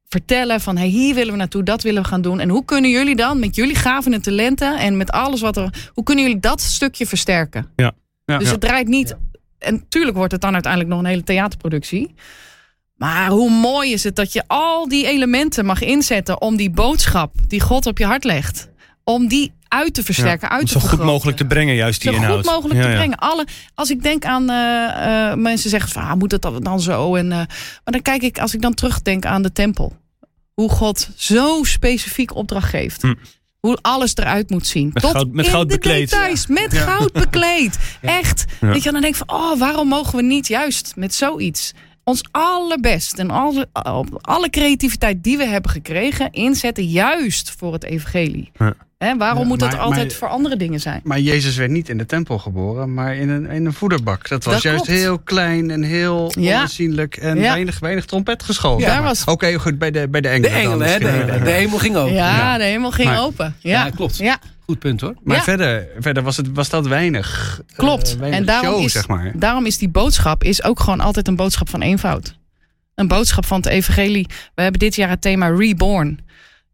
vertellen 0.08 0.60
van 0.60 0.76
hey, 0.76 0.86
hier 0.86 1.14
willen 1.14 1.32
we 1.32 1.38
naartoe, 1.38 1.62
dat 1.62 1.82
willen 1.82 2.02
we 2.02 2.08
gaan 2.08 2.22
doen. 2.22 2.40
En 2.40 2.48
hoe 2.48 2.64
kunnen 2.64 2.90
jullie 2.90 3.16
dan 3.16 3.38
met 3.38 3.54
jullie 3.54 3.74
gaven 3.74 4.12
en 4.12 4.22
talenten 4.22 4.78
en 4.78 4.96
met 4.96 5.10
alles 5.10 5.40
wat 5.40 5.56
er, 5.56 5.90
hoe 5.94 6.04
kunnen 6.04 6.24
jullie 6.24 6.40
dat 6.40 6.60
stukje 6.60 7.06
versterken? 7.06 7.70
Ja. 7.76 7.92
Ja. 8.24 8.38
dus 8.38 8.46
Ja. 8.46 8.52
het 8.52 8.60
draait 8.60 8.88
niet. 8.88 9.16
En 9.58 9.74
natuurlijk 9.74 10.16
wordt 10.16 10.32
het 10.32 10.40
dan 10.40 10.52
uiteindelijk 10.52 10.92
nog 10.92 11.00
een 11.00 11.08
hele 11.08 11.24
theaterproductie. 11.24 12.14
Maar 12.96 13.28
hoe 13.28 13.50
mooi 13.50 13.92
is 13.92 14.04
het 14.04 14.16
dat 14.16 14.32
je 14.32 14.44
al 14.46 14.88
die 14.88 15.06
elementen 15.06 15.64
mag 15.64 15.82
inzetten 15.82 16.40
om 16.40 16.56
die 16.56 16.70
boodschap 16.70 17.34
die 17.46 17.60
God 17.60 17.86
op 17.86 17.98
je 17.98 18.04
hart 18.04 18.24
legt, 18.24 18.68
om 19.04 19.28
die 19.28 19.52
uit 19.68 19.94
te 19.94 20.02
versterken, 20.02 20.48
uit 20.50 20.66
te 20.66 20.80
zo 20.80 20.88
goed 20.88 20.98
mogelijk 21.02 21.36
te 21.36 21.44
brengen, 21.44 21.74
juist 21.74 22.00
die 22.02 22.10
Zo 22.10 22.16
inhoud. 22.16 22.36
goed 22.36 22.44
mogelijk 22.54 22.74
Ja, 22.80 22.82
te 22.84 22.90
ja. 22.90 22.96
brengen. 22.96 23.18
Alle, 23.18 23.46
als 23.74 23.90
ik 23.90 24.02
denk 24.02 24.24
aan 24.24 24.50
eh, 24.50 25.30
eh, 25.30 25.36
mensen 25.38 25.70
zeggen 25.70 25.90
van, 25.90 26.02
ah, 26.02 26.14
moet 26.14 26.30
het 26.32 26.42
dan- 26.62 26.80
zo? 26.80 27.14
En, 27.14 27.32
eh, 27.32 27.36
maar 27.38 27.48
dan 27.84 28.02
kijk 28.02 28.22
ik, 28.22 28.38
als 28.38 28.54
ik 28.54 28.60
dan 28.62 28.74
terugdenk 28.74 29.24
aan 29.26 29.42
de 29.42 29.52
tempel. 29.52 29.96
Hoe 30.54 30.70
God 30.70 31.08
zo 31.16 31.62
specifiek 31.62 32.34
opdracht 32.34 32.68
geeft. 32.68 33.02
Hm. 33.02 33.14
Hoe 33.60 33.78
alles 33.82 34.16
eruit 34.16 34.50
moet 34.50 34.66
zien. 34.66 34.90
Met 34.92 35.02
Tot 35.02 35.12
goud- 35.12 35.32
met 35.32 35.44
in 35.44 35.50
goud 35.50 35.68
de 35.68 35.74
bekleed. 35.74 36.10
details. 36.10 36.46
Met 36.46 36.74
goud 36.78 37.12
bekleed. 37.12 37.78
Echt. 38.00 38.44
Ja. 38.60 38.72
Dat 38.72 38.82
je 38.82 38.92
dan 38.92 39.00
denkt 39.00 39.16
van, 39.16 39.28
oh, 39.30 39.58
waarom 39.58 39.88
mogen 39.88 40.16
we 40.16 40.22
niet 40.22 40.46
juist 40.48 40.92
met 40.96 41.14
zoiets 41.14 41.72
ons 42.08 42.22
allerbest 42.30 43.18
en 43.18 43.30
alle, 43.30 43.68
alle 44.20 44.50
creativiteit 44.50 45.22
die 45.24 45.36
we 45.36 45.46
hebben 45.46 45.70
gekregen 45.70 46.30
inzetten 46.32 46.84
juist 46.84 47.54
voor 47.58 47.72
het 47.72 47.84
evangelie. 47.84 48.50
Ja. 48.58 48.74
Hè, 48.98 49.16
waarom 49.16 49.42
Ja, 49.42 49.48
moet 49.48 49.58
dat 49.58 49.70
maar- 49.70 49.80
altijd 49.80 50.06
maar- 50.06 50.16
voor 50.16 50.28
andere 50.28 50.56
dingen 50.56 50.80
zijn? 50.80 51.00
Maar 51.04 51.20
Jezus 51.20 51.56
werd 51.56 51.70
niet 51.70 51.88
in 51.88 51.98
de 51.98 52.06
tempel 52.06 52.38
geboren, 52.38 52.94
maar 52.94 53.16
in 53.16 53.28
een, 53.28 53.46
in 53.50 53.66
een 53.66 53.72
voederbak. 53.72 54.28
Dat 54.28 54.44
was 54.44 54.54
Dat 54.54 54.62
juist 54.62 54.84
klopt. 54.84 54.98
heel 55.00 55.18
klein 55.18 55.70
en 55.70 55.82
heel 55.82 56.32
Ja. 56.38 56.54
onaanzienlijk 56.54 57.16
en 57.16 57.36
Ja. 57.36 57.42
weinig, 57.52 57.78
weinig 57.78 58.04
trompet 58.04 58.42
geschoten. 58.42 58.86
Daar 58.86 58.94
Maar- 58.96 59.08
was- 59.08 59.24
Oké, 59.24 59.54
goed, 59.54 59.78
bij 59.78 59.90
de, 59.90 60.08
bij 60.08 60.20
de 60.20 60.28
De 60.28 60.34
engelen. 60.34 60.50
dan 60.50 60.56
engelen, 60.58 60.88
hè? 60.92 60.98
De, 60.98 61.06
hemel- 61.08 61.44
de 61.44 61.50
hemel 61.50 61.78
ging 61.78 61.96
open. 61.96 62.14
Ja, 62.14 62.58
de 62.58 62.64
hemel 62.64 62.90
ging 62.90 63.08
Maar- 63.08 63.20
open. 63.22 63.56
Ja, 63.58 63.84
Ja, 63.84 63.90
klopt. 63.90 64.16
Ja, 64.16 64.38
Goed 64.68 64.78
punt 64.78 65.00
hoor. 65.00 65.14
Maar 65.22 65.36
Ja. 65.36 65.42
verder, 65.42 65.88
verder 65.98 66.22
was, 66.22 66.36
het, 66.36 66.52
was 66.52 66.68
dat 66.68 66.86
weinig. 66.86 67.60
eh, 67.68 67.76
klopt. 67.76 68.16
weinig 68.16 68.40
en 68.40 68.46
daarom 68.46 68.72
show, 68.74 68.84
is, 68.84 68.92
zeg 68.92 69.08
maar. 69.08 69.32
daarom 69.34 69.66
is 69.66 69.78
die 69.78 69.88
boodschap 69.88 70.44
is 70.44 70.62
ook 70.64 70.80
gewoon 70.80 71.00
altijd 71.00 71.28
een 71.28 71.36
boodschap 71.36 71.68
van 71.68 71.82
eenvoud. 71.82 72.38
Een 72.94 73.08
boodschap 73.08 73.44
van 73.46 73.56
het 73.56 73.66
evangelie. 73.66 74.26
We 74.54 74.62
hebben 74.62 74.80
dit 74.80 74.94
jaar 74.94 75.08
het 75.08 75.20
thema 75.20 75.46
Reborn. 75.48 76.18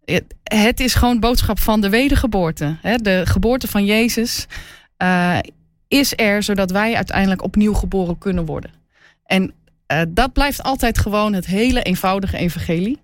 Het, 0.04 0.24
het 0.42 0.80
is 0.80 0.94
gewoon 0.94 1.20
boodschap 1.20 1.58
van 1.60 1.80
de 1.80 1.88
wedergeboorte. 1.88 2.76
Hè? 2.82 2.96
De 2.96 3.22
geboorte 3.24 3.68
van 3.68 3.84
Jezus 3.84 4.46
eh, 4.96 5.38
is 5.88 6.12
er 6.16 6.42
zodat 6.42 6.70
wij 6.70 6.94
uiteindelijk 6.94 7.42
opnieuw 7.42 7.74
geboren 7.74 8.18
kunnen 8.18 8.44
worden. 8.44 8.70
En 9.26 9.52
eh, 9.86 10.00
dat 10.08 10.32
blijft 10.32 10.62
altijd 10.62 10.98
gewoon 10.98 11.32
het 11.32 11.46
hele 11.46 11.82
eenvoudige 11.82 12.36
evangelie. 12.36 13.00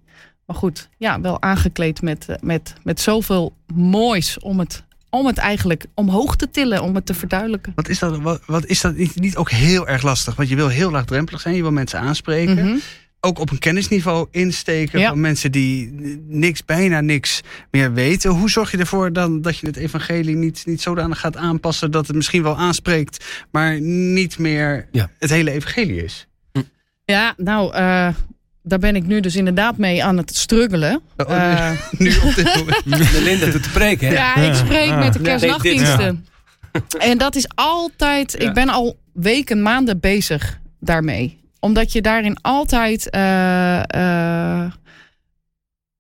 Maar 0.50 0.58
goed, 0.58 0.88
ja, 0.98 1.20
wel 1.20 1.42
aangekleed 1.42 2.02
met, 2.02 2.28
eh, 2.28 2.36
met, 2.40 2.74
met 2.82 3.00
zoveel 3.00 3.56
moois 3.74 4.38
om 4.38 4.58
het, 4.58 4.84
om 5.10 5.26
het 5.26 5.38
eigenlijk 5.38 5.84
omhoog 5.94 6.36
te 6.36 6.50
tillen, 6.50 6.82
om 6.82 6.94
het 6.94 7.06
te 7.06 7.14
verduidelijken. 7.14 7.72
Wat 7.74 7.88
is 7.88 7.98
dat, 7.98 8.18
wat, 8.18 8.42
wat 8.46 8.66
is 8.66 8.80
dat 8.80 8.96
niet, 8.96 9.20
niet 9.20 9.36
ook 9.36 9.50
heel 9.50 9.88
erg 9.88 10.02
lastig? 10.02 10.34
Want 10.36 10.48
je 10.48 10.56
wil 10.56 10.68
heel 10.68 10.90
laagdrempelig 10.90 11.40
zijn, 11.40 11.54
je 11.54 11.62
wil 11.62 11.70
mensen 11.72 12.00
aanspreken. 12.00 12.64
Mhm. 12.66 12.76
Ook 13.20 13.38
op 13.38 13.50
een 13.50 13.58
kennisniveau 13.58 14.26
insteken 14.30 15.00
Ja. 15.00 15.08
van 15.08 15.20
mensen 15.20 15.52
die 15.52 15.90
niks, 16.28 16.64
bijna 16.64 17.00
niks 17.00 17.40
meer 17.70 17.92
weten. 17.92 18.30
Hoe 18.30 18.50
zorg 18.50 18.70
je 18.70 18.78
ervoor 18.78 19.12
dan 19.12 19.42
dat 19.42 19.58
je 19.58 19.66
het 19.66 19.76
evangelie 19.76 20.36
niet, 20.36 20.62
niet 20.66 20.80
zodanig 20.80 21.20
gaat 21.20 21.36
aanpassen 21.36 21.90
dat 21.90 22.06
het 22.06 22.16
misschien 22.16 22.42
wel 22.42 22.56
aanspreekt, 22.56 23.44
maar 23.50 23.80
niet 23.80 24.38
meer 24.38 24.88
Ja. 24.92 25.10
het 25.18 25.30
hele 25.30 25.50
evangelie 25.50 26.04
is? 26.04 26.26
Ja, 27.04 27.34
nou, 27.36 27.74
eh, 27.74 28.08
daar 28.62 28.78
ben 28.78 28.96
ik 28.96 29.06
nu 29.06 29.20
dus 29.20 29.36
inderdaad 29.36 29.76
mee 29.76 30.04
aan 30.04 30.16
het 30.16 30.36
struggelen. 30.36 31.00
Oh, 31.16 31.30
Eh, 31.36 31.70
Nu 31.98 32.16
op 32.24 32.34
dit 32.34 32.54
moment. 32.56 33.12
De 33.12 33.20
Linda 33.22 33.46
doet 33.46 33.62
te 33.62 33.70
preken, 33.70 34.08
hè? 34.08 34.14
ja, 34.14 34.34
ik 34.36 34.54
spreek 34.54 34.94
met 34.94 35.12
de 35.12 35.20
kerstnachtdiensten. 35.20 36.26
En 36.98 37.18
dat 37.18 37.36
is 37.36 37.48
altijd, 37.54 38.34
Ja. 38.38 38.48
ik 38.48 38.54
ben 38.54 38.68
al 38.68 38.98
weken, 39.12 39.62
maanden 39.62 40.00
bezig 40.00 40.58
daarmee. 40.80 41.38
Omdat 41.60 41.92
je 41.92 42.00
daarin 42.02 42.38
altijd 42.42 43.10
eh, 43.10 43.78
eh, 43.78 44.70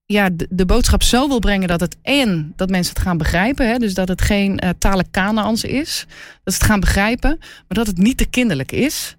ja, 0.04 0.28
de, 0.32 0.46
de 0.50 0.66
boodschap 0.66 1.02
zo 1.02 1.28
wil 1.28 1.38
brengen 1.38 1.68
dat 1.68 1.80
het 1.80 1.96
en 2.02 2.52
dat 2.56 2.70
mensen 2.70 2.94
het 2.94 3.02
gaan 3.02 3.18
begrijpen. 3.18 3.68
Hè? 3.68 3.76
Dus 3.76 3.94
dat 3.94 4.08
het 4.08 4.22
geen 4.22 4.58
eh 4.58 4.70
talen 4.78 5.10
Kanaans 5.10 5.64
is. 5.64 6.06
Dat 6.44 6.54
ze 6.54 6.60
het 6.60 6.68
gaan 6.70 6.80
begrijpen, 6.80 7.36
maar 7.40 7.78
dat 7.78 7.86
het 7.86 7.98
niet 7.98 8.16
te 8.16 8.24
kinderlijk 8.26 8.72
is. 8.72 9.16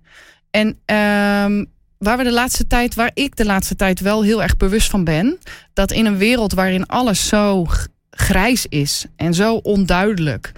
En 0.52 0.78
ehm, 0.86 1.66
waar 2.02 2.18
we 2.18 2.24
de 2.24 2.32
laatste 2.32 2.68
tijd, 2.68 2.96
waar 2.96 3.12
ik 3.14 3.36
de 3.36 3.46
laatste 3.46 3.76
tijd 3.76 4.00
wel 4.00 4.24
heel 4.24 4.44
erg 4.44 4.58
bewust 4.58 4.90
van 4.90 5.04
ben, 5.04 5.40
dat 5.74 5.92
in 5.92 6.06
een 6.06 6.18
wereld 6.18 6.54
waarin 6.54 6.86
alles 6.86 7.28
zo 7.28 7.66
grijs 8.10 8.66
is 8.66 9.06
en 9.16 9.34
zo 9.34 9.56
onduidelijk. 9.56 10.52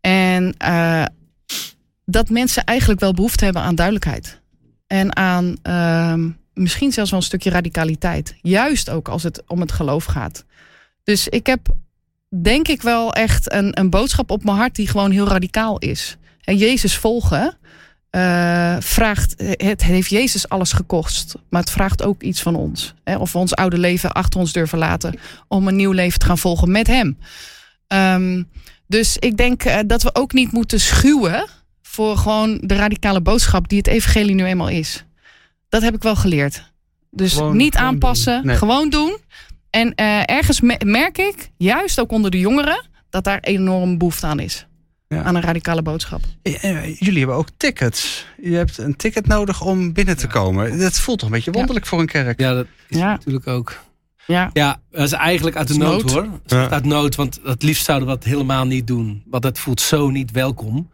En 0.00 0.54
eh, 0.56 1.04
dat 2.04 2.28
mensen 2.28 2.64
eigenlijk 2.64 3.00
wel 3.00 3.14
behoefte 3.14 3.44
hebben 3.44 3.62
aan 3.62 3.74
duidelijkheid. 3.74 4.40
En 4.86 5.16
aan 5.16 5.56
ehm, 5.62 6.30
misschien 6.54 6.92
zelfs 6.92 7.10
wel 7.10 7.18
een 7.18 7.26
stukje 7.26 7.50
radicaliteit. 7.50 8.36
Juist 8.42 8.90
ook 8.90 9.08
als 9.08 9.22
het 9.22 9.42
om 9.46 9.60
het 9.60 9.72
geloof 9.72 10.04
gaat. 10.04 10.44
Dus 11.04 11.28
ik 11.28 11.46
heb 11.46 11.68
denk 12.42 12.68
ik 12.68 12.82
wel 12.82 13.12
echt 13.12 13.52
een, 13.52 13.78
een 13.78 13.90
boodschap 13.90 14.30
op 14.30 14.44
mijn 14.44 14.56
hart 14.56 14.74
die 14.74 14.88
gewoon 14.88 15.10
heel 15.10 15.28
radicaal 15.28 15.78
is. 15.78 16.16
En 16.40 16.56
Jezus 16.56 16.96
volgen 16.96 17.57
eh, 18.10 18.76
vraagt, 18.80 19.34
het 19.56 19.84
heeft 19.84 20.10
Jezus 20.10 20.48
alles 20.48 20.72
gekost, 20.72 21.34
maar 21.50 21.60
het 21.60 21.70
vraagt 21.70 22.02
ook 22.02 22.22
iets 22.22 22.42
van 22.42 22.54
ons. 22.54 22.94
Hè? 23.04 23.16
Of 23.16 23.32
we 23.32 23.38
ons 23.38 23.54
oude 23.54 23.78
leven 23.78 24.12
achter 24.12 24.40
ons 24.40 24.52
durven 24.52 24.78
laten 24.78 25.14
om 25.48 25.68
een 25.68 25.76
nieuw 25.76 25.92
leven 25.92 26.18
te 26.18 26.26
gaan 26.26 26.38
volgen 26.38 26.70
met 26.70 26.86
Hem. 26.86 27.18
Ehm, 27.86 28.42
dus 28.86 29.16
ik 29.18 29.36
denk 29.36 29.64
eh, 29.64 29.78
dat 29.86 30.02
we 30.02 30.10
ook 30.14 30.32
niet 30.32 30.52
moeten 30.52 30.80
schuwen 30.80 31.46
voor 31.82 32.16
gewoon 32.16 32.58
de 32.62 32.74
radicale 32.76 33.20
boodschap 33.20 33.68
die 33.68 33.78
het 33.78 33.86
evangelie 33.86 34.34
nu 34.34 34.44
eenmaal 34.44 34.68
is. 34.68 35.04
Dat 35.68 35.82
heb 35.82 35.94
ik 35.94 36.02
wel 36.02 36.16
geleerd. 36.16 36.72
Dus 37.10 37.32
Gewoon- 37.32 37.56
niet 37.56 37.74
gewoon 37.74 37.88
aanpassen, 37.88 38.36
doen. 38.36 38.46
Nee. 38.46 38.56
gewoon 38.56 38.90
doen. 38.90 39.18
En 39.70 39.94
eh, 39.94 40.20
ergens 40.24 40.60
me- 40.60 40.80
merk 40.84 41.18
ik, 41.18 41.50
juist 41.56 42.00
ook 42.00 42.12
onder 42.12 42.30
de 42.30 42.38
jongeren, 42.38 42.86
dat 43.10 43.24
daar 43.24 43.40
enorm 43.40 43.98
behoefte 43.98 44.26
aan 44.26 44.40
is. 44.40 44.66
Ja. 45.08 45.22
Aan 45.22 45.34
een 45.34 45.42
radicale 45.42 45.82
boodschap. 45.82 46.20
Eh, 46.42 46.96
Jullie 46.98 47.18
hebben 47.18 47.36
ook 47.36 47.48
tickets. 47.56 48.26
Je 48.42 48.54
hebt 48.54 48.78
een 48.78 48.96
ticket 48.96 49.26
nodig 49.26 49.60
om 49.62 49.92
binnen 49.92 50.16
te 50.16 50.26
komen. 50.26 50.78
Dat 50.78 50.98
voelt 51.00 51.18
toch 51.18 51.28
een 51.28 51.34
beetje 51.34 51.50
wonderlijk 51.50 51.86
voor 51.86 52.00
een 52.00 52.06
kerk. 52.06 52.40
Ja, 52.40 52.54
dat 52.54 52.66
is 52.88 52.98
Ja. 52.98 53.10
natuurlijk 53.10 53.46
ook. 53.46 53.78
Ja, 54.26 54.50
Ja, 54.52 54.80
dat 54.90 55.02
is 55.02 55.12
eigenlijk 55.12 55.56
uit 55.56 55.68
de 55.68 55.76
nood, 55.76 56.04
nood. 56.14 56.28
hoor. 56.46 56.70
Uit 56.70 56.84
nood, 56.84 57.14
want 57.14 57.40
het 57.44 57.62
liefst 57.62 57.84
zouden 57.84 58.08
we 58.08 58.14
dat 58.14 58.24
helemaal 58.24 58.66
niet 58.66 58.86
doen. 58.86 59.22
Want 59.26 59.42
dat 59.42 59.58
voelt 59.58 59.80
zo 59.80 60.10
niet 60.10 60.30
welkom. 60.30 60.90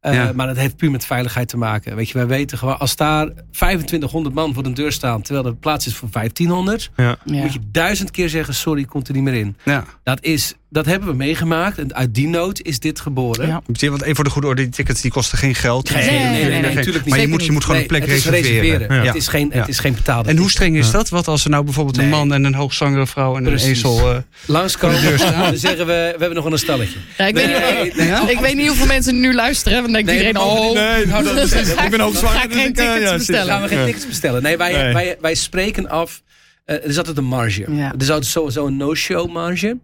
Eh, 0.00 0.14
Ja. 0.14 0.32
Maar 0.34 0.46
dat 0.46 0.56
heeft 0.56 0.76
puur 0.76 0.90
met 0.90 1.04
veiligheid 1.06 1.48
te 1.48 1.56
maken. 1.56 1.96
Weet 1.96 2.08
je, 2.08 2.14
wij 2.14 2.26
weten 2.26 2.58
gewoon, 2.58 2.78
als 2.78 2.96
daar 2.96 3.28
2500 3.50 4.34
man 4.34 4.54
voor 4.54 4.62
de 4.62 4.72
deur 4.72 4.92
staan, 4.92 5.22
terwijl 5.22 5.46
er 5.46 5.56
plaats 5.56 5.86
is 5.86 5.96
voor 5.96 6.08
1500, 6.10 6.90
Ja. 6.96 7.16
ja. 7.24 7.42
moet 7.42 7.52
je 7.52 7.60
duizend 7.70 8.10
keer 8.10 8.28
zeggen: 8.28 8.54
sorry, 8.54 8.84
komt 8.84 9.08
er 9.08 9.14
niet 9.14 9.22
meer 9.22 9.34
in. 9.34 9.56
Ja. 9.64 9.84
Dat, 10.02 10.22
is, 10.24 10.54
dat 10.70 10.86
hebben 10.86 11.08
we 11.08 11.14
meegemaakt 11.14 11.78
en 11.78 11.94
uit 11.94 12.14
die 12.14 12.28
nood 12.28 12.60
is 12.62 12.78
dit 12.78 13.00
geboren. 13.00 13.46
Ja. 13.46 13.62
Want 13.66 14.02
even 14.02 14.14
voor 14.14 14.24
de 14.24 14.30
goede 14.30 14.46
orde, 14.46 14.62
die 14.62 14.70
tickets 14.70 15.00
die 15.00 15.10
kosten 15.10 15.38
geen 15.38 15.54
geld. 15.54 15.94
Nee, 15.94 16.10
nee, 16.10 16.18
nee, 16.18 16.44
nee, 16.44 16.60
nee, 16.60 16.74
natuurlijk 16.74 17.04
niet. 17.04 17.14
Maar 17.14 17.20
je 17.20 17.28
moet, 17.28 17.44
je 17.44 17.52
moet 17.52 17.64
gewoon 17.64 17.80
een 17.80 17.86
plek 17.86 18.00
het 18.00 18.10
reserveren. 18.24 18.94
Ja. 18.94 19.02
Het, 19.04 19.14
is 19.14 19.28
geen, 19.28 19.50
Ja. 19.52 19.58
het 19.60 19.68
is 19.68 19.78
geen 19.78 19.94
betaalde. 19.94 20.28
En 20.28 20.36
hoe 20.36 20.50
streng 20.50 20.76
is 20.76 20.90
dat? 20.90 21.08
Wat 21.08 21.28
als 21.28 21.44
er 21.44 21.50
nou 21.50 21.64
bijvoorbeeld 21.64 21.98
een 21.98 22.08
man 22.08 22.32
en 22.32 22.44
een 22.44 22.54
hoogzwangere 22.54 23.06
vrouw 23.06 23.36
en 23.36 23.46
een 23.46 23.56
ezel... 23.58 24.10
eh, 24.10 24.16
Langskomen, 24.46 25.18
dan 25.18 25.56
zeggen 25.56 25.86
we: 25.86 25.92
we 25.92 26.16
hebben 26.18 26.34
nog 26.34 26.44
wel 26.44 26.52
een 26.52 26.58
stalletje. 26.58 26.98
Ja, 27.18 27.26
ik, 27.26 27.34
weet 27.34 27.46
Nee, 27.46 27.82
niet, 27.84 27.96
nee, 27.96 28.06
ja? 28.06 28.28
ik 28.28 28.38
weet 28.38 28.54
niet 28.54 28.66
hoeveel 28.68 28.86
mensen 28.86 29.20
nu 29.20 29.34
luisteren. 29.34 29.82
Dan 29.82 29.92
denkt 29.92 30.06
Nee, 30.08 30.16
iedereen, 30.18 30.40
oh, 30.48 30.74
Nee, 30.74 31.06
nou, 31.06 31.24
dat 31.24 31.36
is, 31.36 31.52
ik 31.84 31.90
ben 31.90 32.00
ook 32.00 32.14
ga 32.16 32.46
dus 32.46 32.56
geen 32.56 32.72
tickets 32.72 33.00
ja, 33.00 33.16
bestellen. 33.16 33.46
gaan 33.46 33.62
we 33.62 33.68
geen 33.68 33.84
tickets 33.84 34.06
bestellen. 34.06 34.42
Nee, 34.42 34.56
wij, 34.56 34.72
Nee. 34.72 34.92
Wij, 34.92 35.16
wij 35.20 35.34
spreken 35.34 35.88
af. 35.88 36.22
eh, 36.64 36.76
er 36.76 36.84
is 36.84 36.98
altijd 36.98 37.16
een 37.16 37.24
marge. 37.24 37.64
Er 37.64 37.92
is 37.98 38.10
altijd 38.10 38.26
sowieso 38.30 38.66
een 38.66 38.76
no-show 38.76 39.32
marge. 39.32 39.78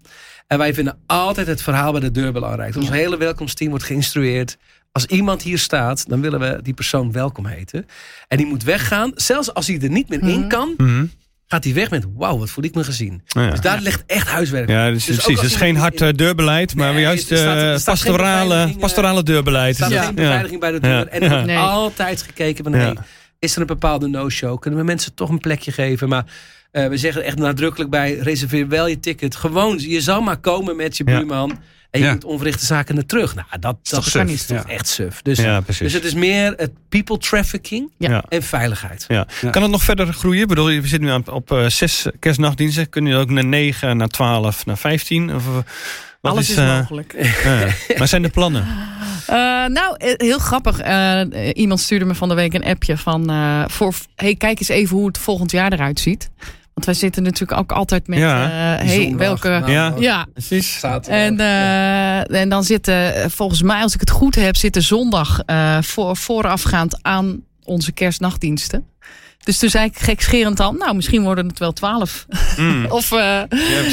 En 0.53 0.59
wij 0.59 0.75
vinden 0.75 0.99
altijd 1.07 1.47
het 1.47 1.63
verhaal 1.63 1.93
bij 1.93 2.01
de 2.01 2.11
deur 2.11 2.33
belangrijk. 2.33 2.77
Ons 2.77 2.91
hele 2.91 3.17
welkomsteam 3.17 3.71
wordt 3.71 3.85
geïnstrueerd. 3.85 4.57
Als 4.93 5.07
iemand 5.07 5.43
hier 5.43 5.59
staat, 5.59 6.09
dan 6.09 6.21
willen 6.21 6.41
we 6.41 6.59
die 6.63 6.75
persoon 6.75 7.13
welkom 7.13 7.47
heten. 7.47 7.87
En 8.29 8.37
die 8.37 8.47
moet 8.47 8.63
weggaan. 8.65 9.13
Zelfs 9.15 9.55
als 9.55 9.67
hij 9.67 9.81
er 9.81 9.91
niet 9.91 10.09
meer 10.09 10.23
in 10.23 10.39
Mhm. 10.39 10.49
kan, 10.49 10.75
mhm. 10.77 11.05
gaat 11.47 11.65
hij 11.65 11.75
weg 11.75 11.91
met, 11.91 12.05
wauw, 12.17 12.39
wat 12.39 12.51
voel 12.51 12.65
ik 12.65 12.75
me 12.75 12.85
gezien. 12.85 13.23
Ja. 13.27 13.51
Dus 13.51 13.61
daar 13.61 13.81
ligt 13.81 14.03
echt 14.07 14.29
huiswerk. 14.29 14.69
Ja, 14.69 14.91
dus, 14.91 15.05
Dus 15.05 15.17
precies. 15.17 15.41
Het 15.41 15.51
is 15.51 15.57
geen 15.57 15.77
hard 15.77 16.01
in- 16.01 16.07
eh, 16.07 16.15
deurbeleid, 16.15 16.75
maar 16.75 16.93
Nee, 16.93 17.03
juist 17.03 17.31
er 17.31 17.37
staat- 17.37 17.57
er 17.57 17.73
eh, 17.73 17.79
staat 17.79 17.95
pastorale, 17.95 18.55
eh, 18.57 18.77
pastorale 18.79 19.19
Er 19.19 19.25
deurbeleid. 19.25 19.75
staat 19.75 19.91
Ja. 19.91 20.03
geen 20.03 20.15
beveiliging 20.15 20.61
bij 20.61 20.71
de 20.71 20.81
deur. 20.81 20.91
Ja. 20.93 21.07
En 21.07 21.23
er 21.23 21.29
wordt 21.31 21.47
Nee. 21.47 21.59
altijd 21.59 22.23
gekeken 22.23 22.65
van, 22.65 22.73
Ja. 22.73 22.79
hey, 22.79 22.97
is 23.39 23.55
er 23.55 23.61
een 23.61 23.67
bepaalde 23.67 24.09
no-show? 24.09 24.59
Kunnen 24.61 24.81
we 24.81 24.87
mensen 24.87 25.15
toch 25.15 25.29
een 25.29 25.39
plekje 25.41 25.73
geven? 25.73 26.09
Maar 26.09 26.25
eh, 26.73 26.87
we 26.89 26.97
zeggen 26.97 27.25
echt 27.25 27.39
nadrukkelijk 27.39 27.91
bij, 27.91 28.15
reserveer 28.15 28.69
wel 28.69 28.87
je 28.87 29.01
ticket. 29.01 29.37
Gewoon, 29.37 29.79
je 29.79 30.01
zal 30.01 30.21
maar 30.21 30.37
komen 30.37 30.77
met 30.77 30.97
je 30.97 31.05
Ja. 31.07 31.17
buurman. 31.19 31.59
En 31.91 32.01
je 32.01 32.07
Ja. 32.07 32.13
moet 32.13 32.25
onverrichte 32.25 32.65
zaken 32.65 32.95
naar 32.95 33.07
terug. 33.07 33.35
Nou, 33.35 33.47
dat, 33.51 33.61
dat, 33.61 33.79
toch 33.83 34.11
dat 34.11 34.29
is 34.29 34.47
toch 34.47 34.57
Ja. 34.67 34.73
echt 34.75 34.89
suf. 34.89 35.23
Dus, 35.23 35.39
Ja, 35.39 35.63
dus 35.79 35.93
het 35.93 36.05
is 36.05 36.15
meer 36.15 36.53
het 36.57 36.71
people 36.89 37.19
trafficking 37.19 37.91
en 38.29 38.43
veiligheid. 38.43 39.05
Ja. 39.09 39.27
Ja. 39.41 39.51
Kan 39.51 39.63
het 39.63 39.71
nog 39.71 39.83
verder 39.83 40.13
groeien? 40.13 40.43
Ik 40.43 40.49
bedoel, 40.49 40.67
we 40.67 40.73
zitten 40.87 41.01
nu 41.01 41.11
aan, 41.11 41.29
op 41.31 41.51
eh, 41.53 41.67
zes 41.67 42.07
kerstnachtdiensten. 42.19 42.89
Kunnen 42.89 43.11
jullie 43.11 43.27
ook 43.27 43.33
naar 43.33 43.45
9, 43.45 43.97
naar 43.97 44.09
12, 44.09 44.67
naar 44.67 44.79
15? 44.79 45.35
Of, 45.35 45.47
eh, 45.47 45.55
wat 46.21 46.33
Alles 46.33 46.51
is, 46.51 46.57
mogelijk. 46.57 47.15
ja. 47.45 47.67
Maar 47.99 48.09
zijn 48.09 48.23
de 48.23 48.29
plannen? 48.29 48.67
Eh, 49.27 49.37
nou, 49.67 49.95
heel 49.99 50.39
grappig. 50.39 50.79
Eh, 50.81 51.21
iemand 51.53 51.81
stuurde 51.81 52.05
me 52.05 52.15
van 52.15 52.29
de 52.29 52.35
week 52.35 52.55
een 52.55 52.65
appje 52.65 52.97
van... 52.97 53.31
eh, 53.31 53.65
voor, 53.69 53.95
hey, 54.17 54.35
kijk 54.35 54.59
eens 54.59 54.69
even 54.69 54.97
hoe 54.97 55.07
het 55.07 55.19
volgend 55.19 55.51
jaar 55.51 55.73
eruit 55.73 56.01
ziet. 56.01 56.31
Want 56.75 56.87
wij 56.87 56.95
zitten 56.95 57.23
natuurlijk 57.23 57.61
ook 57.61 57.73
altijd 57.73 58.07
met... 58.07 58.19
Ja, 58.19 58.45
eh, 58.45 58.87
hey, 58.87 59.15
welke... 59.17 59.49
maandag, 59.49 59.71
Ja. 59.71 59.95
ja, 59.99 60.27
Precies. 60.33 60.81
en, 61.09 61.41
eh, 61.41 62.41
en 62.41 62.49
dan 62.49 62.65
zitten, 62.65 63.31
volgens 63.31 63.63
mij, 63.63 63.83
als 63.83 63.95
ik 63.95 64.01
het 64.01 64.11
goed 64.11 64.35
heb, 64.35 64.57
zitten 64.57 64.83
zondag 64.83 65.41
eh, 65.47 65.83
voor, 65.83 66.17
voorafgaand 66.17 66.99
aan 67.03 67.41
onze 67.65 67.93
kerstnachtdiensten. 67.93 68.87
Dus 69.45 69.59
toen 69.59 69.69
zei 69.69 69.85
ik 69.85 69.99
gekscherend 69.99 70.57
dan, 70.57 70.77
nou, 70.79 70.95
misschien 70.95 71.23
worden 71.23 71.47
het 71.47 71.59
wel 71.59 71.73
twaalf. 71.73 72.27
Mm. 72.57 72.87
Of, 72.99 73.13
eh, 73.13 73.19
Ja. 73.19 73.45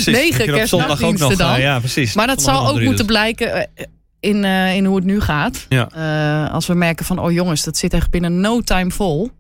Negen 0.06 0.46
kerstnachtdiensten 0.46 1.30
nog, 1.30 1.38
dan. 1.38 1.60
ja, 1.60 1.80
precies. 1.80 2.14
maar 2.14 2.28
dat 2.28 2.42
zal 2.42 2.68
ook 2.68 2.80
moeten 2.80 3.08
dus. 3.08 3.16
blijken 3.16 3.70
in, 4.20 4.44
eh, 4.44 4.76
in 4.76 4.86
hoe 4.86 4.96
het 4.96 5.06
nu 5.06 5.22
gaat. 5.22 5.66
Ja. 5.70 5.90
Eh, 5.92 6.54
als 6.54 6.68
we 6.68 6.74
merken 6.74 7.06
van, 7.06 7.20
oh 7.20 7.32
jongens, 7.32 7.64
dat 7.64 7.78
zit 7.78 7.94
echt 7.94 8.10
binnen 8.10 8.40
no 8.40 8.62
time 8.62 8.92
vol. 8.92 9.32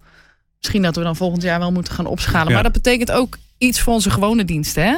Misschien 0.59 0.81
dat 0.81 0.95
we 0.95 1.03
dan 1.03 1.15
volgend 1.15 1.41
jaar 1.43 1.59
wel 1.59 1.71
moeten 1.71 1.93
gaan 1.93 2.05
opschalen. 2.05 2.47
Ja. 2.47 2.53
Maar 2.53 2.63
dat 2.63 2.71
betekent 2.71 3.11
ook 3.11 3.37
iets 3.57 3.79
voor 3.81 3.93
onze 3.93 4.09
gewone 4.09 4.45
diensten. 4.45 4.83
Hè? 4.83 4.95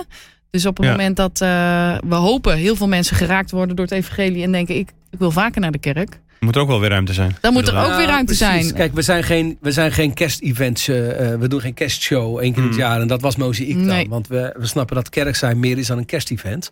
Dus 0.50 0.65
op 0.65 0.78
het 0.78 0.86
Ja. 0.86 0.91
moment 0.91 1.15
dat 1.15 1.41
eh, 1.41 1.97
we 2.08 2.15
hopen 2.15 2.56
heel 2.58 2.76
veel 2.76 2.88
mensen 2.88 3.15
geraakt 3.15 3.52
worden 3.52 3.76
door 3.76 3.86
het 3.86 3.93
evangelie... 3.93 4.43
en 4.43 4.52
denken, 4.52 4.76
ik, 4.78 4.89
ik 5.12 5.19
wil 5.19 5.32
vaker 5.32 5.62
naar 5.62 5.71
de 5.71 5.78
kerk. 5.78 6.19
Moet 6.39 6.56
er 6.56 6.62
ook 6.62 6.67
wel 6.67 6.80
weer 6.80 6.89
ruimte 6.89 7.13
zijn. 7.13 7.36
Dan 7.41 7.54
moet 7.54 7.67
er 7.67 7.78
ook 7.78 7.95
weer 7.95 8.06
ruimte 8.08 8.34
zijn. 8.34 8.74
Kijk, 8.74 8.93
we 8.93 9.02
zijn 9.02 9.24
geen, 9.24 9.58
we 9.62 9.71
zijn 9.71 9.91
geen 9.91 10.13
kerstevents. 10.13 10.88
eh, 10.88 11.34
eh, 11.34 11.39
we 11.39 11.47
doen 11.47 11.62
geen 11.62 11.74
kerstshow 11.74 12.38
één 12.39 12.54
keer 12.54 12.62
in 12.62 12.67
het 12.67 12.78
Mm. 12.78 12.84
jaar. 12.84 13.02
En 13.02 13.08
dat 13.08 13.21
was 13.21 13.36
Mozaïek 13.36 13.76
dan. 13.76 13.86
Nee. 13.86 14.10
Want 14.10 14.28
we, 14.28 14.56
we 14.60 14.67
snappen 14.67 14.95
dat 14.95 15.10
kerk 15.10 15.36
zijn 15.36 15.60
meer 15.60 15.78
is 15.78 15.88
dan 15.88 15.97
een 15.97 16.06
kerstevent. 16.06 16.71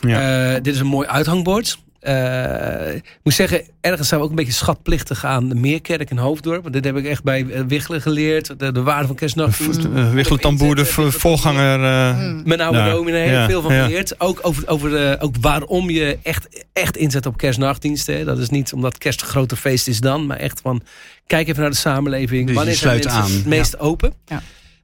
Ja. 0.00 0.52
Eh, 0.54 0.62
dit 0.62 0.74
is 0.74 0.80
een 0.80 0.86
mooi 0.86 1.08
uithangbord. 1.08 1.78
Eh, 2.02 2.94
ik 2.94 3.18
moet 3.22 3.34
zeggen, 3.34 3.62
ergens 3.80 4.08
zijn 4.08 4.20
we 4.20 4.26
ook 4.26 4.32
een 4.32 4.38
beetje 4.38 4.52
schatplichtig 4.52 5.24
aan 5.24 5.48
de 5.48 5.54
Meerkerk 5.54 6.10
in 6.10 6.16
Hoofddorp. 6.16 6.62
Want 6.62 6.74
dit 6.74 6.84
heb 6.84 6.96
ik 6.96 7.04
echt 7.06 7.22
bij 7.22 7.46
eh, 7.50 7.60
Wichelen 7.68 8.02
geleerd. 8.02 8.58
De, 8.58 8.72
de 8.72 8.82
waarde 8.82 9.06
van 9.06 9.16
kerstnacht. 9.16 9.60
Uh, 9.60 10.12
Wichelen 10.12 10.40
Tamboer, 10.40 10.74
de 10.76 10.84
voorganger. 11.10 11.84
eh, 11.84 12.18
Mm. 12.18 12.42
Mijn 12.44 12.60
oude 12.60 12.78
Ja, 12.78 12.90
dominee, 12.90 13.30
ja, 13.30 13.46
veel 13.48 13.62
van 13.62 13.74
ja. 13.74 13.84
geleerd. 13.84 14.20
Ook, 14.20 14.38
over, 14.42 14.68
over 14.68 14.96
eh, 15.10 15.22
ook 15.24 15.34
waarom 15.40 15.90
je 15.90 16.18
echt, 16.22 16.64
echt 16.72 16.96
inzet 16.96 17.26
op 17.26 17.36
kerstnachtdiensten. 17.36 18.16
hè. 18.16 18.24
Dat 18.24 18.38
is 18.38 18.48
niet 18.48 18.72
omdat 18.72 18.98
kerst 18.98 19.20
een 19.20 19.26
groter 19.26 19.56
feest 19.56 19.88
is 19.88 20.00
dan. 20.00 20.26
Maar 20.26 20.36
echt 20.36 20.60
van, 20.62 20.82
kijk 21.26 21.48
even 21.48 21.60
naar 21.60 21.70
de 21.70 21.76
samenleving. 21.76 22.46
Dus 22.46 22.56
Wanneer 22.56 22.74
zijn 22.74 22.92
mensen 22.94 23.10
aan. 23.12 23.30
het 23.30 23.46
meest 23.46 23.78
open? 23.78 24.12
Ja. 24.26 24.42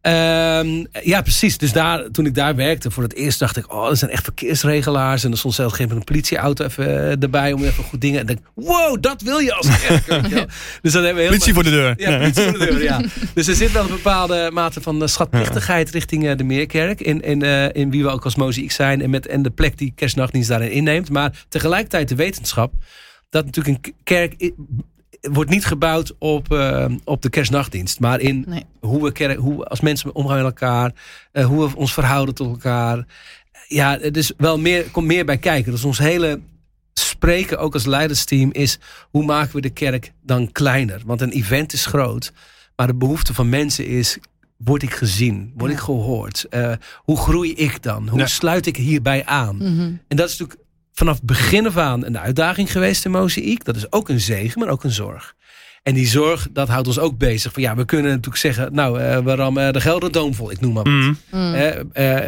Ehm, 0.09 0.85
ja, 1.03 1.23
precies. 1.23 1.59
Dus 1.59 1.73
daar, 1.73 2.11
toen 2.11 2.27
ik 2.27 2.35
daar 2.35 2.57
werkte 2.57 2.90
voor 2.90 3.03
het 3.03 3.14
eerst 3.14 3.38
dacht 3.38 3.57
ik... 3.57 3.73
oh, 3.73 3.88
dat 3.88 3.99
zijn 3.99 4.11
echt 4.11 4.25
verkeersregelaars. 4.25 5.25
En 5.25 5.31
er 5.31 5.38
stond 5.38 5.55
zelfs 5.55 5.75
geen 5.75 5.90
een 5.90 6.05
politieauto 6.05 6.64
even 6.64 6.87
eh, 6.87 7.23
erbij... 7.23 7.53
om 7.53 7.64
even 7.64 7.85
goed 7.85 8.01
dingen... 8.01 8.21
En 8.21 8.27
denk, 8.27 8.38
wow, 8.55 8.97
dat 9.01 9.23
wil 9.23 9.38
je 9.38 9.55
als 9.55 9.66
kerk. 9.81 10.07
weet 10.07 10.29
je 10.29 10.35
wel. 10.35 10.47
dus 10.83 10.92
dan 10.92 11.05
hebben 11.05 11.23
we 11.23 11.29
Politie 11.29 11.55
voor 11.55 11.62
de 11.62 11.71
deur. 11.71 11.94
ja, 11.97 12.18
politie 12.18 12.42
voor 12.42 12.59
de 12.59 12.64
deur, 12.64 12.83
ja. 12.83 13.01
Dus 13.35 13.49
er 13.49 13.55
zit 13.55 13.73
wel 13.73 13.83
een 13.83 13.88
bepaalde 13.88 14.51
mate 14.53 14.81
van 14.81 15.03
eh, 15.03 15.09
schatplichtigheid 15.09 15.90
richting 15.90 16.27
eh, 16.27 16.37
de 16.37 16.44
Meerkerk. 16.44 17.01
In, 17.01 17.21
in, 17.21 17.42
in 17.73 17.90
wie 17.90 18.03
we 18.03 18.09
ook 18.09 18.25
als 18.25 18.35
Mozaïek 18.35 18.73
zijn. 18.73 19.03
En, 19.03 19.11
met, 19.11 19.27
en 19.27 19.42
de 19.42 19.51
plek 19.51 19.79
die 19.79 19.92
kerstnachtdienst 19.94 20.49
daarin 20.49 20.71
inneemt. 20.71 21.11
Maar 21.11 21.44
tegelijkertijd 21.49 22.09
de 22.09 22.14
wetenschap. 22.14 22.73
Dat 23.31 23.44
natuurlijk 23.44 23.87
een 23.87 23.94
kerk 24.05 24.53
wordt 25.20 25.50
niet 25.50 25.64
gebouwd 25.66 26.14
op, 26.18 26.52
eh, 26.52 26.85
op 27.04 27.22
de 27.22 27.31
kerstnachtdienst. 27.31 28.00
Maar 28.00 28.20
in 28.20 28.44
Nee. 28.48 28.64
hoe 28.81 29.02
we 29.02 29.12
kerk, 29.12 29.38
hoe 29.38 29.64
als 29.64 29.81
mensen 29.81 30.14
omgaan 30.14 30.37
met 30.37 30.44
elkaar. 30.44 30.92
eh, 31.33 31.44
hoe 31.46 31.68
we 31.68 31.76
ons 31.76 31.92
verhouden 31.92 32.35
tot 32.35 32.48
elkaar. 32.50 33.07
Ja, 33.68 33.98
het 34.00 34.16
is 34.16 34.33
wel 34.37 34.59
meer, 34.59 34.90
komt 34.90 35.07
meer 35.07 35.24
bij 35.24 35.38
kijken. 35.38 35.72
Dus 35.72 35.85
ons 35.85 35.98
hele 35.98 36.40
spreken, 36.94 37.59
ook 37.59 37.74
als 37.74 37.87
leidersteam, 37.87 38.52
is 38.52 38.78
hoe 39.11 39.24
maken 39.24 39.54
we 39.54 39.61
de 39.61 39.70
kerk 39.70 40.12
dan 40.22 40.52
kleiner? 40.52 41.02
Want 41.07 41.20
een 41.20 41.31
event 41.31 41.72
is 41.72 41.87
groot, 41.87 42.33
maar 42.76 42.87
de 42.87 42.94
behoefte 42.94 43.35
van 43.35 43.48
mensen 43.48 43.87
is. 43.87 44.18
Word 44.57 44.83
ik 44.83 44.92
gezien? 44.94 45.52
Word 45.57 45.70
ik 45.72 45.78
gehoord? 45.78 46.46
Eh, 46.50 46.72
hoe 46.96 47.16
groei 47.16 47.54
ik 47.54 47.83
dan? 47.83 48.09
Hoe 48.09 48.18
Ja. 48.18 48.26
sluit 48.26 48.66
ik 48.66 48.76
hierbij 48.76 49.24
aan? 49.24 49.57
Mhm. 49.57 49.92
En 50.09 50.16
dat 50.16 50.28
is 50.28 50.38
natuurlijk 50.38 50.67
vanaf 50.98 51.22
begin 51.22 51.66
af 51.66 51.76
aan 51.76 52.04
een 52.04 52.18
uitdaging 52.18 52.72
geweest 52.72 53.04
in 53.04 53.11
Mozaïek. 53.11 53.64
Dat 53.64 53.76
is 53.76 53.92
ook 53.92 54.08
een 54.08 54.20
zegen, 54.20 54.61
maar 54.61 54.68
ook 54.68 54.84
een 54.84 54.90
zorg. 54.90 55.34
En 55.88 55.94
die 55.94 56.07
zorg, 56.07 56.48
dat 56.53 56.68
houdt 56.68 56.87
ons 56.87 56.98
ook 56.98 57.18
bezig. 57.18 57.53
Van 57.53 57.62
ja, 57.62 57.77
we 57.77 57.85
kunnen 57.85 58.11
natuurlijk 58.11 58.37
zeggen, 58.37 58.74
nou, 58.74 59.01
eh, 59.01 59.18
we 59.18 59.35
rammen 59.35 59.72
de 59.72 59.81
Gelderdoom 59.81 60.35
vol. 60.35 60.51
Ik 60.51 60.61
noem 60.61 60.72
maar 60.72 60.83
wat. 60.85 60.92
Mm. 60.92 61.16
Mm. 61.31 61.55
Eh, 61.55 61.81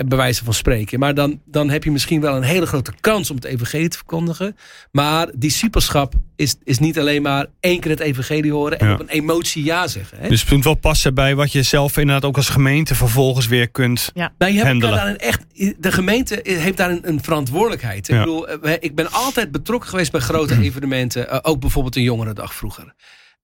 bij 0.06 0.16
wijze 0.18 0.44
van 0.44 0.54
spreken. 0.54 0.98
Maar 0.98 1.14
dan, 1.14 1.40
dan 1.44 1.70
heb 1.70 1.84
je 1.84 1.90
misschien 1.90 2.20
wel 2.20 2.36
een 2.36 2.42
hele 2.42 2.66
grote 2.66 2.92
kans 3.00 3.30
om 3.30 3.36
het 3.36 3.44
evangelie 3.44 3.88
te 3.88 3.96
verkondigen. 3.96 4.56
Maar 4.92 5.28
discipelschap 5.34 6.14
is, 6.36 6.56
is 6.64 6.78
niet 6.78 6.98
alleen 6.98 7.22
maar 7.22 7.46
één 7.60 7.80
keer 7.80 7.90
het 7.90 8.00
evangelie 8.00 8.52
horen 8.52 8.78
en 8.78 8.86
Ja. 8.86 8.92
op 8.94 9.00
een 9.00 9.08
emotie 9.08 9.64
ja 9.64 9.86
zeggen. 9.86 10.18
Hè? 10.20 10.28
Dus 10.28 10.40
het 10.40 10.50
moet 10.50 10.64
wel 10.64 10.74
passen 10.74 11.14
bij 11.14 11.34
wat 11.34 11.52
je 11.52 11.62
zelf 11.62 11.96
inderdaad 11.96 12.24
ook 12.24 12.36
als 12.36 12.48
gemeente 12.48 12.94
vervolgens 12.94 13.46
weer 13.46 13.68
kunt. 13.70 14.10
Nou, 14.14 14.52
je 14.52 14.64
hebt 14.64 14.80
daarin 14.80 15.18
echt, 15.18 15.44
de 15.78 15.92
gemeente 15.92 16.40
heeft 16.42 16.76
daar 16.76 16.90
een, 16.90 17.08
een 17.08 17.22
verantwoordelijkheid. 17.22 18.08
Ik 18.08 18.14
Ja. 18.14 18.20
bedoel, 18.20 18.48
eh, 18.48 18.72
ik 18.80 18.94
ben 18.94 19.10
altijd 19.12 19.50
betrokken 19.52 19.88
geweest 19.90 20.12
bij 20.12 20.20
grote 20.20 20.60
evenementen. 20.66 21.44
ook 21.44 21.60
bijvoorbeeld 21.60 21.96
een 21.96 22.02
jongerendag 22.02 22.54
vroeger. 22.54 22.94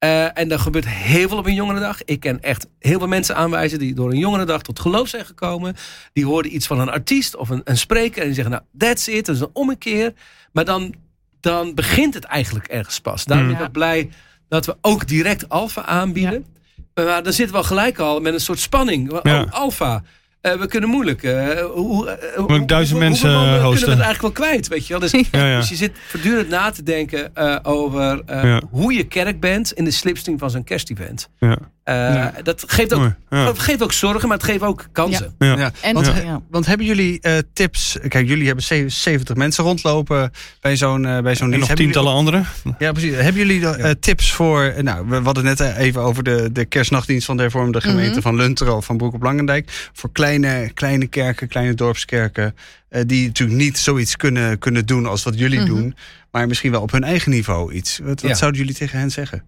Eh, 0.07 0.39
en 0.39 0.51
er 0.53 0.59
gebeurt 0.59 0.89
heel 0.89 1.29
veel 1.29 1.39
op 1.39 1.47
een 1.47 1.55
jongerendag. 1.55 2.05
Ik 2.05 2.21
ken 2.21 2.43
echt 2.43 2.67
heel 2.79 2.99
veel 2.99 3.09
mensen 3.09 3.37
aanwijzen 3.37 3.79
die 3.79 3.95
door 3.95 4.11
een 4.11 4.19
jongerendag 4.19 4.63
tot 4.63 4.81
geloof 4.81 5.09
zijn 5.09 5.25
gekomen. 5.27 5.77
Die 6.13 6.25
hoorden 6.27 6.55
iets 6.55 6.67
van 6.67 6.81
een 6.81 6.89
artiest 6.91 7.37
of 7.37 7.49
een, 7.49 7.61
een 7.65 7.77
spreker. 7.79 8.19
En 8.21 8.25
die 8.27 8.35
zeggen, 8.35 8.53
nou, 8.53 8.65
that's 8.79 9.07
it. 9.07 9.27
Dat 9.27 9.35
is 9.35 9.41
een 9.41 9.51
ommekeer. 9.53 10.13
Maar 10.53 10.65
dan, 10.65 10.95
dan 11.41 11.75
begint 11.75 12.15
het 12.15 12.25
eigenlijk 12.25 12.67
ergens 12.67 13.01
pas. 13.01 13.25
Daarom 13.25 13.47
ben 13.47 13.55
ik 13.55 13.61
Ja. 13.61 13.67
ook 13.67 13.73
blij 13.73 14.11
dat 14.49 14.67
we 14.67 14.77
ook 14.81 15.07
direct 15.09 15.49
alfa 15.49 15.85
aanbieden. 15.85 16.47
Maar 16.95 17.23
dan 17.23 17.33
zitten 17.33 17.55
we 17.55 17.61
al 17.61 17.67
gelijk 17.69 17.99
al 17.99 18.21
met 18.21 18.35
een 18.35 18.41
soort 18.41 18.59
spanning. 18.59 19.13
Oh, 19.13 19.19
Ja. 19.23 19.47
alfa. 19.51 20.03
Eh, 20.47 20.53
we 20.59 20.67
kunnen 20.67 20.89
moeilijk. 20.91 21.23
eh, 21.23 21.65
hoe, 21.65 22.09
eh, 22.11 22.39
hoe- 22.45 22.65
duizend 22.65 22.99
hoe- 22.99 23.09
mensen, 23.09 23.31
eh, 23.31 23.43
kunnen 23.43 23.63
hosten? 23.63 23.89
we 23.89 23.95
het 23.95 24.03
eigenlijk 24.05 24.39
wel 24.39 24.47
kwijt, 24.49 24.69
weet 24.69 24.87
je 24.87 24.99
wel? 24.99 25.01
Dus, 25.11 25.11
Ja, 25.33 25.47
ja. 25.47 25.57
dus 25.59 25.69
je 25.69 25.75
zit 25.77 25.93
voortdurend 26.09 26.49
na 26.49 26.71
te 26.71 26.83
denken 26.83 27.35
eh, 27.35 27.57
over 27.63 28.23
eh, 28.27 28.43
Ja. 28.43 28.61
hoe 28.71 28.93
je 28.93 29.05
kerk 29.05 29.41
bent 29.41 29.73
in 29.73 29.85
de 29.85 29.91
slipstream 29.91 30.39
van 30.39 30.51
zo'n 30.51 30.65
kerstevent. 30.65 31.29
Ja. 31.39 31.59
Eh, 31.87 32.27
Dat 32.43 32.65
geeft 32.67 32.93
ook, 32.93 32.99
Mooi, 33.01 33.15
ja. 33.31 33.45
dat 33.45 33.59
geeft 33.59 33.83
ook 33.83 33.93
zorgen, 33.93 34.29
maar 34.29 34.37
het 34.37 34.47
geeft 34.47 34.63
ook 34.63 34.87
kansen. 34.93 35.35
Ja. 35.39 35.57
Ja. 35.59 35.71
En, 35.81 35.95
Want, 35.95 36.07
ja. 36.07 36.43
want 36.51 36.67
hebben 36.67 36.87
jullie 36.87 37.21
eh, 37.21 37.39
tips? 37.53 37.97
Kijk, 38.09 38.29
jullie 38.29 38.47
hebben 38.47 38.65
ze- 38.65 38.85
70 38.89 39.37
mensen 39.37 39.65
rondlopen 39.65 40.31
bij 40.61 40.77
zo'n 40.77 41.07
eh, 41.07 41.21
bij 41.21 41.35
zo'n 41.35 41.53
En 41.53 41.59
nog 41.59 41.67
Hebben 41.69 41.85
tientallen 41.85 42.13
anderen. 42.13 42.47
jullie- 42.63 42.77
Ja, 42.79 42.93
precies. 42.93 43.15
Hebben 43.15 43.47
jullie 43.47 43.69
eh, 43.69 43.91
tips 44.01 44.33
voor? 44.33 44.75
nou, 44.83 45.07
we 45.09 45.15
hadden 45.21 45.47
het 45.47 45.59
net 45.59 45.77
even 45.77 46.01
over 46.01 46.23
de, 46.23 46.49
de 46.53 46.65
kerstnachtdienst 46.65 47.27
van 47.27 47.37
de 47.37 47.43
hervormde 47.43 47.81
gemeente 47.81 48.11
Mhm. 48.11 48.21
van 48.21 48.37
Lunteren 48.37 48.77
of 48.77 48.85
van 48.85 48.97
Broek 48.97 49.15
op 49.15 49.23
Langendijk. 49.23 49.91
Voor 49.93 50.13
kleine, 50.13 50.71
kleine 50.75 51.07
kerken, 51.07 51.49
kleine 51.49 51.75
dorpskerken. 51.75 52.55
eh, 52.89 53.03
die 53.07 53.27
natuurlijk 53.27 53.59
niet 53.59 53.79
zoiets 53.79 54.17
kunnen, 54.17 54.59
kunnen 54.59 54.87
doen 54.87 55.07
als 55.07 55.23
wat 55.23 55.39
jullie 55.39 55.59
Mhm. 55.61 55.69
doen. 55.69 55.97
Maar 56.31 56.47
misschien 56.47 56.71
wel 56.71 56.83
op 56.83 56.91
hun 56.93 57.05
eigen 57.05 57.31
niveau 57.31 57.73
iets. 57.73 57.99
Wat, 57.99 58.21
wat 58.21 58.31
Ja. 58.31 58.35
zouden 58.37 58.61
jullie 58.61 58.75
tegen 58.77 58.99
hen 58.99 59.11
zeggen? 59.11 59.45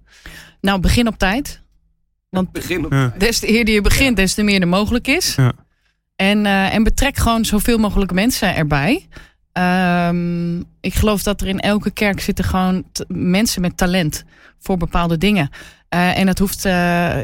Nou, 0.60 0.80
begin 0.80 1.06
op 1.06 1.18
tijd. 1.18 1.60
Want 2.30 2.52
Begin 2.52 2.84
op, 2.84 2.92
Ja. 2.92 3.14
des 3.18 3.38
te 3.38 3.46
eerder 3.46 3.74
je 3.74 3.80
begint, 3.80 4.16
des 4.16 4.34
te 4.34 4.42
meer 4.42 4.60
er 4.60 4.68
mogelijk 4.68 5.06
is. 5.06 5.34
Ja. 5.34 5.52
En, 6.16 6.46
eh, 6.46 6.74
en 6.74 6.82
betrek 6.82 7.16
gewoon 7.16 7.44
zoveel 7.44 7.78
mogelijk 7.78 8.12
mensen 8.12 8.54
erbij. 8.54 9.06
Ehm, 9.58 10.58
ik 10.80 10.94
geloof 10.94 11.22
dat 11.22 11.40
er 11.40 11.46
in 11.46 11.60
elke 11.60 11.90
kerk 11.90 12.20
zitten 12.20 12.44
gewoon 12.44 12.84
mensen 13.08 13.60
met 13.60 13.76
talent 13.76 14.24
voor 14.58 14.76
bepaalde 14.76 15.18
dingen. 15.18 15.50
Eh, 15.88 16.18
en 16.18 16.26
dat 16.26 16.38
hoeft, 16.38 16.64
eh, 16.64 17.16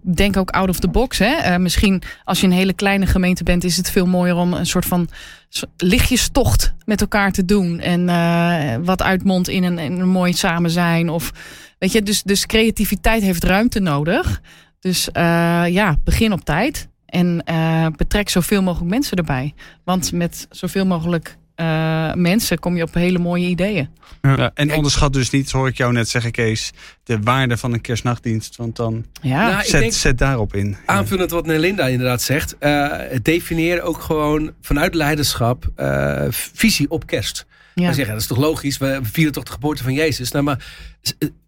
denk 0.00 0.36
ook 0.36 0.50
out 0.50 0.68
of 0.68 0.80
the 0.80 0.88
box. 0.88 1.18
Hè? 1.18 1.34
Eh, 1.34 1.56
misschien 1.56 2.02
als 2.24 2.40
je 2.40 2.46
een 2.46 2.52
hele 2.52 2.72
kleine 2.72 3.06
gemeente 3.06 3.44
bent, 3.44 3.64
is 3.64 3.76
het 3.76 3.90
veel 3.90 4.06
mooier 4.06 4.36
om 4.36 4.52
een 4.52 4.66
soort 4.66 4.86
van 4.86 5.08
lichtjestocht 5.76 6.74
met 6.84 7.00
elkaar 7.00 7.32
te 7.32 7.44
doen. 7.44 7.80
En 7.80 8.84
wat 8.84 9.02
uitmondt 9.02 9.48
in 9.48 9.62
een, 9.62 9.78
een 9.78 10.08
mooi 10.08 10.32
samen 10.32 10.70
zijn. 10.70 11.08
Of, 11.08 11.32
weet 11.78 11.92
je, 11.92 12.02
dus, 12.02 12.22
dus 12.22 12.46
creativiteit 12.46 13.22
heeft 13.22 13.44
ruimte 13.44 13.80
nodig. 13.80 14.40
Dus 14.80 15.08
ja, 15.66 15.96
begin 16.04 16.32
op 16.32 16.44
tijd. 16.44 16.88
En 17.06 17.44
betrek 17.96 18.28
zoveel 18.28 18.62
mogelijk 18.62 18.90
mensen 18.90 19.16
erbij. 19.16 19.54
Want 19.84 20.12
met 20.12 20.46
zoveel 20.50 20.86
mogelijk 20.86 21.38
eh, 21.60 22.14
mensen 22.14 22.58
kom 22.58 22.76
je 22.76 22.82
op 22.82 22.94
hele 22.94 23.18
mooie 23.18 23.46
ideeën. 23.46 23.88
Ja, 24.22 24.50
en 24.54 24.72
onderschat 24.74 25.12
dus 25.12 25.30
niet, 25.30 25.50
hoor 25.50 25.68
ik 25.68 25.76
jou 25.76 25.92
net 25.92 26.08
zeggen, 26.08 26.30
Kees, 26.30 26.70
de 27.04 27.18
waarde 27.20 27.56
van 27.56 27.72
een 27.72 27.80
kerstnachtdienst. 27.80 28.56
Want 28.56 28.76
dan 28.76 29.04
Ja, 29.22 29.50
Nou, 29.50 29.64
zet, 29.64 29.80
denk- 29.80 29.92
zet 29.92 30.18
daarop 30.18 30.54
in. 30.54 30.76
Aanvullend 30.86 31.30
wat 31.30 31.46
Nelinda 31.46 31.86
inderdaad 31.86 32.22
zegt. 32.22 32.58
eh 32.58 32.90
definieer 33.22 33.82
ook 33.82 34.00
gewoon 34.00 34.52
vanuit 34.62 34.94
leiderschap 34.94 35.64
eh, 35.76 36.24
visie 36.30 36.90
op 36.90 37.06
kerst. 37.06 37.46
ja. 37.74 37.92
Zeggen, 37.92 38.12
dat 38.12 38.20
is 38.22 38.26
toch 38.28 38.38
logisch, 38.38 38.78
we 38.78 38.98
vieren 39.02 39.32
toch 39.32 39.44
de 39.44 39.52
geboorte 39.52 39.82
van 39.82 39.92
Jezus. 39.94 40.30
Nou, 40.30 40.44
maar 40.44 40.64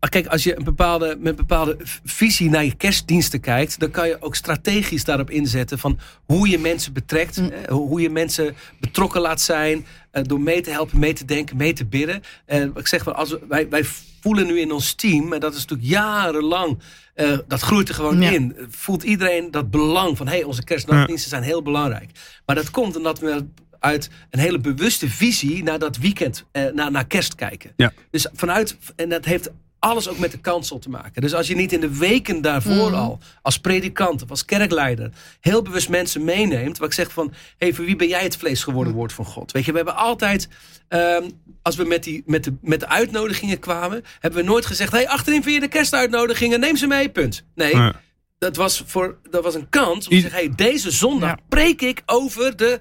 kijk, 0.09 0.27
als 0.27 0.43
je 0.45 0.57
een 0.59 0.65
bepaalde, 0.65 1.17
met 1.19 1.31
een 1.31 1.37
bepaalde 1.37 1.77
visie 2.05 2.51
naar 2.51 2.65
je 2.65 2.75
kerstdiensten 2.75 3.41
kijkt, 3.41 3.79
dan 3.81 3.91
kan 3.91 4.09
je 4.09 4.17
ook 4.21 4.35
strategisch 4.35 5.05
daarop 5.05 5.31
inzetten 5.31 5.79
van 5.79 5.99
hoe 6.25 6.49
je 6.49 6.59
mensen 6.59 6.93
betrekt, 6.93 7.37
Mm. 7.41 7.51
hoe 7.69 8.01
je 8.01 8.11
mensen 8.11 8.55
betrokken 8.81 9.21
laat 9.21 9.41
zijn, 9.41 9.87
door 10.13 10.41
mee 10.41 10.61
te 10.61 10.71
helpen, 10.71 10.99
mee 10.99 11.13
te 11.13 11.25
denken, 11.25 11.57
mee 11.57 11.73
te 11.73 11.85
bidden. 11.85 12.23
En 12.47 12.73
ik 12.77 12.87
zeg, 12.87 13.05
wel, 13.05 13.15
als 13.15 13.31
we, 13.31 13.41
wij, 13.49 13.69
wij 13.69 13.85
voelen 14.21 14.47
nu 14.47 14.61
in 14.61 14.73
ons 14.73 14.93
team, 14.95 15.33
en 15.33 15.41
dat 15.41 15.55
is 15.55 15.61
natuurlijk 15.61 15.89
jarenlang, 15.89 16.79
eh, 17.15 17.39
dat 17.49 17.61
groeit 17.61 17.89
er 17.89 17.95
gewoon 17.95 18.21
Ja. 18.21 18.31
in. 18.31 18.57
Voelt 18.69 19.03
iedereen 19.03 19.51
dat 19.51 19.71
belang 19.71 20.17
van, 20.17 20.27
hé, 20.27 20.35
hey, 20.35 20.45
onze 20.45 20.65
kerstnachtdiensten 20.65 21.31
zijn 21.31 21.43
heel 21.43 21.63
belangrijk. 21.63 22.11
Maar 22.47 22.57
dat 22.57 22.71
komt 22.71 22.97
omdat 22.97 23.19
we 23.19 23.47
uit 23.79 24.11
een 24.31 24.39
hele 24.39 24.59
bewuste 24.59 25.09
visie 25.09 25.63
naar 25.63 25.79
dat 25.79 25.97
weekend, 25.97 26.45
eh, 26.53 26.65
naar, 26.73 26.91
naar 26.91 27.07
kerst 27.07 27.35
kijken. 27.35 27.73
Ja. 27.77 27.93
Dus 28.11 28.27
vanuit, 28.33 28.77
en 28.97 29.09
dat 29.09 29.25
heeft 29.25 29.51
alles 29.83 30.09
ook 30.09 30.19
met 30.19 30.31
de 30.31 30.39
kansel 30.39 30.79
te 30.79 30.89
maken. 30.89 31.23
Dus 31.23 31.35
als 31.35 31.47
je 31.47 31.55
niet 31.55 31.73
in 31.73 31.81
de 31.81 31.97
weken 31.99 32.43
daarvoor 32.43 32.91
Mhm. 32.91 32.95
al, 32.95 33.19
als 33.43 33.59
predikant 33.59 34.23
of 34.23 34.31
als 34.31 34.45
kerkleider, 34.45 35.11
heel 35.41 35.63
bewust 35.63 35.89
mensen 35.89 36.25
meeneemt, 36.25 36.79
waar 36.79 36.89
ik 36.89 36.95
zeg 36.95 37.13
van, 37.13 37.33
hey, 37.59 37.73
voor 37.75 37.85
wie 37.85 37.97
ben 37.97 38.09
jij 38.09 38.23
het 38.23 38.37
vlees 38.37 38.63
geworden 38.63 38.93
woord 38.93 39.13
van 39.13 39.25
God? 39.25 39.53
Weet 39.53 39.65
je, 39.65 39.71
we 39.71 39.77
hebben 39.77 39.97
altijd, 39.97 40.49
ehm, 40.89 41.31
als 41.63 41.77
we 41.77 41.85
met, 41.85 42.05
die, 42.05 42.23
met, 42.27 42.45
de, 42.45 42.55
met 42.61 42.81
de 42.81 42.89
uitnodigingen 42.89 43.59
kwamen, 43.59 44.05
hebben 44.21 44.41
we 44.41 44.47
nooit 44.47 44.67
gezegd, 44.67 44.93
hé, 44.93 44.99
hey, 44.99 45.09
achterin 45.09 45.43
vind 45.43 45.55
je 45.55 45.61
de 45.61 45.69
kerstuitnodigingen, 45.69 46.61
neem 46.61 46.77
ze 46.77 46.87
mee, 46.87 47.09
punt. 47.09 47.45
Nee, 47.55 47.77
Ja. 47.77 48.01
dat, 48.39 48.57
was 48.57 48.83
voor, 48.87 49.19
dat 49.31 49.43
was 49.45 49.55
een 49.55 49.69
kans 49.69 50.09
om 50.09 50.15
te 50.15 50.21
zeggen, 50.21 50.39
hey, 50.39 50.53
deze 50.57 50.91
zondag 50.91 51.29
Ja. 51.31 51.39
preek 51.49 51.83
ik 51.83 52.03
over 52.07 52.57
de 52.57 52.81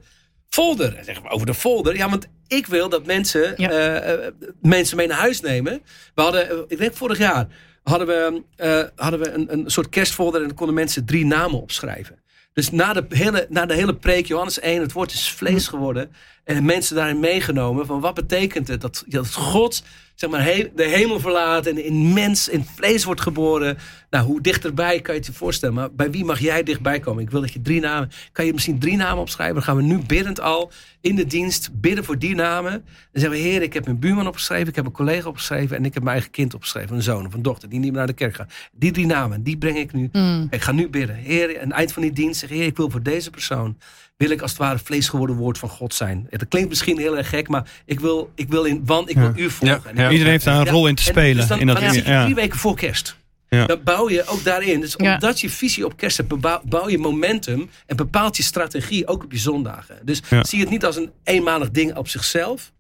folder. 0.50 0.96
En 0.96 1.06
zeggen 1.06 1.24
we 1.24 1.30
over 1.30 1.46
de 1.46 1.54
folder. 1.54 1.96
Ja, 1.96 2.10
want 2.10 2.28
ik 2.52 2.68
wil 2.68 2.90
dat 2.90 3.06
mensen 3.06 3.54
Ja. 3.58 3.70
eh, 3.70 4.14
eh, 4.14 4.34
mensen 4.62 4.98
mee 4.98 5.08
naar 5.08 5.18
huis 5.18 5.42
nemen. 5.42 5.82
We 6.16 6.22
hadden, 6.22 6.50
eh, 6.50 6.58
ik 6.68 6.78
denk 6.78 6.94
vorig 6.94 7.18
jaar, 7.18 7.48
hadden 7.84 8.08
we, 8.08 8.42
hadden 8.96 9.20
we 9.20 9.32
een, 9.32 9.54
een 9.54 9.64
soort 9.72 9.90
kerstfolder 9.90 10.42
en 10.42 10.48
dan 10.48 10.56
konden 10.56 10.76
mensen 10.76 11.06
drie 11.06 11.26
namen 11.26 11.62
opschrijven. 11.62 12.20
Dus 12.54 12.72
na 12.72 12.94
de 12.94 13.06
hele, 13.10 13.46
na 13.50 13.66
de 13.66 13.74
hele 13.74 13.96
preek, 13.96 14.26
Johannes 14.26 14.60
1, 14.60 14.82
het 14.82 14.92
woord 14.92 15.12
is 15.14 15.32
vlees 15.32 15.68
geworden. 15.68 16.12
En 16.44 16.66
mensen 16.66 16.96
daarin 16.96 17.20
meegenomen 17.20 17.86
van 17.86 18.00
wat 18.00 18.14
betekent 18.14 18.68
het 18.68 18.82
dat, 18.82 19.04
dat 19.08 19.34
God 19.34 19.84
zeg 20.16 20.30
maar, 20.30 20.44
he- 20.44 20.72
de 20.76 20.84
hemel 20.84 21.20
verlaat 21.20 21.66
en 21.66 21.86
in 21.86 22.14
mens, 22.14 22.50
in 22.50 22.66
vlees 22.76 23.04
wordt 23.04 23.22
geboren. 23.22 23.78
Nou, 24.10 24.26
hoe 24.26 24.42
dichterbij 24.42 25.02
kan 25.02 25.14
je 25.14 25.20
het 25.20 25.30
je 25.30 25.36
voorstellen? 25.36 25.76
Maar 25.76 25.94
bij 25.94 26.12
wie 26.12 26.26
mag 26.26 26.40
jij 26.40 26.64
dichtbij 26.64 27.00
komen? 27.00 27.24
Ik 27.24 27.30
wil 27.30 27.42
dat 27.42 27.54
je 27.54 27.62
drie 27.62 27.80
namen, 27.80 28.12
kan 28.32 28.46
je 28.46 28.54
misschien 28.54 28.80
drie 28.80 28.98
namen 28.98 29.22
opschrijven? 29.22 29.56
Dan 29.56 29.64
gaan 29.64 29.76
we 29.76 29.82
nu 29.82 29.98
biddend 29.98 30.40
al 30.42 30.72
in 31.02 31.16
de 31.16 31.26
dienst 31.26 31.70
bidden 31.74 32.04
voor 32.04 32.20
die 32.20 32.36
namen. 32.36 32.72
Dan 32.72 33.22
zeggen 33.22 33.42
we, 33.42 33.48
heer, 33.48 33.62
ik 33.62 33.74
heb 33.74 33.86
mijn 33.86 34.00
buurman 34.00 34.28
opgeschreven, 34.28 34.68
ik 34.68 34.76
heb 34.76 34.86
een 34.86 34.92
collega 34.92 35.28
opgeschreven 35.28 35.78
en 35.78 35.86
ik 35.86 35.94
heb 35.94 36.04
mijn 36.04 36.16
eigen 36.16 36.32
kind 36.32 36.54
opgeschreven. 36.54 36.96
Een 36.96 37.04
zoon 37.04 37.26
of 37.26 37.34
een 37.34 37.42
dochter 37.42 37.70
die 37.70 37.80
niet 37.80 37.90
meer 37.90 37.98
naar 37.98 38.08
de 38.08 38.14
kerk 38.14 38.36
gaat. 38.36 38.54
Die 38.72 38.92
drie 38.92 39.06
namen, 39.06 39.44
die 39.44 39.58
breng 39.58 39.78
ik 39.78 39.94
nu. 39.94 40.10
Mm. 40.12 40.48
Ik 40.50 40.62
ga 40.62 40.72
nu 40.72 40.90
bidden. 40.90 41.16
Heer, 41.16 41.60
aan 41.62 41.68
het 41.68 41.78
eind 41.78 41.94
van 41.94 42.02
die 42.02 42.12
dienst 42.12 42.40
zeg 42.40 42.50
heer, 42.50 42.66
ik 42.66 42.78
wil 42.78 42.90
voor 42.90 43.04
deze 43.04 43.30
persoon, 43.30 43.78
wil 44.22 44.30
ik 44.30 44.42
als 44.42 44.52
het 44.52 44.60
ware 44.60 44.80
vlees 44.84 45.10
geworden 45.10 45.36
woord 45.36 45.58
van 45.58 45.70
God 45.70 45.94
zijn. 45.94 46.28
Ja, 46.30 46.38
Dat 46.38 46.48
klinkt 46.48 46.70
misschien 46.70 46.98
heel 46.98 47.18
erg 47.18 47.30
gek, 47.30 47.48
maar 47.48 47.70
ik 47.86 48.00
wil, 48.00 48.32
ik 48.36 48.50
wil 48.50 48.64
in, 48.64 48.82
want 48.86 49.10
ik 49.10 49.18
wil 49.18 49.32
u 49.36 49.50
volgen. 49.50 49.96
Ja, 49.96 50.10
Iedereen 50.10 50.32
heeft 50.32 50.46
daar 50.46 50.60
een 50.68 50.70
rol 50.74 50.88
in 50.88 50.96
te 50.96 51.04
en 51.04 51.08
spelen. 51.12 51.36
dus 51.36 51.48
dan, 51.48 51.60
in 51.60 51.68
dat, 51.68 51.80
dan 51.80 51.94
zit 51.94 52.06
je 52.06 52.12
ja. 52.12 52.24
drie 52.24 52.36
weken 52.36 52.60
voor 52.60 52.76
kerst. 52.76 53.16
Ja. 53.48 53.66
Dan 53.66 53.80
bouw 53.84 54.10
je 54.10 54.26
ook 54.26 54.44
daarin. 54.44 54.80
Dus 54.82 54.94
Ja. 54.98 55.14
omdat 55.14 55.40
je 55.40 55.50
visie 55.50 55.86
op 55.86 55.98
kerst 55.98 56.18
hebt, 56.18 56.40
bouw 56.70 56.90
je 56.90 56.98
momentum 56.98 57.70
en 57.86 57.96
bepaalt 57.96 58.38
je 58.38 58.44
strategie 58.44 59.08
ook 59.08 59.24
op 59.24 59.32
je 59.32 59.38
zondagen. 59.38 59.96
Dus 60.04 60.22
Ja. 60.30 60.44
zie 60.44 60.60
het 60.60 60.70
niet 60.70 60.86
als 60.86 60.96
een 60.96 61.12
eenmalig 61.24 61.72
ding 61.72 61.96
op 61.96 62.08
zichzelf, 62.08 62.72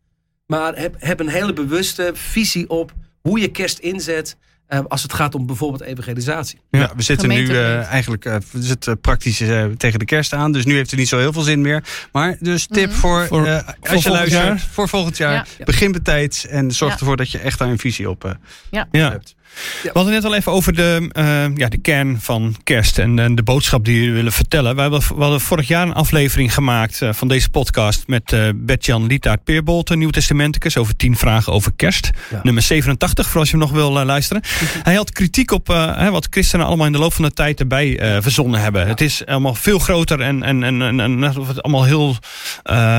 maar 0.47 0.77
heb, 0.77 0.95
heb 0.99 1.19
een 1.19 1.29
hele 1.29 1.53
bewuste 1.53 2.11
visie 2.13 2.69
op 2.69 2.93
hoe 3.21 3.39
je 3.39 3.47
kerst 3.51 3.79
inzet 3.79 4.37
eh, 4.71 4.79
als 4.87 5.03
het 5.03 5.13
gaat 5.13 5.35
om 5.35 5.45
bijvoorbeeld 5.45 5.81
evangelisatie. 5.81 6.59
Ja, 6.69 6.91
we 6.95 7.01
zitten 7.03 7.29
nu 7.29 7.47
eh, 7.49 7.85
eigenlijk 7.85 8.25
eh, 8.25 8.35
we 8.51 8.61
zitten 8.63 8.99
praktisch 9.01 9.39
eh, 9.41 9.65
tegen 9.65 9.99
de 9.99 10.05
kerst 10.05 10.33
aan. 10.33 10.51
Dus 10.51 10.65
nu 10.65 10.75
heeft 10.75 10.89
het 10.89 10.99
niet 10.99 11.07
zo 11.07 11.17
heel 11.17 11.33
veel 11.33 11.41
zin 11.41 11.61
meer. 11.61 11.83
Maar 12.11 12.37
dus 12.39 12.67
tip 12.67 12.89
Mhm. 12.89 12.97
voor, 12.97 13.27
Voor- 13.27 13.45
eh, 13.45 13.55
voor 13.57 13.65
als 13.65 13.75
je 13.81 13.87
volgend 13.89 14.13
luistert 14.13 14.43
jaar. 14.43 14.59
voor 14.71 14.89
volgend 14.89 15.17
jaar. 15.17 15.33
Ja. 15.57 15.63
Begin 15.65 15.91
betijds 15.91 16.47
en 16.47 16.71
zorg 16.71 16.93
Ja. 16.93 16.99
ervoor 16.99 17.17
dat 17.17 17.31
je 17.31 17.37
echt 17.39 17.59
daar 17.59 17.67
een 17.69 17.79
visie 17.79 18.09
op 18.09 18.25
eh, 18.25 18.31
Ja. 18.71 18.87
hebt. 18.91 19.35
We 19.83 19.89
hadden 19.93 20.13
net 20.13 20.25
al 20.25 20.35
even 20.35 20.51
over 20.51 20.73
de, 20.73 21.09
eh, 21.11 21.55
ja, 21.55 21.67
de 21.67 21.77
kern 21.77 22.21
van 22.21 22.55
kerst 22.63 22.99
en, 22.99 23.19
en 23.19 23.35
de 23.35 23.43
boodschap 23.43 23.85
die 23.85 23.95
jullie 23.95 24.13
willen 24.13 24.31
vertellen. 24.31 24.75
Wij 24.75 24.83
hebben, 24.83 25.01
we 25.15 25.21
hadden 25.21 25.41
vorig 25.41 25.67
jaar 25.67 25.87
een 25.87 25.93
aflevering 25.93 26.53
gemaakt 26.53 27.01
eh, 27.01 27.13
van 27.13 27.27
deze 27.27 27.49
podcast 27.49 28.03
met 28.07 28.33
eh 28.33 28.49
Bert-Jan 28.55 29.05
Lietaert 29.07 29.43
Peerbolt, 29.43 29.89
een 29.89 29.99
Nieuw 29.99 30.09
Testamenticus, 30.09 30.77
over 30.77 30.95
10 30.95 31.17
vragen 31.17 31.53
over 31.53 31.71
kerst. 31.75 32.09
Ja. 32.29 32.39
Nummer 32.43 32.63
87, 32.63 33.29
voor 33.29 33.39
als 33.39 33.49
je 33.49 33.57
hem 33.57 33.65
nog 33.65 33.75
wil 33.75 33.91
luisteren. 34.05 34.43
Hij 34.83 34.93
had 34.93 35.11
kritiek 35.11 35.51
op 35.51 35.67
wat 36.11 36.27
christenen 36.29 36.65
allemaal 36.65 36.85
in 36.85 36.91
de 36.91 36.97
loop 36.97 37.13
van 37.13 37.25
de 37.25 37.33
tijd 37.33 37.59
erbij 37.59 38.19
verzonnen 38.21 38.61
hebben. 38.61 38.87
Het 38.87 39.01
is 39.01 39.25
allemaal 39.25 39.55
veel 39.55 39.79
groter 39.79 40.21
en, 40.21 40.43
en, 40.43 40.63
en, 40.63 40.81
en, 40.81 40.99
en 40.99 41.21
het 41.21 41.61
allemaal 41.61 41.83
heel, 41.83 42.15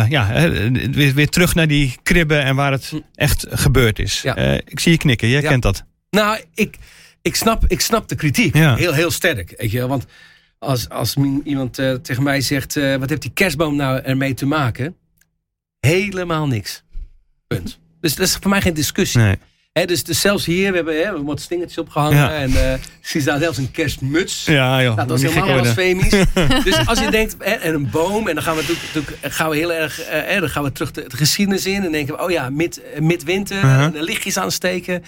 ja, 0.08 0.50
weer, 0.90 1.14
weer 1.14 1.28
terug 1.28 1.54
naar 1.54 1.68
die 1.68 1.96
kribben 2.02 2.42
en 2.42 2.56
waar 2.56 2.72
het 2.72 2.92
echt 3.14 3.46
gebeurd 3.50 3.98
is. 3.98 4.20
Ja. 4.22 4.36
Ik 4.64 4.80
zie 4.80 4.92
je 4.92 4.98
knikken, 4.98 5.28
jij 5.28 5.42
kent 5.42 5.62
dat. 5.62 5.84
Nou, 6.16 6.40
ik, 6.54 6.76
ik, 7.22 7.36
snap, 7.36 7.64
ik 7.66 7.80
snap 7.80 8.08
de 8.08 8.14
kritiek. 8.14 8.56
Ja. 8.56 8.74
Heel, 8.76 8.92
heel 8.92 9.10
sterk. 9.10 9.54
Weet 9.56 9.70
je, 9.70 9.86
want 9.86 10.04
als, 10.58 10.88
als 10.88 11.16
iemand 11.44 11.78
eh, 11.78 11.92
tegen 11.94 12.22
mij 12.22 12.40
zegt: 12.40 12.76
eh, 12.76 12.96
wat 12.96 13.08
heeft 13.08 13.22
die 13.22 13.30
kerstboom 13.34 13.76
nou 13.76 14.00
ermee 14.00 14.34
te 14.34 14.46
maken? 14.46 14.96
Helemaal 15.80 16.46
niks. 16.46 16.82
Punt. 17.46 17.78
Dus 18.00 18.14
dat 18.14 18.26
is 18.26 18.36
voor 18.40 18.50
mij 18.50 18.60
geen 18.60 18.74
discussie. 18.74 19.20
Nee. 19.20 19.36
Dus, 19.86 20.04
dus 20.04 20.20
zelfs 20.20 20.44
hier, 20.44 20.70
we 20.70 20.76
hebben, 20.76 21.02
hè, 21.04 21.12
we 21.12 21.22
wat 21.22 21.40
stingertjes 21.40 21.78
opgehangen. 21.78 22.16
Ja. 22.16 22.34
En 22.34 22.54
eh, 22.56 22.72
ik 22.72 22.80
zie 23.00 23.22
daar 23.22 23.38
zelfs 23.38 23.58
een 23.58 23.70
kerstmuts. 23.70 24.44
Ja, 24.44 24.82
joh. 24.82 24.96
Nou, 24.96 25.08
dat 25.08 25.22
is 25.22 25.32
helemaal 25.32 25.60
blasfemisch. 25.60 26.10
dus 26.64 26.86
als 26.86 26.98
je 26.98 27.10
denkt, 27.10 27.36
hè, 27.38 27.50
en 27.50 27.74
een 27.74 27.90
boom, 27.90 28.28
en 28.28 28.34
dan 28.34 28.42
gaan 28.44 28.54
we, 28.56 28.60
natuurlijk- 28.60 28.94
natuurlijk- 28.94 29.34
gaan 29.34 29.50
we 29.50 29.56
heel 29.56 29.72
erg, 29.72 30.00
eh, 30.00 30.20
hè, 30.24 30.40
dan 30.40 30.48
gaan 30.50 30.62
we 30.62 30.72
terug 30.72 30.90
de, 30.90 31.04
de 31.08 31.16
geschiedenis 31.16 31.66
in. 31.66 31.84
En 31.84 31.92
denken 31.92 32.14
we, 32.16 32.22
oh 32.22 32.30
ja, 32.30 32.50
mid, 32.50 32.82
eh, 32.82 33.00
midwinter, 33.00 33.56
Uh-huh. 33.56 33.82
en 33.82 33.92
de 33.92 34.02
lichtjes 34.02 34.36
aansteken. 34.36 35.04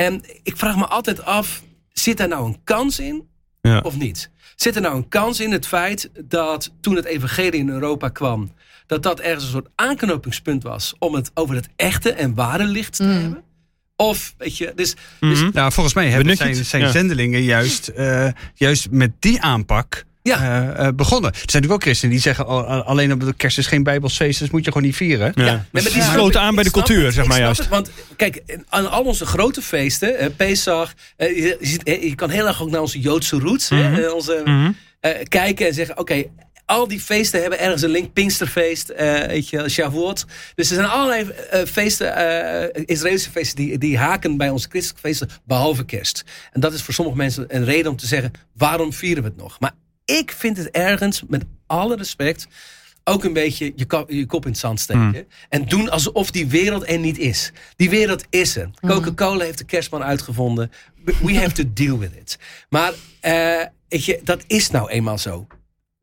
En 0.00 0.22
ik 0.42 0.56
vraag 0.56 0.76
me 0.76 0.86
altijd 0.86 1.24
af, 1.24 1.62
zit 1.92 2.16
daar 2.16 2.28
nou 2.28 2.46
een 2.46 2.60
kans 2.64 2.98
in 2.98 3.28
Ja. 3.60 3.78
of 3.80 3.96
niet? 3.96 4.30
Zit 4.56 4.74
er 4.76 4.82
nou 4.82 4.96
een 4.96 5.08
kans 5.08 5.40
in 5.40 5.52
het 5.52 5.66
feit 5.66 6.10
dat 6.24 6.72
toen 6.80 6.96
het 6.96 7.04
evangelie 7.04 7.60
in 7.60 7.68
Europa 7.68 8.08
kwam, 8.08 8.52
dat 8.86 9.02
dat 9.02 9.20
ergens 9.20 9.44
een 9.44 9.50
soort 9.50 9.68
aanknopingspunt 9.74 10.62
was 10.62 10.94
om 10.98 11.14
het 11.14 11.30
over 11.34 11.54
het 11.54 11.68
echte 11.76 12.12
en 12.12 12.34
ware 12.34 12.64
licht 12.64 12.96
te 12.96 13.02
Mm. 13.02 13.10
hebben? 13.10 13.42
Of, 13.96 14.34
weet 14.38 14.56
je, 14.56 14.72
dus, 14.74 14.94
dus 15.20 15.40
Mhm. 15.42 15.50
Nou, 15.52 15.72
volgens 15.72 15.94
mij 15.94 16.08
hebben 16.10 16.36
zijn, 16.36 16.64
zijn 16.64 16.82
Ja. 16.82 16.90
zendelingen 16.90 17.42
juist, 17.42 17.88
eh, 17.88 18.28
juist 18.54 18.90
met 18.90 19.10
die 19.18 19.40
aanpak 19.42 20.04
Ja. 20.22 20.36
eh, 20.76 20.86
eh, 20.86 20.94
begonnen. 20.94 21.30
Er 21.30 21.36
zijn 21.36 21.46
natuurlijk 21.46 21.72
ook 21.72 21.82
christenen 21.82 22.14
die 22.14 22.22
zeggen 22.22 22.46
al- 22.46 22.64
al- 22.66 22.82
alleen 22.82 23.12
op 23.12 23.20
de 23.20 23.34
kerst 23.34 23.58
is 23.58 23.66
geen 23.66 23.82
bijbelsfeest, 23.82 24.38
dus 24.38 24.50
moet 24.50 24.64
je 24.64 24.72
gewoon 24.72 24.86
niet 24.86 24.96
vieren. 24.96 25.32
Ja. 25.34 25.44
Ja, 25.44 25.64
nee, 25.72 25.82
die 25.82 25.92
ik. 26.28 26.36
aan 26.36 26.54
bij 26.54 26.64
de 26.64 26.70
cultuur, 26.70 27.04
het. 27.04 27.14
zeg 27.14 27.26
maar 27.26 27.38
juist. 27.38 27.58
het, 27.60 27.68
want 27.68 27.90
kijk, 28.16 28.42
aan 28.68 28.90
al 28.90 29.02
onze 29.04 29.26
grote 29.26 29.62
feesten, 29.62 30.18
eh, 30.18 30.26
Pesach, 30.36 30.92
je, 31.16 31.26
je 31.34 31.56
ziet- 31.60 31.82
je 32.02 32.14
kan 32.14 32.30
heel 32.30 32.46
erg 32.46 32.62
ook 32.62 32.70
naar 32.70 32.80
onze 32.80 33.00
Joodse 33.00 33.38
roots 33.38 33.70
Mhm. 33.70 33.94
eh, 33.94 34.12
onze, 34.14 34.40
Mhm. 34.44 34.70
eh, 35.00 35.10
kijken 35.28 35.66
en 35.66 35.74
zeggen, 35.74 35.98
oké, 35.98 36.24
al 36.66 36.88
die 36.88 37.00
feesten 37.00 37.40
hebben 37.40 37.58
ergens 37.58 37.82
een 37.82 37.90
link. 37.90 38.12
Pinksterfeest, 38.12 38.88
eh 38.88 39.26
weet 39.26 39.48
je, 39.48 39.68
Shavuot. 39.68 40.24
Dus 40.54 40.68
er 40.68 40.74
zijn 40.74 40.88
allerlei 40.88 41.28
eh, 41.50 41.60
feesten, 41.64 42.16
eh, 42.16 42.82
Israëlische 42.86 43.30
feesten, 43.30 43.56
die, 43.56 43.78
die 43.78 43.98
haken 43.98 44.36
bij 44.36 44.50
onze 44.50 44.68
christelijke 44.68 45.08
feesten, 45.08 45.28
behalve 45.44 45.84
kerst. 45.84 46.24
En 46.52 46.60
dat 46.60 46.72
is 46.74 46.82
voor 46.82 46.94
sommige 46.94 47.16
mensen 47.16 47.44
een 47.48 47.64
reden 47.64 47.90
om 47.90 47.96
te 47.96 48.06
zeggen, 48.06 48.30
waarom 48.56 48.92
vieren 48.92 49.22
we 49.22 49.28
het 49.28 49.38
nog? 49.38 49.60
Maar 49.60 49.72
ik 50.18 50.32
vind 50.32 50.56
het 50.56 50.70
ergens, 50.70 51.22
met 51.28 51.44
alle 51.66 51.96
respect, 51.96 52.46
ook 53.04 53.24
een 53.24 53.32
beetje 53.32 53.72
je, 53.76 53.86
kop, 53.86 54.10
je 54.10 54.26
kop 54.26 54.44
in 54.44 54.50
het 54.50 54.60
zand 54.60 54.80
steken. 54.80 55.26
En 55.48 55.64
doen 55.64 55.90
alsof 55.90 56.30
die 56.30 56.46
wereld 56.46 56.88
er 56.88 56.98
niet 56.98 57.18
is. 57.18 57.52
Die 57.76 57.90
wereld 57.90 58.24
is 58.30 58.56
er. 58.56 58.70
Coca-Cola 58.86 59.44
heeft 59.44 59.58
de 59.58 59.64
kerstman 59.64 60.02
uitgevonden. 60.02 60.70
We- 61.04 61.34
have 61.38 61.52
to 61.52 61.62
deal 61.74 61.98
with 61.98 62.12
it. 62.20 62.38
Maar 62.68 62.92
eh, 63.20 63.64
weet 63.88 64.04
je, 64.04 64.20
dat 64.24 64.44
is 64.46 64.70
nou 64.70 64.88
eenmaal 64.90 65.18
zo. 65.18 65.46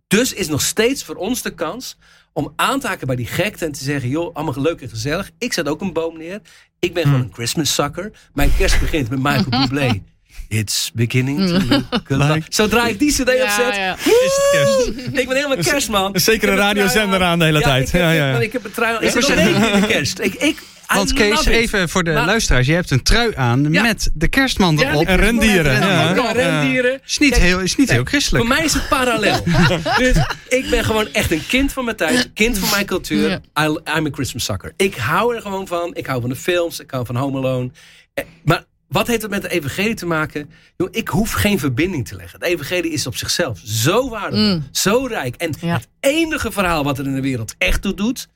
Dus 0.07 0.33
is 0.33 0.47
nog 0.47 0.61
steeds 0.61 1.03
voor 1.03 1.15
ons 1.15 1.41
de 1.41 1.53
kans 1.53 1.97
om 2.33 2.53
aan 2.55 2.79
te 2.79 2.87
haken 2.87 3.07
bij 3.07 3.15
die 3.15 3.25
gekte 3.25 3.65
en 3.65 3.71
te 3.71 3.83
zeggen: 3.83 4.09
joh, 4.09 4.35
allemaal 4.35 4.61
leuk 4.61 4.81
en 4.81 4.89
gezellig. 4.89 5.31
Ik 5.37 5.53
zet 5.53 5.67
ook 5.67 5.81
een 5.81 5.93
boom 5.93 6.17
neer. 6.17 6.41
Ik 6.79 6.93
ben 6.93 7.03
gewoon 7.03 7.21
een 7.21 7.33
Christmas 7.33 7.73
sucker. 7.73 8.11
Mijn 8.33 8.55
kerst 8.57 8.79
begint 8.79 9.09
met 9.09 9.19
Michael 9.19 9.49
Bublé. 9.67 10.01
It's 10.47 10.91
beginning 10.93 11.37
to 11.47 11.59
look 11.67 12.11
a 12.11 12.15
lot. 12.27 12.37
Zodra 12.49 12.87
ik 12.87 12.99
die 12.99 13.11
cd 13.11 13.19
opzet, 13.19 13.75
ja. 13.75 13.93
Is 14.05 14.05
het 14.05 14.47
kerst? 14.51 14.87
ik 15.19 15.27
ben 15.27 15.35
helemaal 15.35 15.57
kerstman. 15.57 16.13
Een 16.15 16.21
zekere 16.21 16.35
Ik 16.35 16.41
heb 16.41 16.51
een 16.51 16.57
radiozender 16.75 17.21
aan. 17.21 17.39
de 17.39 17.45
hele 17.45 17.59
Ja, 17.59 17.65
tijd. 17.65 17.85
Ik 17.87 17.91
heb, 17.91 18.01
Ja, 18.01 18.11
ja, 18.11 18.39
ik 18.39 18.51
heb 18.53 18.65
een 18.65 18.71
trui 18.71 18.95
aan. 18.95 19.03
Ik 19.03 19.15
even 19.15 19.73
in 19.73 19.81
de 19.81 19.87
kerst. 19.87 20.19
Ik, 20.19 20.33
ik, 20.33 20.59
I 20.93 20.95
Want 20.95 21.13
Kees, 21.13 21.45
even 21.45 21.89
voor 21.89 22.03
de 22.03 22.11
Maar- 22.11 22.25
luisteraars. 22.25 22.67
Je 22.67 22.73
hebt 22.73 22.91
een 22.91 23.03
trui 23.03 23.31
aan 23.35 23.67
Ja. 23.71 23.81
met 23.81 24.09
de 24.13 24.27
kerstman 24.27 24.79
erop. 24.81 25.05
En 25.05 25.15
rendieren. 25.17 25.73
Ja, 25.73 26.09
en 26.09 26.15
ja. 26.15 26.31
rendieren. 26.31 26.99
is 27.05 27.17
niet 27.17 27.29
Kijk, 27.29 27.41
heel, 27.43 27.59
is 27.59 27.75
niet 27.75 27.91
heel 27.91 28.03
christelijk. 28.03 28.45
Voor 28.45 28.55
mij 28.55 28.65
is 28.65 28.73
het 28.73 28.87
parallel. 28.89 29.43
dus 29.97 30.15
ik 30.49 30.69
ben 30.69 30.83
gewoon 30.85 31.07
echt 31.13 31.31
een 31.31 31.45
kind 31.47 31.73
van 31.73 31.85
mijn 31.85 31.97
tijd. 31.97 32.29
Kind 32.33 32.57
van 32.57 32.69
mijn 32.69 32.85
cultuur. 32.85 33.31
I, 33.59 33.63
I'm 33.97 34.05
a 34.05 34.09
Christmas 34.11 34.43
sucker. 34.43 34.73
Ik 34.77 34.95
hou 34.95 35.35
er 35.35 35.41
gewoon 35.41 35.67
van. 35.67 35.91
Ik 35.95 36.05
hou 36.05 36.21
van 36.21 36.29
de 36.29 36.35
films. 36.35 36.79
Ik 36.79 36.91
hou 36.91 37.05
van 37.05 37.15
Home 37.15 37.37
Alone. 37.37 37.69
Eh, 38.13 38.23
Maar 38.43 38.63
wat 38.87 39.07
heeft 39.07 39.21
het 39.21 39.31
met 39.31 39.41
de 39.41 39.49
evangelie 39.49 39.93
te 39.95 40.05
maken? 40.05 40.49
Joh, 40.77 40.87
ik 40.91 41.07
hoef 41.07 41.31
geen 41.31 41.59
verbinding 41.59 42.07
te 42.07 42.15
leggen. 42.15 42.39
Het 42.39 42.47
evangelie 42.49 42.91
is 42.91 43.07
op 43.07 43.15
zichzelf 43.15 43.59
zo 43.63 44.09
waardevol. 44.09 44.45
Mm. 44.55 44.67
Zo 44.71 45.05
rijk. 45.05 45.35
En 45.35 45.53
Ja. 45.59 45.73
het 45.73 45.87
enige 45.99 46.51
verhaal 46.51 46.83
wat 46.83 46.99
er 46.99 47.05
in 47.05 47.15
de 47.15 47.21
wereld 47.21 47.55
echt 47.57 47.81
toe 47.81 47.93
doet. 47.93 48.27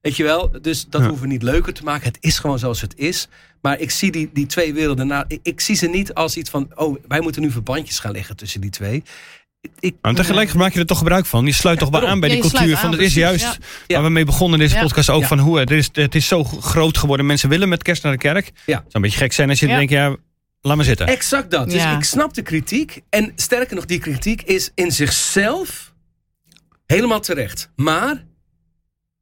Weet 0.00 0.16
je 0.16 0.22
wel? 0.22 0.56
Dus 0.62 0.86
dat 0.88 1.00
Ja. 1.00 1.06
hoeven 1.06 1.26
we 1.26 1.32
niet 1.32 1.42
leuker 1.42 1.72
te 1.72 1.82
maken. 1.84 2.06
Het 2.06 2.18
is 2.20 2.38
gewoon 2.38 2.58
zoals 2.58 2.80
het 2.80 2.96
is. 2.98 3.28
Maar 3.62 3.78
ik 3.80 3.90
zie 3.90 4.10
die, 4.10 4.30
die 4.32 4.46
twee 4.46 4.74
werelden. 4.74 5.06
Nou, 5.06 5.24
ik, 5.28 5.40
ik 5.42 5.60
zie 5.60 5.76
ze 5.76 5.86
niet 5.86 6.14
als 6.14 6.36
iets 6.36 6.50
van. 6.50 6.70
Oh, 6.74 6.96
wij 7.08 7.20
moeten 7.20 7.42
nu 7.42 7.50
verbandjes 7.50 7.98
gaan 7.98 8.12
leggen 8.12 8.36
tussen 8.36 8.60
die 8.60 8.70
twee. 8.70 9.02
Ik, 9.80 9.94
Maar 10.02 10.14
tegelijkertijd 10.14 10.62
maak 10.64 10.72
je 10.72 10.80
er 10.80 10.86
toch 10.86 10.98
gebruik 10.98 11.26
van. 11.26 11.46
Je 11.46 11.52
sluit 11.52 11.78
toch 11.78 11.90
wel 11.90 12.06
aan 12.06 12.20
bij 12.20 12.28
Ja, 12.28 12.34
die 12.40 12.50
cultuur. 12.50 12.76
Van, 12.76 12.92
het 12.92 13.00
is 13.00 13.14
juist 13.14 13.58
ja. 13.86 13.94
waar 13.96 14.02
we 14.04 14.10
mee 14.10 14.24
begonnen 14.24 14.58
in 14.60 14.64
deze 14.64 14.76
Ja. 14.78 14.82
podcast 14.82 15.10
ook. 15.10 15.20
Ja. 15.20 15.26
Van 15.26 15.38
hoe 15.38 15.58
het 15.58 15.70
is, 15.70 15.88
het 15.92 16.14
is 16.14 16.26
zo 16.28 16.44
groot 16.44 16.98
geworden. 16.98 17.26
Mensen 17.26 17.48
willen 17.48 17.68
met 17.68 17.82
kerst 17.82 18.02
naar 18.02 18.12
de 18.12 18.18
kerk. 18.18 18.46
Het 18.46 18.54
Ja. 18.66 18.74
zou 18.76 18.88
een 18.92 19.00
beetje 19.00 19.18
gek 19.18 19.32
zijn 19.32 19.48
als 19.50 19.60
je 19.60 19.68
Ja. 19.68 19.76
denkt, 19.76 19.92
ja, 19.92 20.16
laat 20.60 20.76
maar 20.76 20.84
zitten. 20.84 21.06
Exact 21.06 21.50
dat. 21.50 21.70
Dus 21.70 21.84
ik 21.84 22.02
snap 22.04 22.34
de 22.34 22.42
kritiek. 22.42 23.00
En 23.10 23.32
sterker 23.36 23.74
nog, 23.76 23.84
die 23.84 23.98
kritiek 23.98 24.42
is 24.42 24.70
in 24.74 24.92
zichzelf 24.92 25.94
helemaal 26.86 27.20
terecht. 27.20 27.70
Maar 27.76 28.24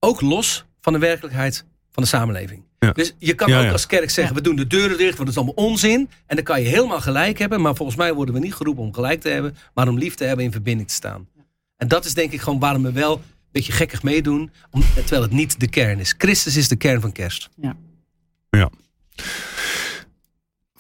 ook 0.01 0.21
los 0.21 0.65
van 0.81 0.93
de 0.93 0.99
werkelijkheid 0.99 1.65
van 1.93 2.03
de 2.03 2.09
samenleving. 2.09 2.63
Ja. 2.85 2.93
Dus 2.93 3.15
je 3.19 3.35
kan 3.35 3.49
Ja, 3.49 3.59
ook 3.59 3.65
ja. 3.65 3.73
als 3.73 3.87
kerk 3.87 4.11
zeggen, 4.11 4.35
we 4.35 4.41
doen 4.41 4.57
de 4.57 4.67
deuren 4.67 4.99
dicht, 4.99 5.17
want 5.17 5.29
het 5.29 5.29
is 5.29 5.37
allemaal 5.37 5.55
onzin. 5.55 6.09
En 6.27 6.37
dan 6.37 6.45
kan 6.45 6.63
je 6.63 6.69
helemaal 6.69 7.01
gelijk 7.01 7.39
hebben. 7.39 7.61
Maar 7.61 7.75
volgens 7.75 7.99
mij 7.99 8.13
worden 8.15 8.35
we 8.35 8.41
niet 8.41 8.55
geroepen 8.55 8.83
om 8.83 8.95
gelijk 8.95 9.21
te 9.21 9.29
hebben, 9.29 9.57
maar 9.75 9.89
om 9.89 9.99
lief 9.99 10.15
te 10.15 10.25
hebben 10.25 10.45
in 10.45 10.53
verbinding 10.53 10.89
te 10.89 10.95
staan. 10.95 11.29
En 11.77 11.89
dat 11.89 12.05
is 12.05 12.15
denk 12.15 12.33
ik 12.33 12.41
gewoon 12.41 12.59
waarom 12.59 12.83
we 12.83 12.93
wel 12.93 13.13
een 13.15 13.23
beetje 13.53 13.73
gekkig 13.73 14.03
meedoen, 14.03 14.51
om, 14.71 14.83
terwijl 14.95 15.23
het 15.23 15.33
niet 15.33 15.61
de 15.61 15.69
kern 15.69 15.99
is. 16.01 16.15
Christus 16.19 16.57
is 16.57 16.69
de 16.69 16.77
kern 16.77 17.01
van 17.01 17.13
kerst. 17.13 17.49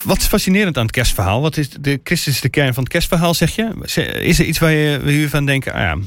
Wat 0.04 0.18
is 0.18 0.26
fascinerend 0.26 0.76
aan 0.76 0.82
het 0.82 0.92
kerstverhaal? 0.94 1.40
Wat 1.40 1.56
is 1.56 1.70
de 1.70 2.00
Christus 2.02 2.34
is 2.34 2.40
de 2.40 2.48
kern 2.48 2.74
van 2.74 2.82
het 2.82 2.92
kerstverhaal, 2.92 3.34
zeg 3.34 3.54
je? 3.54 3.74
Is 4.20 4.38
er 4.38 4.44
iets 4.44 4.58
waar 4.58 4.70
je, 4.72 5.00
waar 5.00 5.10
je 5.10 5.28
van 5.28 5.46
denkt, 5.46 5.68
ah 5.68 5.80
ja, 5.80 5.98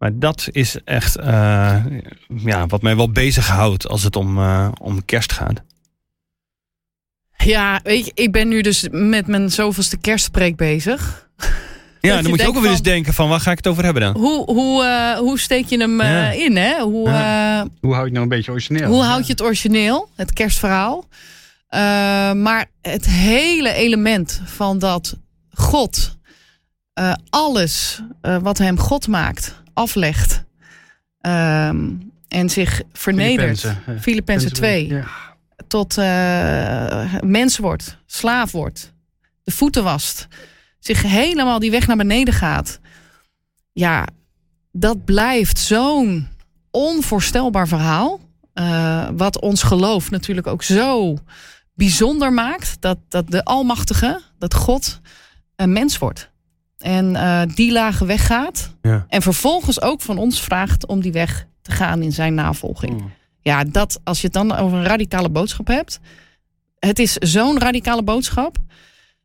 maar 0.00 0.18
dat 0.18 0.48
is 0.50 0.76
echt 0.84 1.16
eh, 1.16 1.84
ja, 2.26 2.66
wat 2.66 2.82
mij 2.82 2.96
wel 2.96 3.10
bezighoudt 3.10 3.88
als 3.88 4.02
het 4.02 4.16
om, 4.16 4.38
eh, 4.38 4.68
om 4.80 5.04
kerst 5.04 5.32
gaat. 5.32 5.62
Ja, 7.36 7.80
weet 7.82 8.04
je, 8.06 8.12
ik 8.14 8.32
ben 8.32 8.48
nu 8.48 8.60
dus 8.60 8.86
met 8.90 9.26
mijn 9.26 9.50
zoveelste 9.50 9.96
kerstpreek 9.96 10.56
bezig. 10.56 11.28
Ja, 12.00 12.16
je 12.16 12.22
dan 12.22 12.30
moet 12.30 12.40
je 12.40 12.46
ook 12.48 12.60
wel 12.60 12.70
eens 12.70 12.82
denken 12.82 13.14
van 13.14 13.28
waar 13.28 13.40
ga 13.40 13.50
ik 13.50 13.56
het 13.56 13.66
over 13.66 13.84
hebben 13.84 14.02
dan? 14.02 14.16
Hoe, 14.16 14.44
hoe, 14.44 14.84
eh, 14.84 15.18
hoe 15.18 15.38
steek 15.38 15.66
je 15.66 15.78
hem 15.78 16.00
eh, 16.00 16.08
Ja. 16.10 16.30
in, 16.30 16.56
hè? 16.56 16.80
Hoe, 16.80 17.08
eh, 17.08 17.62
Hoe 17.80 17.92
hou 17.94 17.96
je 17.98 18.02
het 18.04 18.12
nou 18.12 18.22
een 18.22 18.28
beetje 18.28 18.50
origineel? 18.50 18.88
Hoe 18.90 19.02
houd 19.02 19.26
je 19.26 19.32
het 19.32 19.42
origineel, 19.42 20.08
het 20.16 20.32
kerstverhaal? 20.32 21.04
Eh, 21.68 21.80
maar 22.32 22.66
het 22.82 23.06
hele 23.06 23.72
element 23.72 24.40
van 24.44 24.78
dat 24.78 25.16
God 25.52 26.16
eh, 26.92 27.12
alles 27.30 28.00
eh, 28.20 28.36
wat 28.36 28.58
hem 28.58 28.78
God 28.78 29.08
maakt, 29.08 29.62
aflegt. 29.80 30.44
ehm, 31.20 31.88
en 32.28 32.50
zich 32.50 32.82
vernedert. 32.92 33.60
Filippenzen, 33.60 33.94
eh, 33.96 34.00
Filippenzen 34.02 34.52
2. 34.52 34.86
Ja. 34.88 35.04
Tot 35.68 35.98
eh, 35.98 37.14
mens 37.20 37.58
wordt, 37.58 37.96
slaaf 38.06 38.52
wordt, 38.52 38.92
de 39.42 39.50
voeten 39.52 39.84
wast. 39.84 40.28
Zich 40.78 41.02
helemaal 41.02 41.58
die 41.58 41.70
weg 41.70 41.86
naar 41.86 41.96
beneden 41.96 42.34
gaat. 42.34 42.80
Ja, 43.72 44.06
dat 44.72 45.04
blijft 45.04 45.58
zo'n 45.58 46.28
onvoorstelbaar 46.70 47.68
verhaal. 47.68 48.20
eh, 48.52 49.08
wat 49.12 49.40
ons 49.40 49.62
geloof 49.62 50.10
natuurlijk 50.10 50.46
ook 50.46 50.62
zo 50.62 51.16
bijzonder 51.74 52.32
maakt. 52.32 52.76
Dat, 52.80 52.98
dat 53.08 53.30
de 53.30 53.44
Almachtige, 53.44 54.20
dat 54.38 54.54
God 54.54 55.00
een 55.56 55.72
mens 55.72 55.98
wordt. 55.98 56.29
En 56.80 57.16
eh, 57.16 57.42
die 57.54 57.72
lage 57.72 58.04
weg 58.06 58.26
gaat. 58.26 58.74
Ja. 58.82 59.06
En 59.08 59.22
vervolgens 59.22 59.80
ook 59.82 60.00
van 60.00 60.18
ons 60.18 60.40
vraagt 60.40 60.86
om 60.86 61.00
die 61.00 61.12
weg 61.12 61.46
te 61.62 61.70
gaan 61.70 62.02
in 62.02 62.12
zijn 62.12 62.34
navolging. 62.34 63.04
Ja, 63.40 63.64
dat 63.64 64.00
als 64.04 64.20
je 64.20 64.24
het 64.24 64.34
dan 64.34 64.56
over 64.56 64.78
een 64.78 64.84
radicale 64.84 65.28
boodschap 65.28 65.66
hebt. 65.66 66.00
Het 66.78 66.98
is 66.98 67.12
zo'n 67.14 67.58
radicale 67.58 68.02
boodschap. 68.02 68.56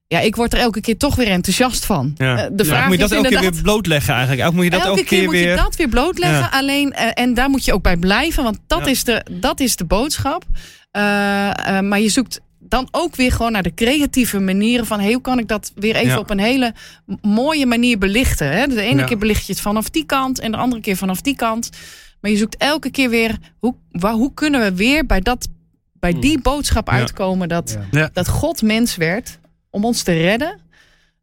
Ja, 0.07 0.19
ik 0.19 0.35
word 0.35 0.53
er 0.53 0.59
elke 0.59 0.81
keer 0.81 0.97
toch 0.97 1.15
weer 1.15 1.27
enthousiast 1.27 1.85
van. 1.85 2.13
Ja. 2.17 2.37
Eh, 2.37 2.49
de 2.51 2.63
Ja, 2.63 2.69
vraag 2.69 2.85
moet 2.85 2.95
je 2.95 3.01
dat 3.01 3.11
elke 3.11 3.29
keer 3.29 3.39
weer 3.39 3.61
blootleggen 3.61 4.13
eigenlijk? 4.13 4.47
Ook 4.47 4.53
moet 4.53 4.63
je 4.63 4.69
dat 4.69 4.85
elke, 4.85 5.03
keer, 5.03 5.23
moet 5.23 5.33
weer... 5.33 5.49
je 5.49 5.55
dat 5.55 5.75
weer 5.75 5.89
blootleggen. 5.89 6.39
Ja. 6.39 6.49
Alleen, 6.51 6.93
eh, 6.93 7.23
en 7.23 7.33
daar 7.33 7.49
moet 7.49 7.65
je 7.65 7.73
ook 7.73 7.83
bij 7.83 7.97
blijven, 7.97 8.43
want 8.43 8.59
dat, 8.67 8.79
Ja. 8.79 8.85
is, 8.85 9.03
de, 9.03 9.25
dat 9.31 9.59
is 9.59 9.75
de 9.75 9.85
boodschap. 9.85 10.43
Eh, 10.91 11.77
eh, 11.77 11.83
maar 11.83 11.99
je 11.99 12.09
zoekt 12.09 12.39
dan 12.67 12.87
ook 12.91 13.15
weer 13.15 13.31
gewoon 13.31 13.51
naar 13.51 13.63
de 13.63 13.73
creatieve 13.73 14.39
manieren 14.39 14.85
van 14.85 14.99
hey, 14.99 15.11
hoe 15.13 15.21
kan 15.21 15.39
ik 15.39 15.47
dat 15.47 15.71
weer 15.75 15.95
even 15.95 16.07
Ja. 16.09 16.17
op 16.19 16.29
een 16.29 16.39
hele 16.39 16.73
mooie 17.21 17.65
manier 17.65 17.97
belichten. 17.97 18.51
Hè? 18.51 18.67
De 18.67 18.81
ene 18.81 18.99
Ja. 18.99 19.05
keer 19.05 19.17
belicht 19.17 19.45
je 19.45 19.51
het 19.53 19.61
vanaf 19.61 19.89
die 19.89 20.05
kant 20.05 20.39
en 20.39 20.51
de 20.51 20.57
andere 20.57 20.81
keer 20.81 20.97
vanaf 20.97 21.21
die 21.21 21.35
kant. 21.35 21.69
Maar 22.21 22.31
je 22.31 22.37
zoekt 22.37 22.57
elke 22.57 22.89
keer 22.91 23.09
weer 23.09 23.37
hoe, 23.59 23.75
waar, 23.91 24.13
hoe 24.13 24.33
kunnen 24.33 24.61
we 24.61 24.73
weer 24.75 25.05
bij, 25.05 25.19
dat, 25.21 25.47
bij 25.93 26.19
die 26.19 26.41
boodschap 26.41 26.87
Ja. 26.87 26.93
uitkomen 26.93 27.49
dat, 27.49 27.77
dat 28.13 28.27
God 28.27 28.61
mens 28.61 28.95
werd 28.95 29.39
om 29.69 29.85
ons 29.85 30.03
te 30.03 30.13
redden. 30.13 30.59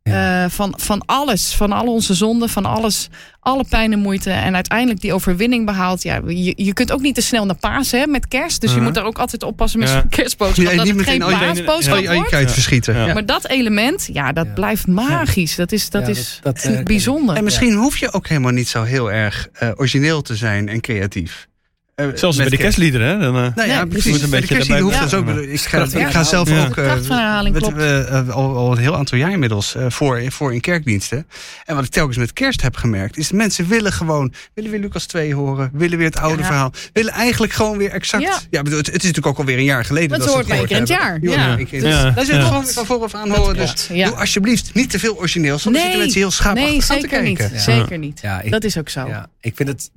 Ja. 0.02 0.44
Eh, 0.44 0.50
van, 0.50 0.74
van 0.76 1.02
alles, 1.06 1.54
van 1.54 1.72
al 1.72 1.86
onze 1.86 2.14
zonden, 2.14 2.48
van 2.48 2.64
alles, 2.66 3.08
alle 3.40 3.64
pijn 3.68 3.92
en 3.92 3.98
moeite. 3.98 4.30
En 4.30 4.54
uiteindelijk 4.54 5.00
die 5.00 5.12
overwinning 5.12 5.66
behaalt. 5.66 6.02
Ja, 6.02 6.20
je, 6.26 6.52
je 6.56 6.72
kunt 6.72 6.92
ook 6.92 7.00
niet 7.00 7.14
te 7.14 7.20
snel 7.20 7.46
naar 7.46 7.56
paas 7.56 7.90
hè, 7.90 8.06
met 8.06 8.28
kerst. 8.28 8.60
Dus 8.60 8.70
je 8.70 8.76
Uh-huh. 8.76 8.84
moet 8.84 8.94
daar 8.94 9.04
ook 9.04 9.18
altijd 9.18 9.42
oppassen 9.42 9.80
met 9.80 9.88
Ja. 9.88 10.00
zo'n 10.00 10.08
kerstboodschap. 10.08 10.64
Ja, 10.70 10.76
dat 10.76 10.84
niet 10.84 10.96
het 10.96 11.04
geen 11.04 11.18
meteen 11.18 11.34
al 11.36 11.40
je- 11.40 11.46
paasboodschap 11.46 11.94
Al 11.94 12.00
je- 12.00 12.06
al 12.06 12.12
je 12.12 12.18
wordt. 12.18 12.28
kruid 12.34 12.52
verschieten. 12.52 12.96
Ja. 13.06 13.12
Maar 13.14 13.26
dat 13.26 13.48
element, 13.48 14.08
ja, 14.12 14.32
dat 14.32 14.46
Ja. 14.46 14.52
blijft 14.52 14.86
magisch. 14.86 15.54
Dat 15.56 15.72
is, 15.72 15.90
dat 15.90 16.02
Ja, 16.02 16.08
is 16.08 16.38
dat- 16.42 16.62
dat, 16.62 16.72
eh, 16.72 16.82
bijzonder. 16.82 17.36
En 17.36 17.44
misschien 17.44 17.72
hoef 17.74 17.96
je 17.98 18.12
ook 18.12 18.28
helemaal 18.28 18.52
niet 18.52 18.68
zo 18.68 18.82
heel 18.82 19.12
erg 19.12 19.48
eh, 19.52 19.68
origineel 19.74 20.22
te 20.22 20.36
zijn 20.36 20.68
en 20.68 20.80
creatief. 20.80 21.48
Eh, 21.94 22.06
met 22.06 22.20
bij 22.20 22.30
de 22.30 22.34
kerst. 22.42 22.56
kerstliederen, 22.56 23.06
hè? 23.08 23.18
Dan, 23.18 23.36
eh, 23.36 23.54
Nou 23.54 23.68
ja, 23.68 23.76
Nee, 23.76 23.86
precies. 23.86 24.12
een 24.12 24.18
Bij 24.18 24.20
de 24.22 24.28
beetje 24.30 24.54
kerstlieden 24.54 24.86
hoeft 24.86 24.98
dat 25.00 25.14
ook. 25.14 25.24
blijven. 25.24 25.52
Ik 25.52 25.60
ga, 25.60 25.68
Kracht 25.76 25.92
van 25.92 26.00
ik 26.00 26.06
ga 26.06 26.22
zelf 26.24 26.48
Ja. 26.50 26.60
ook 26.66 26.76
eh, 26.76 26.84
Kracht 26.84 27.06
van 27.06 27.16
herhaling, 27.16 27.54
met- 27.54 27.62
klopt. 27.62 27.78
eh, 27.78 28.18
eh, 28.18 28.28
al, 28.28 28.56
al 28.56 28.72
een 28.72 28.78
heel 28.78 28.96
aantal 28.96 29.18
jaar 29.18 29.30
inmiddels 29.30 29.74
eh, 29.74 29.86
voor, 29.88 30.22
voor 30.28 30.54
in 30.54 30.60
kerkdiensten. 30.60 31.26
En 31.64 31.74
wat 31.74 31.84
ik 31.84 31.90
telkens 31.90 32.16
met 32.16 32.32
kerst 32.32 32.62
heb 32.62 32.76
gemerkt, 32.76 33.16
is 33.16 33.28
dat 33.28 33.36
mensen 33.38 33.68
willen 33.68 33.92
gewoon, 33.92 34.32
willen 34.54 34.70
weer 34.70 34.80
Lucas 34.80 35.06
2 35.06 35.34
horen, 35.34 35.70
willen 35.72 35.98
weer 35.98 36.06
het 36.06 36.18
oude 36.18 36.38
Ja. 36.40 36.44
verhaal, 36.46 36.72
willen 36.92 37.12
eigenlijk 37.12 37.52
gewoon 37.52 37.78
weer 37.78 37.90
exact. 37.90 38.22
Ja. 38.22 38.38
Ja, 38.50 38.62
bedoel, 38.62 38.78
het, 38.78 38.86
het 38.86 38.96
is 38.96 39.02
natuurlijk 39.02 39.26
ook 39.26 39.38
alweer 39.38 39.58
een 39.58 39.64
jaar 39.64 39.84
geleden. 39.84 40.08
Dat 40.08 40.18
dat 40.18 40.28
ze 40.28 40.34
hoort 40.34 40.46
keer 40.46 40.54
in 40.54 40.60
het 40.62 40.68
gehoord 40.70 40.88
jaar. 40.88 41.10
hebben. 41.12 41.30
Je 41.30 41.36
hoort 41.36 41.70
Ja. 41.70 41.78
Dus. 41.80 41.82
Ja. 41.90 42.10
Dat 42.10 42.22
is 42.22 42.28
Ja. 42.28 42.42
gewoon 42.46 42.64
weer 42.64 42.72
van 42.72 42.86
vooraf 42.86 43.14
aan 43.14 43.30
horen. 43.30 43.56
Dus 43.56 43.86
doe 43.86 44.10
alsjeblieft 44.14 44.74
niet 44.74 44.90
te 44.90 44.98
veel 44.98 45.18
origineel. 45.18 45.58
Soms 45.58 45.78
zitten 45.80 45.98
mensen 45.98 46.20
heel 46.20 46.30
schaapachtig 46.30 46.64
Nee, 46.70 46.80
aan 46.82 46.86
te 47.00 47.08
zeker 47.08 47.22
niet. 47.22 47.50
Zeker 47.56 47.98
niet. 47.98 48.20
Dat 48.50 48.64
is 48.64 48.78
ook 48.78 48.88
zo. 48.88 49.06
Ja, 49.06 49.26
ik 49.40 49.52
vind 49.56 49.68
het. 49.68 49.90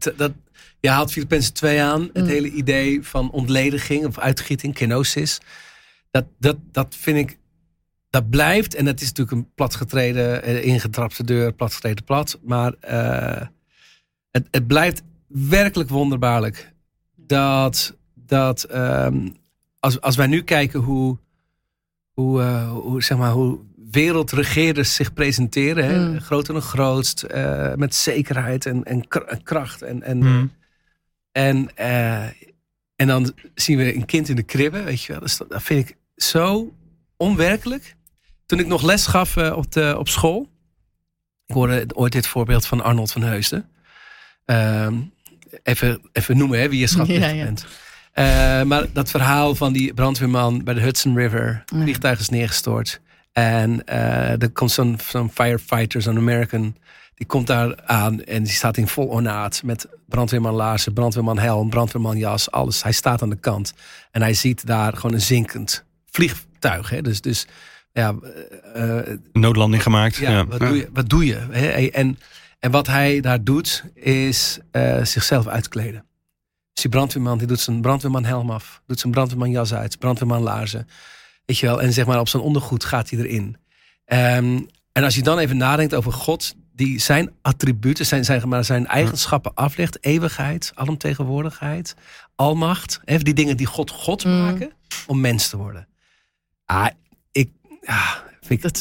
Je 0.85 0.91
haalt 0.91 1.11
Filippenzen 1.11 1.53
2 1.53 1.81
aan. 1.81 2.01
Het 2.13 2.23
Mm. 2.23 2.29
hele 2.29 2.51
idee 2.51 3.03
van 3.03 3.31
ontlediging 3.31 4.05
of 4.05 4.19
uitgieting, 4.19 4.73
kenosis. 4.73 5.39
Dat, 6.11 6.25
dat, 6.39 6.57
dat 6.71 6.95
vind 6.99 7.17
ik. 7.17 7.37
Dat 8.09 8.29
blijft. 8.29 8.75
En 8.75 8.85
dat 8.85 9.01
is 9.01 9.07
natuurlijk 9.07 9.37
een 9.37 9.53
platgetreden, 9.55 10.43
eh, 10.43 10.65
ingetrapte 10.65 11.23
deur, 11.23 11.53
platgetreden 11.53 12.03
plat. 12.03 12.39
Maar 12.43 12.73
eh, 12.79 13.47
het, 14.31 14.47
het 14.51 14.67
blijft 14.67 15.01
werkelijk 15.27 15.89
wonderbaarlijk. 15.89 16.71
Dat, 17.15 17.95
dat 18.13 18.63
ehm, 18.63 19.27
als, 19.79 20.01
als 20.01 20.15
wij 20.15 20.27
nu 20.27 20.41
kijken 20.43 20.79
hoe, 20.79 21.17
hoe, 22.11 22.41
eh, 22.41 22.69
hoe, 22.71 23.03
zeg 23.03 23.17
maar, 23.17 23.31
hoe 23.31 23.59
wereldregeerders 23.91 24.95
zich 24.95 25.13
presenteren. 25.13 25.85
Hè? 25.85 26.07
Mm. 26.09 26.19
Groot 26.19 26.49
en 26.49 26.61
grootst. 26.61 27.23
eh, 27.23 27.73
met 27.73 27.95
zekerheid 27.95 28.65
en, 28.65 28.83
en 28.83 29.07
kra- 29.07 29.25
en 29.25 29.43
kracht. 29.43 29.81
En, 29.81 30.03
en, 30.03 30.21
Hmm. 30.21 30.51
En, 31.35 31.75
eh, 31.75 32.23
en 32.95 33.07
dan 33.07 33.33
zien 33.55 33.77
we 33.77 33.95
een 33.95 34.05
kind 34.05 34.29
in 34.29 34.35
de 34.35 34.43
kribbe. 34.43 34.83
Weet 34.83 35.03
je 35.03 35.11
wel. 35.11 35.21
Dus 35.21 35.37
dat, 35.37 35.63
vind 35.63 35.89
ik 35.89 35.97
zo 36.15 36.73
onwerkelijk. 37.17 37.95
Toen 38.45 38.59
ik 38.59 38.67
nog 38.67 38.81
les 38.81 39.07
gaf 39.07 39.37
eh, 39.37 39.57
op, 39.57 39.71
de, 39.71 39.95
op 39.97 40.07
school. 40.07 40.49
Ik 41.45 41.55
hoorde 41.55 41.85
ooit 41.93 42.11
dit 42.11 42.27
voorbeeld 42.27 42.65
van 42.65 42.81
Arnold 42.81 43.11
van 43.11 43.21
Heusden. 43.21 43.69
Ehm, 44.45 44.95
even, 45.63 46.01
even 46.11 46.37
noemen 46.37 46.59
hè, 46.59 46.69
wie 46.69 46.79
je 46.79 46.87
schatplichtig 46.87 47.29
Ja, 47.31 47.35
ja. 47.35 47.43
bent. 47.43 47.65
Eh, 48.11 48.61
maar 48.63 48.93
dat 48.93 49.09
verhaal 49.09 49.55
van 49.55 49.73
die 49.73 49.93
brandweerman 49.93 50.63
bij 50.63 50.73
de 50.73 50.81
Hudson 50.81 51.17
River. 51.17 51.63
Ja. 51.65 51.81
Vliegtuig 51.81 52.19
is 52.19 52.29
neergestort. 52.29 53.01
En 53.31 53.85
er 53.85 54.49
komt 54.51 54.71
zo'n 54.71 54.99
zo'n 55.07 55.31
firefighter, 55.31 56.01
zo'n 56.01 56.17
American. 56.17 56.75
Die 57.15 57.27
komt 57.27 57.47
daar 57.47 57.85
aan 57.85 58.23
en 58.23 58.43
die 58.43 58.53
staat 58.53 58.77
in 58.77 58.87
vol 58.87 59.07
ornaat. 59.07 59.63
Met 59.63 59.87
brandweerman 60.07 60.53
laarzen, 60.53 60.93
brandweerman 60.93 61.39
helm, 61.39 61.69
brandweerman 61.69 62.17
jas, 62.17 62.51
alles. 62.51 62.83
Hij 62.83 62.91
staat 62.91 63.21
aan 63.21 63.29
de 63.29 63.39
kant. 63.39 63.73
En 64.11 64.21
hij 64.21 64.33
ziet 64.33 64.65
daar 64.65 64.93
gewoon 64.93 65.13
een 65.13 65.21
zinkend 65.21 65.85
vliegtuig. 66.05 66.89
Hè? 66.89 67.01
Dus, 67.01 67.21
dus 67.21 67.47
ja, 67.91 68.15
eh, 68.73 69.11
eh, 69.11 69.19
Noodlanding 69.31 69.83
gemaakt. 69.83 70.15
ja, 70.15 70.31
Ja. 70.31 70.45
Wat, 70.45 70.59
doe 70.59 70.77
je, 70.77 70.89
wat 70.93 71.09
doe 71.09 71.25
je? 71.25 71.47
Hè? 71.51 71.67
En, 71.87 72.19
en 72.59 72.71
wat 72.71 72.87
hij 72.87 73.21
daar 73.21 73.43
doet, 73.43 73.83
is 73.93 74.59
eh, 74.71 75.03
zichzelf 75.03 75.47
uitkleden. 75.47 76.05
Dus 76.73 76.83
die 76.83 76.91
brandweerman 76.91 77.37
die 77.37 77.47
doet 77.47 77.59
zijn 77.59 77.81
brandweerman 77.81 78.25
helm 78.25 78.51
af. 78.51 78.81
Doet 78.87 78.99
zijn 78.99 79.11
brandweerman 79.11 79.51
jas 79.51 79.73
uit. 79.73 79.99
Brandweerman 79.99 80.41
laarzen. 80.41 80.87
Weet 81.45 81.57
je 81.57 81.65
wel? 81.65 81.81
En 81.81 81.93
zeg 81.93 82.05
maar 82.05 82.19
op 82.19 82.27
zijn 82.27 82.43
ondergoed 82.43 82.83
gaat 82.83 83.09
hij 83.09 83.19
erin. 83.19 83.57
Ehm, 84.05 84.59
en 84.91 85.03
als 85.03 85.15
je 85.15 85.23
dan 85.23 85.37
even 85.37 85.57
nadenkt 85.57 85.93
over 85.93 86.11
God. 86.13 86.55
Die 86.75 86.99
zijn 86.99 87.31
attributen, 87.41 88.05
zijn, 88.05 88.25
zijn, 88.25 88.47
maar 88.49 88.63
zijn 88.63 88.87
eigenschappen 88.87 89.53
aflegt. 89.53 89.97
Eeuwigheid, 90.05 90.71
alomtegenwoordigheid, 90.75 91.95
almacht. 92.35 93.01
Hè, 93.05 93.17
die 93.17 93.33
dingen 93.33 93.57
die 93.57 93.65
God 93.65 93.89
God 93.91 94.25
Mm. 94.25 94.39
maken. 94.41 94.71
Om 95.07 95.21
mens 95.21 95.49
te 95.49 95.57
worden. 95.57 95.87
Ah, 96.65 96.87
ik, 97.31 97.49
ah, 97.85 98.11
vind 98.41 98.63
ik, 98.63 98.77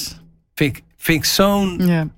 vind 0.54 0.80
vind 0.96 1.18
ik 1.18 1.24
zo'n 1.24 1.86
ja. 1.86 2.08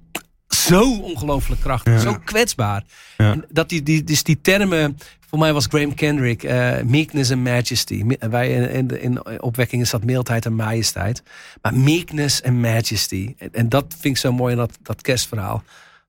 Zo 0.67 0.93
ongelooflijk 1.01 1.61
krachtig. 1.61 1.93
Ja. 1.93 1.99
Zo 1.99 2.19
kwetsbaar. 2.25 2.83
Ja. 3.17 3.33
En 3.33 3.45
dat 3.51 3.69
die, 3.69 3.83
die, 3.83 4.05
dus 4.05 4.23
die 4.23 4.41
termen. 4.41 4.97
Voor 5.29 5.39
mij 5.39 5.53
was 5.53 5.67
Graham 5.67 5.95
Kendrick. 5.95 6.43
eh, 6.43 6.81
meekness 6.83 7.31
and 7.31 7.43
majesty. 7.45 8.03
Mi- 8.05 8.17
Wij 8.31 8.51
in, 8.53 8.71
in, 8.71 8.87
de- 8.87 9.01
in 9.01 9.41
opwekking 9.41 9.83
is 9.83 9.91
dat 9.91 10.05
mildheid 10.05 10.45
en 10.47 10.55
majesteit. 10.55 11.23
Maar 11.62 11.75
meekness 11.75 12.43
and 12.43 12.55
majesty. 12.57 13.35
En, 13.39 13.49
en 13.53 13.69
dat 13.69 13.85
vind 13.89 14.14
ik 14.14 14.21
zo 14.21 14.33
mooi 14.33 14.53
in 14.53 14.59
dat, 14.59 14.79
dat 14.83 15.03
kerstverhaal. 15.03 15.62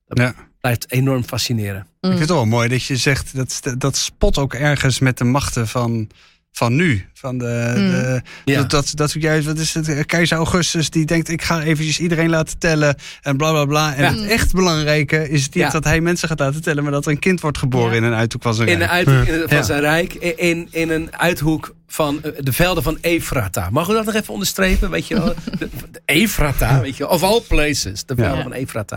Dat 0.06 0.18
Ja. 0.18 0.34
blijft 0.60 0.90
enorm 0.92 1.24
fascineren. 1.24 1.80
Ik 1.80 2.08
vind 2.08 2.18
het 2.18 2.28
wel 2.28 2.44
mooi 2.46 2.68
dat 2.68 2.82
je 2.84 2.96
zegt 2.96 3.36
dat 3.36 3.60
dat 3.78 3.96
spot 3.96 4.38
ook 4.38 4.54
ergens 4.54 4.98
met 4.98 5.18
de 5.18 5.24
machten 5.24 5.68
van, 5.68 6.08
van 6.52 6.74
nu. 6.76 7.06
Van 7.14 7.38
de, 7.38 7.72
Mm. 7.76 7.90
de, 7.90 8.22
Ja. 8.44 8.60
dat, 8.60 8.70
dat, 8.70 8.90
dat 8.94 9.12
juist, 9.12 9.46
wat 9.46 9.58
is 9.58 9.74
het? 9.74 10.06
Keizer 10.06 10.36
Augustus 10.36 10.90
die 10.90 11.04
denkt: 11.06 11.28
ik 11.28 11.42
ga 11.42 11.62
eventjes 11.62 11.98
iedereen 12.00 12.28
laten 12.30 12.58
tellen 12.58 12.96
en 13.22 13.36
bla 13.36 13.50
bla 13.50 13.64
bla. 13.64 13.94
En 13.94 14.02
Ja. 14.02 14.20
het 14.20 14.30
echt 14.30 14.52
belangrijke 14.52 15.28
is 15.28 15.42
niet 15.44 15.54
Ja. 15.54 15.70
dat 15.70 15.84
hij 15.84 16.00
mensen 16.00 16.28
gaat 16.28 16.38
laten 16.38 16.62
tellen, 16.62 16.82
maar 16.82 16.92
dat 16.92 17.04
er 17.06 17.10
een 17.10 17.18
kind 17.18 17.40
wordt 17.40 17.58
geboren 17.58 17.90
Ja. 17.90 17.96
in 17.96 18.02
een 18.04 18.14
uithoek 18.14 18.42
van 18.42 18.54
zijn 18.54 18.68
In, 18.68 18.78
de 18.78 18.84
rijk. 18.84 19.06
uithoek 19.08 19.48
van 19.48 19.56
Ja. 19.56 19.62
zijn 19.62 19.80
rijk. 19.80 20.14
In, 20.14 20.68
in 20.70 20.90
een 20.90 21.16
uithoek 21.16 21.74
van 21.86 22.22
eh, 22.22 22.32
de 22.38 22.52
velden 22.52 22.82
van 22.82 22.98
Efrata. 23.00 23.70
Mag 23.70 23.88
u 23.88 23.92
dat 23.92 24.04
nog 24.04 24.14
even 24.14 24.32
onderstrepen? 24.32 24.90
Weet 24.90 25.06
je 25.08 25.14
wel? 25.14 25.34
De, 25.58 25.68
de 25.90 26.00
Efrata, 26.04 26.80
weet 26.80 26.96
je 26.96 27.02
wel? 27.04 27.12
Of 27.12 27.22
all 27.22 27.40
places. 27.48 28.04
De 28.04 28.14
velden 28.14 28.36
Ja. 28.36 28.42
van 28.42 28.52
Efrata. 28.52 28.96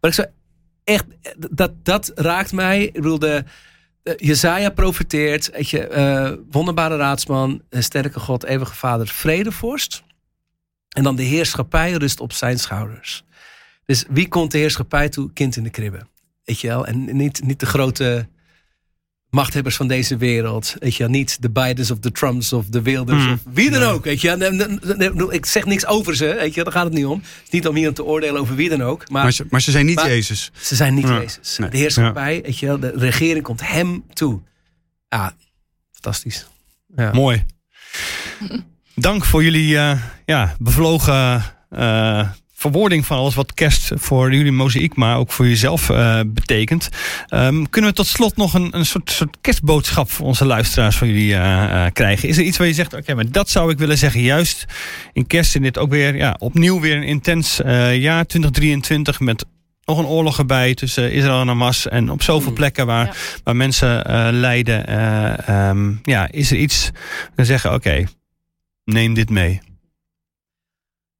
Maar 0.00 0.10
ik 0.10 0.14
zou 0.14 0.28
echt, 0.84 1.04
dat, 1.50 1.70
dat 1.82 2.12
raakt 2.14 2.52
mij. 2.52 2.82
Ik 2.84 2.92
bedoel, 2.92 3.18
de, 3.18 3.26
de 3.26 3.44
Jezaja 4.16 4.70
profeteert. 4.70 5.50
Weet 5.50 5.70
je, 5.70 5.86
eh, 5.86 6.32
wonderbare 6.50 6.96
raadsman, 6.96 7.62
een 7.70 7.82
sterke 7.82 8.20
God, 8.20 8.44
eeuwige 8.44 8.74
vader, 8.74 9.06
vredevorst. 9.06 10.02
En 10.88 11.02
dan 11.02 11.16
de 11.16 11.22
heerschappij 11.22 11.92
rust 11.92 12.20
op 12.20 12.32
zijn 12.32 12.58
schouders. 12.58 13.24
Dus 13.84 14.04
wie 14.08 14.28
komt 14.28 14.50
de 14.50 14.58
heerschappij 14.58 15.08
toe? 15.08 15.32
Kind 15.32 15.56
in 15.56 15.62
de 15.62 15.70
kribbe. 15.70 16.06
Weet 16.44 16.60
je 16.60 16.68
wel? 16.68 16.86
En 16.86 17.16
niet, 17.16 17.42
niet 17.44 17.60
de 17.60 17.66
grote 17.66 18.28
machthebbers 19.30 19.76
van 19.76 19.88
deze 19.88 20.16
wereld. 20.16 20.74
Weet 20.78 20.94
je? 20.94 21.08
Niet 21.08 21.42
de 21.42 21.50
Bidens 21.50 21.90
of 21.90 21.98
de 21.98 22.12
Trumps 22.12 22.52
of 22.52 22.66
de 22.66 22.82
Wilders 22.82 23.24
Mm. 23.24 23.32
of 23.32 23.40
wie 23.52 23.70
dan 23.70 23.82
ook. 23.82 24.04
Weet 24.04 24.20
je? 24.20 24.28
wel? 24.36 24.36
Nee, 24.50 24.50
nee, 24.66 24.78
nee, 24.96 25.10
nee, 25.10 25.30
Ik 25.30 25.46
zeg 25.46 25.64
niks 25.64 25.86
over 25.86 26.16
ze. 26.16 26.24
Weet 26.38 26.54
je? 26.54 26.64
Daar 26.64 26.72
gaat 26.72 26.84
het 26.84 26.92
niet 26.92 27.04
om. 27.06 27.18
Het 27.18 27.42
is 27.44 27.50
niet 27.50 27.66
om 27.68 27.74
hier 27.74 27.92
te 27.92 28.04
oordelen 28.04 28.40
over 28.40 28.54
wie 28.54 28.68
dan 28.68 28.82
ook. 28.82 29.08
Maar, 29.10 29.22
Maar 29.22 29.32
ze, 29.32 29.46
maar 29.50 29.60
ze 29.60 29.70
zijn 29.70 29.86
niet 29.86 29.96
Maar- 29.96 30.08
Jezus. 30.08 30.50
ze 30.60 30.74
zijn 30.74 30.94
niet 30.94 31.08
Ja. 31.08 31.18
Jezus. 31.20 31.58
Nee. 31.58 31.70
De 31.70 31.76
heerschappij, 31.76 32.40
weet 32.42 32.58
je 32.58 32.78
de 32.78 32.92
regering 32.96 33.44
komt 33.44 33.68
hem 33.68 34.04
toe. 34.12 34.40
Ja, 35.08 35.32
fantastisch. 35.92 36.46
Ja. 36.96 37.12
Mooi. 37.12 37.44
Dank 38.94 39.24
voor 39.24 39.42
jullie 39.44 39.76
eh, 39.78 40.00
ja, 40.24 40.56
bevlogen 40.58 41.44
eh, 41.70 42.28
verwoording 42.60 43.06
van 43.06 43.18
alles 43.18 43.34
wat 43.34 43.54
kerst 43.54 43.90
voor 43.94 44.34
jullie 44.34 44.52
mozaïek, 44.52 44.96
maar 44.96 45.16
ook 45.16 45.32
voor 45.32 45.46
jezelf 45.48 45.90
eh, 45.90 46.20
betekent. 46.26 46.88
Ehm, 47.28 47.64
kunnen 47.70 47.90
we 47.90 47.96
tot 47.96 48.06
slot 48.06 48.36
nog 48.36 48.54
een, 48.54 48.76
een 48.76 48.86
soort, 48.86 49.10
soort 49.10 49.36
kerstboodschap 49.40 50.10
voor 50.10 50.26
onze 50.26 50.44
luisteraars 50.44 50.96
van 50.96 51.08
jullie 51.08 51.34
eh, 51.34 51.84
eh, 51.86 51.92
krijgen? 51.92 52.28
Is 52.28 52.36
er 52.38 52.44
iets 52.44 52.58
waar 52.58 52.66
je 52.66 52.72
zegt, 52.74 52.94
oké, 52.94 53.14
maar 53.14 53.30
dat 53.30 53.48
zou 53.50 53.70
ik 53.70 53.78
willen 53.78 53.98
zeggen, 53.98 54.20
juist 54.20 54.64
in 55.12 55.26
kerst 55.26 55.54
in 55.54 55.62
dit 55.62 55.78
ook 55.78 55.90
weer, 55.90 56.16
ja, 56.16 56.36
opnieuw 56.38 56.80
weer 56.80 56.96
een 56.96 57.02
intens 57.02 57.56
jaar 57.94 58.26
2023 58.26 59.20
met 59.20 59.44
nog 59.84 59.98
een 59.98 60.06
oorlog 60.06 60.38
erbij 60.38 60.74
tussen 60.74 61.12
Israël 61.12 61.40
en 61.40 61.46
Hamas. 61.48 61.88
En 61.88 62.10
op 62.10 62.22
zoveel 62.22 62.48
Mm. 62.50 62.56
plekken 62.56 62.86
waar, 62.86 63.06
Ja. 63.06 63.12
waar 63.44 63.56
mensen 63.56 64.02
lijden. 64.40 64.86
eh, 64.86 65.48
ehm, 65.48 65.92
ja, 66.02 66.28
is 66.30 66.50
er 66.50 66.56
iets 66.56 66.90
dan 67.34 67.44
zeggen, 67.44 67.74
oké, 67.74 68.04
neem 68.84 69.14
dit 69.14 69.30
mee. 69.30 69.60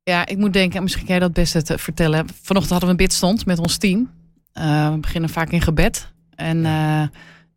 Ja, 0.09 0.26
ik 0.26 0.36
moet 0.36 0.52
denken, 0.52 0.82
misschien 0.82 1.04
kan 1.06 1.14
jij 1.14 1.24
dat 1.24 1.32
best 1.32 1.66
te 1.66 1.78
vertellen. 1.78 2.26
Vanochtend 2.42 2.70
hadden 2.70 2.88
we 2.88 2.88
een 2.88 3.06
bidstond 3.06 3.46
met 3.46 3.59
ons 3.59 3.76
team. 3.76 4.11
Eh, 4.52 4.92
we 4.92 4.98
beginnen 4.98 5.30
vaak 5.30 5.50
in 5.50 5.61
gebed. 5.62 6.12
En, 6.34 6.64
eh, 6.66 7.00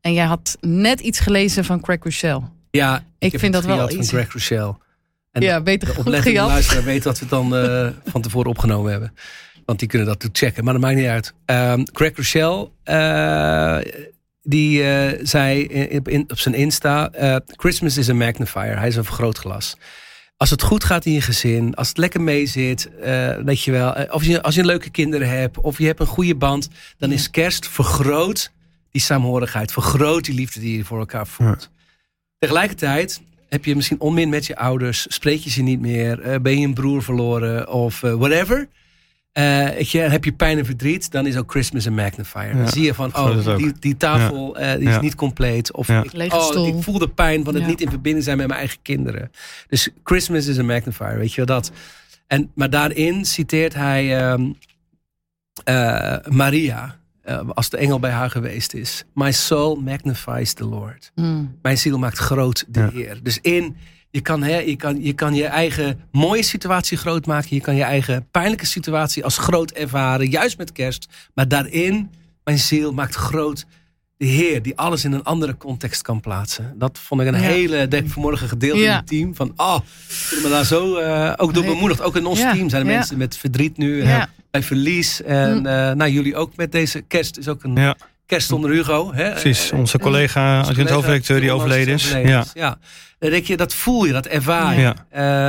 en 0.02 0.14
jij 0.14 0.26
had 0.26 0.58
net 0.62 1.00
iets 1.00 1.20
gelezen 1.20 1.66
van 1.66 1.82
Craig 1.82 2.04
Rochelle. 2.04 2.42
Ja, 2.72 3.04
Ik 3.20 3.40
vind 3.40 3.54
dat 3.54 3.66
wel 3.66 3.86
iets- 3.86 3.96
van 3.96 4.06
Greg 4.06 4.34
Rochelle. 4.34 4.76
En 5.32 5.42
ja, 5.42 5.62
beter 5.62 5.88
de 5.94 6.00
oplettende 6.00 6.40
luisteraar 6.42 6.84
weet 6.84 7.04
dat 7.04 7.14
we 7.14 7.20
het 7.20 7.30
dan 7.30 7.56
eh, 7.56 7.88
van 8.06 8.22
tevoren 8.22 8.50
opgenomen 8.50 8.92
hebben. 8.92 9.14
Want 9.66 9.80
die 9.80 9.88
kunnen 9.88 10.08
dat 10.08 10.30
checken. 10.32 10.64
Maar 10.64 10.74
dat 10.74 10.82
maakt 10.82 10.96
niet 10.96 11.08
uit. 11.08 11.34
Ehm 11.46 11.84
Greg 11.94 12.16
Rochelle, 12.16 12.70
eh, 12.84 13.78
die 14.42 14.84
eh, 14.84 15.20
zei 15.24 15.64
in, 15.64 16.04
in- 16.04 16.24
op 16.28 16.40
zijn 16.40 16.56
Insta... 16.56 17.10
eh, 17.12 17.36
Christmas 17.46 17.98
is 17.98 18.10
a 18.10 18.14
magnifier. 18.14 18.78
Hij 18.78 18.88
is 18.88 18.96
een 18.96 19.04
vergrootglas. 19.06 19.78
Als 20.42 20.50
het 20.50 20.62
goed 20.62 20.84
gaat 20.84 21.06
in 21.06 21.12
je 21.12 21.22
gezin, 21.22 21.74
als 21.74 21.88
het 21.88 21.98
lekker 21.98 22.22
mee 22.22 22.46
zit, 22.46 22.90
eh, 22.96 23.36
weet 23.36 23.64
je 23.64 23.72
wel, 23.72 23.96
eh, 23.96 24.14
of 24.14 24.24
je, 24.24 24.42
als 24.42 24.56
je 24.56 24.66
leuke 24.66 24.90
kinderen 24.90 25.30
hebt, 25.30 25.60
of 25.60 25.78
je 25.78 25.86
hebt 25.86 26.00
een 26.00 26.06
goede 26.06 26.36
band, 26.36 26.70
dan 26.98 27.12
is 27.12 27.30
kerst 27.30 27.68
vergroot 27.68 28.52
die 28.92 29.02
saamhorigheid, 29.02 29.72
vergroot 29.72 30.26
die 30.26 30.36
liefde 30.36 30.60
die 30.60 30.78
je 30.78 30.84
voor 30.84 31.00
elkaar 31.00 31.28
voelt. 31.28 31.70
Tegelijkertijd 32.38 33.22
heb 33.50 33.66
je 33.66 33.76
misschien 33.76 34.00
onmin 34.00 34.30
met 34.30 34.46
je 34.46 34.56
ouders, 34.56 35.06
spreek 35.10 35.40
je 35.40 35.50
ze 35.50 35.62
niet 35.62 35.80
meer, 35.80 36.22
eh, 36.22 36.40
ben 36.40 36.60
je 36.60 36.66
een 36.66 36.74
broer 36.74 37.04
verloren 37.04 37.70
of 37.70 38.04
eh, 38.04 38.14
whatever. 38.14 38.68
Eh, 39.32 39.70
weet 39.70 39.90
je, 39.90 40.00
heb 40.00 40.24
je 40.24 40.32
pijn 40.34 40.58
en 40.58 40.66
verdriet, 40.66 41.12
dan 41.12 41.28
is 41.28 41.38
ook 41.38 41.52
Christmas 41.52 41.86
een 41.86 41.94
magnifier. 41.94 42.56
Dan 42.58 42.68
zie 42.68 42.84
je 42.84 42.94
van, 42.94 43.16
oh, 43.18 43.58
die, 43.58 43.72
die 43.80 43.98
tafel 43.98 44.58
eh, 44.58 44.78
die 44.78 44.88
is 44.88 44.94
Ja. 44.94 45.02
niet 45.02 45.16
compleet. 45.16 45.74
Of 45.74 45.88
Ja. 45.88 46.04
ik, 46.12 46.34
oh, 46.34 46.44
stoel. 46.44 46.68
ik 46.68 46.84
voel 46.84 46.98
de 47.00 47.10
pijn 47.10 47.44
van 47.44 47.54
het 47.54 47.64
Ja. 47.64 47.70
niet 47.70 47.82
in 47.82 47.90
verbinding 47.90 48.24
zijn 48.26 48.38
met 48.38 48.48
mijn 48.48 48.60
eigen 48.60 48.80
kinderen. 48.82 49.32
Dus 49.68 49.90
Christmas 50.04 50.46
is 50.48 50.58
een 50.58 50.66
magnifier, 50.66 51.18
weet 51.18 51.30
je 51.34 51.46
wel 51.46 51.56
dat. 51.56 51.72
En, 52.28 52.52
maar 52.56 52.70
daarin 52.70 53.26
citeert 53.26 53.74
hij 53.74 54.18
ehm, 54.20 54.50
eh, 55.64 56.18
Maria, 56.30 57.00
als 57.54 57.70
de 57.70 57.78
engel 57.78 58.00
bij 58.00 58.12
haar 58.12 58.30
geweest 58.30 58.74
is. 58.74 59.04
My 59.14 59.32
soul 59.32 59.76
magnifies 59.76 60.54
the 60.54 60.66
Lord. 60.66 61.12
Mm. 61.16 61.58
Mijn 61.62 61.78
ziel 61.78 61.98
maakt 61.98 62.18
groot 62.18 62.66
de 62.68 62.80
Ja. 62.80 62.90
Heer. 62.92 63.20
Dus 63.24 63.40
in, 63.42 63.76
je 64.12 64.22
kan, 64.22 64.44
hè, 64.44 64.58
je, 64.58 64.76
kan, 64.76 65.04
je 65.04 65.14
kan 65.14 65.34
je 65.36 65.46
eigen 65.46 66.00
mooie 66.12 66.44
situatie 66.44 66.98
groot 66.98 67.26
maken. 67.26 67.56
Je 67.56 67.62
kan 67.62 67.76
je 67.76 67.84
eigen 67.84 68.28
pijnlijke 68.32 68.66
situatie 68.66 69.24
als 69.24 69.38
groot 69.38 69.72
ervaren. 69.72 70.30
Juist 70.30 70.58
met 70.58 70.72
kerst. 70.72 71.08
Maar 71.34 71.48
daarin, 71.48 72.12
mijn 72.44 72.60
ziel 72.60 72.94
maakt 72.94 73.16
groot 73.16 73.66
de 74.18 74.26
Heer. 74.26 74.62
Die 74.62 74.78
alles 74.78 75.04
in 75.06 75.12
een 75.12 75.24
andere 75.24 75.58
context 75.58 76.02
kan 76.02 76.20
plaatsen. 76.20 76.74
Dat 76.78 77.00
vond 77.00 77.22
ik 77.22 77.28
een 77.28 77.34
Ja. 77.34 77.40
hele, 77.40 77.88
denk 77.88 78.06
ik 78.06 78.12
vanmorgen 78.12 78.48
gedeeld 78.48 78.80
in 78.80 78.90
het 78.92 79.08
team. 79.08 79.36
Van, 79.36 79.54
oh, 79.56 79.78
ik 80.08 80.14
voel 80.14 80.42
me 80.42 80.50
daar 80.50 80.66
zo 80.66 80.96
eh, 80.96 81.34
ook 81.38 81.54
door 81.54 81.64
bemoedigd. 81.66 82.02
Ook 82.02 82.16
in 82.16 82.26
ons 82.26 82.40
Ja. 82.40 82.54
team 82.54 82.70
zijn 82.70 82.82
er 82.86 82.92
Ja. 82.92 82.96
mensen 82.98 83.18
met 83.18 83.38
verdriet 83.38 83.78
nu. 83.78 84.04
Ja. 84.04 84.20
eh, 84.22 84.24
Bij 84.52 84.64
verlies. 84.64 85.22
En 85.22 85.58
Hm. 85.60 85.66
eh, 85.66 85.92
nou, 85.92 86.12
jullie 86.12 86.36
ook 86.36 86.56
met 86.56 86.72
deze 86.72 87.02
kerst. 87.02 87.38
is 87.38 87.48
ook 87.48 87.64
een 87.64 87.76
Ja. 87.76 87.96
Kerst 88.32 88.48
zonder 88.48 88.72
Hugo. 88.72 89.14
Hè? 89.14 89.32
Precies, 89.32 89.72
Eh, 89.72 89.80
onze 89.80 90.00
collega, 90.00 90.58
onze 90.58 90.72
adjunct 90.72 90.92
hoofdredacteur 90.92 91.40
die 91.40 91.52
overleden 91.52 91.94
is. 91.94 92.12
Ja. 92.12 92.44
Ja. 92.54 92.78
Denk 93.20 93.46
je, 93.46 93.58
dat 93.58 93.74
voel 93.74 94.06
je, 94.06 94.12
dat 94.14 94.26
ervaar 94.26 94.76
je. 94.76 94.82
Ja. 94.82 94.96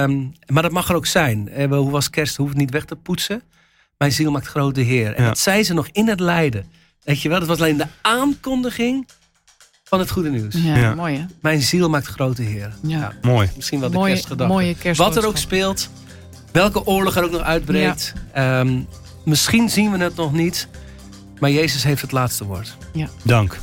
Ehm, 0.02 0.20
maar 0.46 0.62
dat 0.62 0.72
mag 0.72 0.88
er 0.88 0.94
ook 0.94 1.06
zijn. 1.06 1.48
Eh, 1.48 1.68
hoe 1.68 1.90
was 1.90 2.10
kerst? 2.10 2.36
Hoef 2.36 2.48
het 2.48 2.56
niet 2.56 2.70
weg 2.70 2.84
te 2.84 2.96
poetsen. 2.96 3.42
Mijn 3.98 4.12
ziel 4.12 4.30
maakt 4.30 4.46
groot 4.46 4.74
de 4.74 4.82
Heer. 4.82 5.14
En 5.14 5.22
Ja. 5.22 5.28
dat 5.28 5.38
zei 5.38 5.64
ze 5.64 5.74
nog 5.74 5.88
in 5.92 6.08
het 6.08 6.20
lijden. 6.20 6.64
Weet 7.04 7.22
je 7.22 7.28
wel, 7.28 7.38
dat 7.38 7.48
was 7.48 7.58
alleen 7.58 7.76
de 7.76 7.86
aankondiging 8.02 9.08
van 9.84 9.98
het 9.98 10.10
goede 10.10 10.30
nieuws. 10.30 10.54
Ja, 10.58 10.76
Ja. 10.76 10.94
mooi 10.94 11.16
hè? 11.16 11.24
Mijn 11.42 11.62
ziel 11.62 11.88
maakt 11.88 12.06
grote 12.06 12.42
Heer. 12.42 12.72
Ja. 12.82 13.12
Mooi. 13.22 13.48
Misschien 13.56 13.80
wel 13.80 13.90
de 13.90 13.96
Mooie, 13.96 14.12
kerstgedachte. 14.12 14.52
mooie. 14.52 14.74
Wat 14.94 15.16
er 15.16 15.26
ook 15.26 15.36
speelt. 15.36 15.90
Welke 16.52 16.86
oorlog 16.86 17.16
er 17.16 17.24
ook 17.24 17.30
nog 17.30 17.42
uitbreekt. 17.42 18.12
Ehm, 18.32 18.80
misschien 19.24 19.68
zien 19.68 19.92
we 19.92 19.98
het 19.98 20.16
nog 20.16 20.32
niet. 20.32 20.68
Maar 21.42 21.50
Jezus 21.50 21.84
heeft 21.84 22.02
het 22.02 22.12
laatste 22.12 22.44
woord. 22.44 22.76
Dank. 23.22 23.58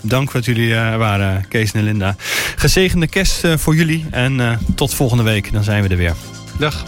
Dank 0.00 0.32
dat 0.32 0.44
jullie 0.44 0.74
er 0.74 0.98
waren, 0.98 1.48
Kees 1.48 1.72
en 1.72 1.82
Linda. 1.82 2.16
Gezegende 2.56 3.06
kerst 3.06 3.44
eh, 3.44 3.56
voor 3.56 3.74
jullie 3.74 4.06
en 4.10 4.40
eh, 4.40 4.58
tot 4.74 4.94
volgende 4.94 5.22
week. 5.22 5.52
Dan 5.52 5.64
zijn 5.64 5.82
we 5.82 5.88
er 5.88 5.96
weer. 5.96 6.14
Dag. 6.58 6.84